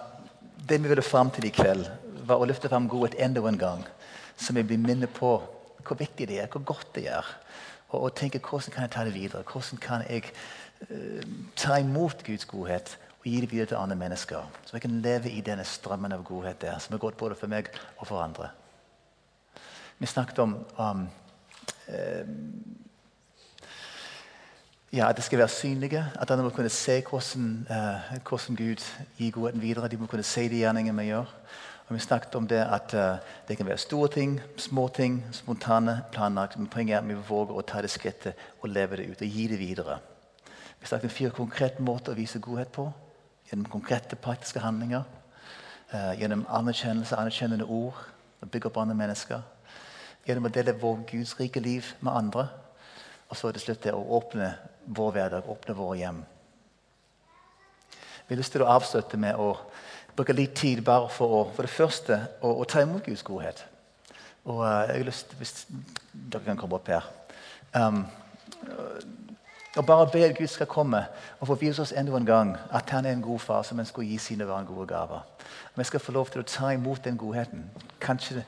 det 0.70 0.84
vi 0.84 0.88
ville 0.88 1.02
fram 1.02 1.32
til 1.32 1.46
i 1.46 1.50
kveld, 1.50 1.86
var 2.28 2.42
å 2.42 2.46
løfte 2.46 2.70
fram 2.70 2.90
godhet 2.90 3.16
enda 3.20 3.42
en 3.48 3.58
gang. 3.58 3.86
Så 4.38 4.54
vi 4.54 4.64
blir 4.64 4.78
minnet 4.78 5.10
på 5.10 5.38
hvor 5.88 5.98
viktig 5.98 6.28
det 6.28 6.42
er, 6.42 6.48
hvor 6.48 6.64
godt 6.64 6.96
det 6.96 7.08
er. 7.10 7.26
Og, 7.90 8.02
og 8.02 8.16
tenke 8.16 8.40
hvordan 8.40 8.74
kan 8.74 8.84
jeg 8.84 8.92
ta 8.92 9.06
det 9.06 9.14
videre? 9.14 9.44
Hvordan 9.44 9.80
kan 9.80 10.04
jeg 10.10 10.28
uh, 10.90 11.24
ta 11.56 11.80
imot 11.80 12.24
Guds 12.28 12.46
godhet 12.46 12.98
og 13.22 13.28
gi 13.30 13.42
det 13.42 13.52
videre 13.52 13.70
til 13.70 13.78
andre 13.78 13.96
mennesker? 13.96 14.50
Så 14.66 14.74
jeg 14.74 14.82
kan 14.82 15.02
leve 15.02 15.30
i 15.30 15.42
denne 15.46 15.64
strømmen 15.64 16.12
av 16.12 16.24
godhet 16.26 16.62
der, 16.62 16.80
som 16.80 16.96
er 16.96 17.02
godt 17.02 17.18
både 17.18 17.38
for 17.38 17.48
meg 17.48 17.70
og 17.98 18.08
for 18.08 18.22
andre. 18.22 18.50
Vi 20.02 20.10
snakket 20.10 20.40
om 20.40 20.56
um, 20.78 21.10
uh, 21.88 22.30
ja, 24.92 25.10
at 25.10 25.16
det 25.16 25.24
skal 25.24 25.40
være 25.40 25.48
synlige. 25.48 26.06
At 26.16 26.32
andre 26.32 26.44
må 26.44 26.50
kunne 26.50 26.70
se 26.70 27.04
hvordan, 27.10 27.68
uh, 27.70 28.18
hvordan 28.30 28.56
Gud 28.56 28.82
gir 29.18 29.32
godheten 29.32 29.62
videre. 29.62 29.88
De 29.88 29.98
må 29.98 30.06
kunne 30.06 30.24
se 30.24 30.50
de 30.50 30.64
gjerningene 30.64 30.98
vi 30.98 31.08
gjør. 31.08 31.30
Og 31.88 31.96
vi 31.96 32.00
snakket 32.00 32.36
om 32.36 32.48
det 32.48 32.64
at 32.66 32.94
uh, 32.94 33.18
det 33.48 33.58
kan 33.58 33.66
være 33.66 33.78
store 33.78 34.08
ting, 34.08 34.42
små 34.58 34.88
ting, 34.88 35.26
spontane, 35.32 36.02
planlagt. 36.12 36.58
Men 36.58 36.68
poenget 36.68 36.96
er 36.96 37.00
at 37.00 37.08
vi 37.08 37.22
våger 37.30 37.54
å 37.54 37.62
ta 37.62 37.82
det 37.82 37.94
skrittet 37.94 38.34
og 38.62 38.70
leve 38.70 38.98
det 38.98 39.10
ut 39.12 39.22
og 39.22 39.28
gi 39.28 39.48
det 39.48 39.60
videre. 39.60 40.00
Vi 40.80 40.88
snakket 40.88 41.12
om 41.12 41.16
fire 41.16 41.30
konkrete 41.30 41.84
måter 41.84 42.16
å 42.16 42.18
vise 42.18 42.40
godhet 42.40 42.72
på. 42.74 42.90
Gjennom 43.52 43.68
konkrete, 43.68 44.16
praktiske 44.16 44.60
handlinger. 44.64 45.04
Eh, 45.92 46.20
gjennom 46.22 46.46
anerkjennelse, 46.48 47.18
anerkjennende 47.20 47.66
ord. 47.68 47.98
Å 48.40 48.48
bygge 48.48 48.70
opp 48.70 48.78
andre 48.80 48.96
mennesker. 48.96 49.42
Gjennom 50.24 50.48
å 50.48 50.52
dele 50.56 50.78
vår 50.80 51.02
Guds 51.10 51.34
rike 51.36 51.60
liv 51.60 51.90
med 52.00 52.14
andre. 52.16 52.46
Og 53.28 53.36
så 53.36 53.52
til 53.52 53.66
slutt 53.66 53.84
det 53.84 53.92
å 53.92 54.06
åpne 54.16 54.54
vår 54.88 55.12
hverdag, 55.18 55.50
åpne 55.52 55.76
våre 55.76 55.98
hjem. 56.00 56.22
Vi 58.28 58.36
har 58.36 58.40
lyst 58.40 58.56
til 58.56 58.64
å 58.64 58.72
avslutte 58.72 59.20
med 59.20 59.36
å 59.36 59.50
bruke 60.16 60.36
litt 60.38 60.56
tid 60.56 60.80
bare 60.88 61.12
for, 61.12 61.36
å, 61.36 61.44
for 61.52 61.68
det 61.68 61.76
første 61.76 62.22
å, 62.40 62.54
å, 62.54 62.64
ta 62.64 62.86
imot 62.86 63.04
Guds 63.04 63.24
godhet. 63.28 63.66
Og 64.48 64.64
uh, 64.64 64.86
jeg 64.88 64.96
har 64.96 65.08
lyst 65.12 65.28
til, 65.28 65.42
Hvis 65.44 65.66
dere 66.14 66.46
kan 66.46 66.60
komme 66.60 66.80
opp 66.80 66.88
her 66.88 67.12
um, 67.76 68.06
Og 69.78 69.86
bare 69.86 70.08
be 70.12 70.26
at 70.26 70.38
Gud 70.38 70.48
skal 70.48 70.68
komme 70.68 71.06
og 71.40 71.48
få 71.48 71.56
vise 71.56 71.82
oss 71.82 71.94
enda 71.96 72.18
en 72.18 72.26
gang 72.26 72.58
at 72.74 72.90
han 72.90 73.06
er 73.06 73.12
en 73.12 73.22
god 73.22 73.40
far 73.40 73.64
som 73.64 73.80
ønsker 73.80 74.02
å 74.02 74.06
gi 74.06 74.18
sine 74.20 74.46
barn 74.46 74.66
gode 74.68 74.88
gaver. 74.88 75.24
Vi 75.76 75.84
skal 75.88 76.00
få 76.00 76.12
lov 76.12 76.28
til 76.30 76.42
å 76.42 76.48
ta 76.48 76.74
imot 76.76 77.06
den 77.06 77.18
godheten. 77.18 77.70
Kanskje, 78.00 78.44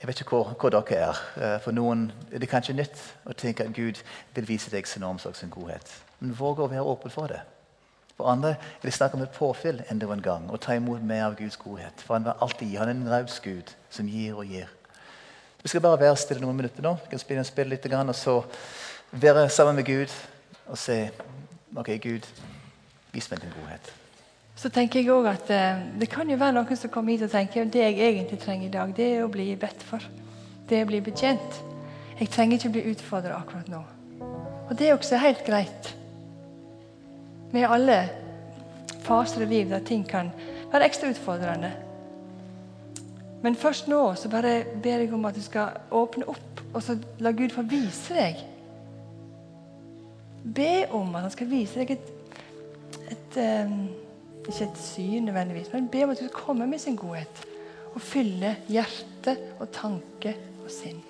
Jeg 0.00 0.08
vet 0.08 0.20
ikke 0.20 0.36
hvor, 0.36 0.52
hvor 0.60 0.70
dere 0.70 0.96
er. 0.96 1.20
Uh, 1.36 1.60
for 1.64 1.72
noen 1.72 2.12
er 2.32 2.38
det 2.38 2.48
kanskje 2.48 2.74
nytt 2.76 3.00
å 3.24 3.32
tenke 3.32 3.64
at 3.64 3.72
Gud 3.72 4.02
vil 4.34 4.48
vise 4.48 4.70
deg 4.70 4.86
sin 4.86 5.02
omsorg 5.02 5.32
og 5.32 5.36
sin 5.36 5.50
godhet. 5.50 5.94
Men 6.20 6.36
våg 6.36 6.60
å 6.60 6.68
være 6.68 6.84
åpen 6.84 7.10
for 7.10 7.32
det. 7.32 7.40
For 8.16 8.28
andre 8.28 8.50
er 8.50 8.84
det 8.84 8.92
snakk 8.92 9.14
om 9.14 9.22
et 9.22 9.32
påfyll 9.32 9.80
enda 9.90 10.12
en 10.12 10.22
gang. 10.22 10.50
Å 10.52 10.60
ta 10.60 10.76
imot 10.76 11.00
mer 11.00 11.24
av 11.30 11.36
Guds 11.40 11.56
godhet. 11.56 12.04
For 12.04 12.14
han 12.14 12.28
vil 12.28 12.36
alltid. 12.40 12.76
Han 12.76 12.88
er 12.88 12.94
en 12.94 13.08
raus 13.08 13.40
Gud 13.40 13.72
som 13.90 14.08
gir 14.08 14.36
og 14.36 14.44
gir. 14.44 14.68
Vi 15.62 15.68
skal 15.68 15.80
bare 15.80 16.00
være 16.00 16.16
stille 16.16 16.44
noen 16.44 16.56
minutter 16.56 16.84
nå. 16.84 16.98
Vi 17.04 17.14
kan 17.14 17.18
spille, 17.18 17.44
spille 17.44 17.72
litt, 17.72 17.92
og 17.92 18.14
så 18.14 18.42
være 19.12 19.48
sammen 19.48 19.80
med 19.80 19.88
Gud 19.88 20.12
og 20.68 20.78
se 20.78 21.10
OK, 21.76 21.90
Gud, 22.02 22.26
vis 23.12 23.30
meg 23.30 23.42
din 23.42 23.54
godhet. 23.54 23.92
Så 24.56 24.70
tenker 24.72 25.00
jeg 25.00 25.12
også 25.12 25.30
at 25.30 25.50
eh, 25.52 25.82
Det 26.00 26.08
kan 26.08 26.30
jo 26.30 26.38
være 26.40 26.56
noen 26.56 26.78
som 26.80 26.90
kommer 26.90 27.12
hit 27.12 27.26
og 27.26 27.30
tenker 27.30 27.68
det 27.68 27.82
jeg 27.82 27.98
egentlig 28.00 28.38
trenger 28.40 28.68
i 28.68 28.72
dag, 28.72 28.94
det 28.96 29.08
er 29.12 29.24
å 29.24 29.32
bli 29.32 29.50
bedt 29.60 29.82
for. 29.84 30.02
Det 30.68 30.78
er 30.78 30.86
å 30.86 30.90
bli 30.90 31.02
betjent. 31.04 31.60
Jeg 32.18 32.32
trenger 32.32 32.56
ikke 32.56 32.72
bli 32.78 32.86
utfordra 32.94 33.36
akkurat 33.36 33.68
nå. 33.68 33.82
Og 34.66 34.78
det 34.78 34.88
er 34.88 34.96
også 34.96 35.20
helt 35.20 35.44
greit. 35.46 35.92
Har 37.52 37.72
alle 37.76 37.98
faser 39.06 39.44
i 39.44 39.48
livet 39.48 39.72
der 39.72 39.84
ting 39.86 40.02
kan 40.08 40.32
være 40.72 40.88
ekstra 40.88 41.10
utfordrende. 41.12 41.70
Men 43.42 43.56
først 43.56 43.88
nå 43.88 44.00
så 44.18 44.28
bare 44.28 44.64
ber 44.82 45.04
jeg 45.04 45.12
om 45.14 45.24
at 45.28 45.36
du 45.36 45.42
skal 45.44 45.76
åpne 45.94 46.26
opp 46.28 46.62
og 46.74 46.82
så 46.82 46.96
la 47.22 47.32
Gud 47.32 47.54
få 47.54 47.62
vise 47.68 48.16
deg. 48.16 48.40
Be 50.54 50.86
om 50.94 51.14
at 51.14 51.26
han 51.26 51.34
skal 51.34 51.50
vise 51.50 51.80
deg 51.80 51.96
et, 51.96 52.12
et 53.10 53.38
um, 53.66 53.78
Ikke 54.46 54.68
et 54.68 54.78
syn 54.78 55.26
nødvendigvis, 55.26 55.72
men 55.72 55.88
be 55.90 56.04
om 56.04 56.12
at 56.12 56.20
du 56.20 56.26
skal 56.28 56.44
komme 56.46 56.66
med 56.70 56.78
sin 56.78 56.96
godhet 56.96 57.42
og 57.96 58.02
fylle 58.04 58.52
hjerte 58.68 59.32
og 59.58 59.70
tanke 59.74 60.36
og 60.62 60.70
sinn. 60.70 61.00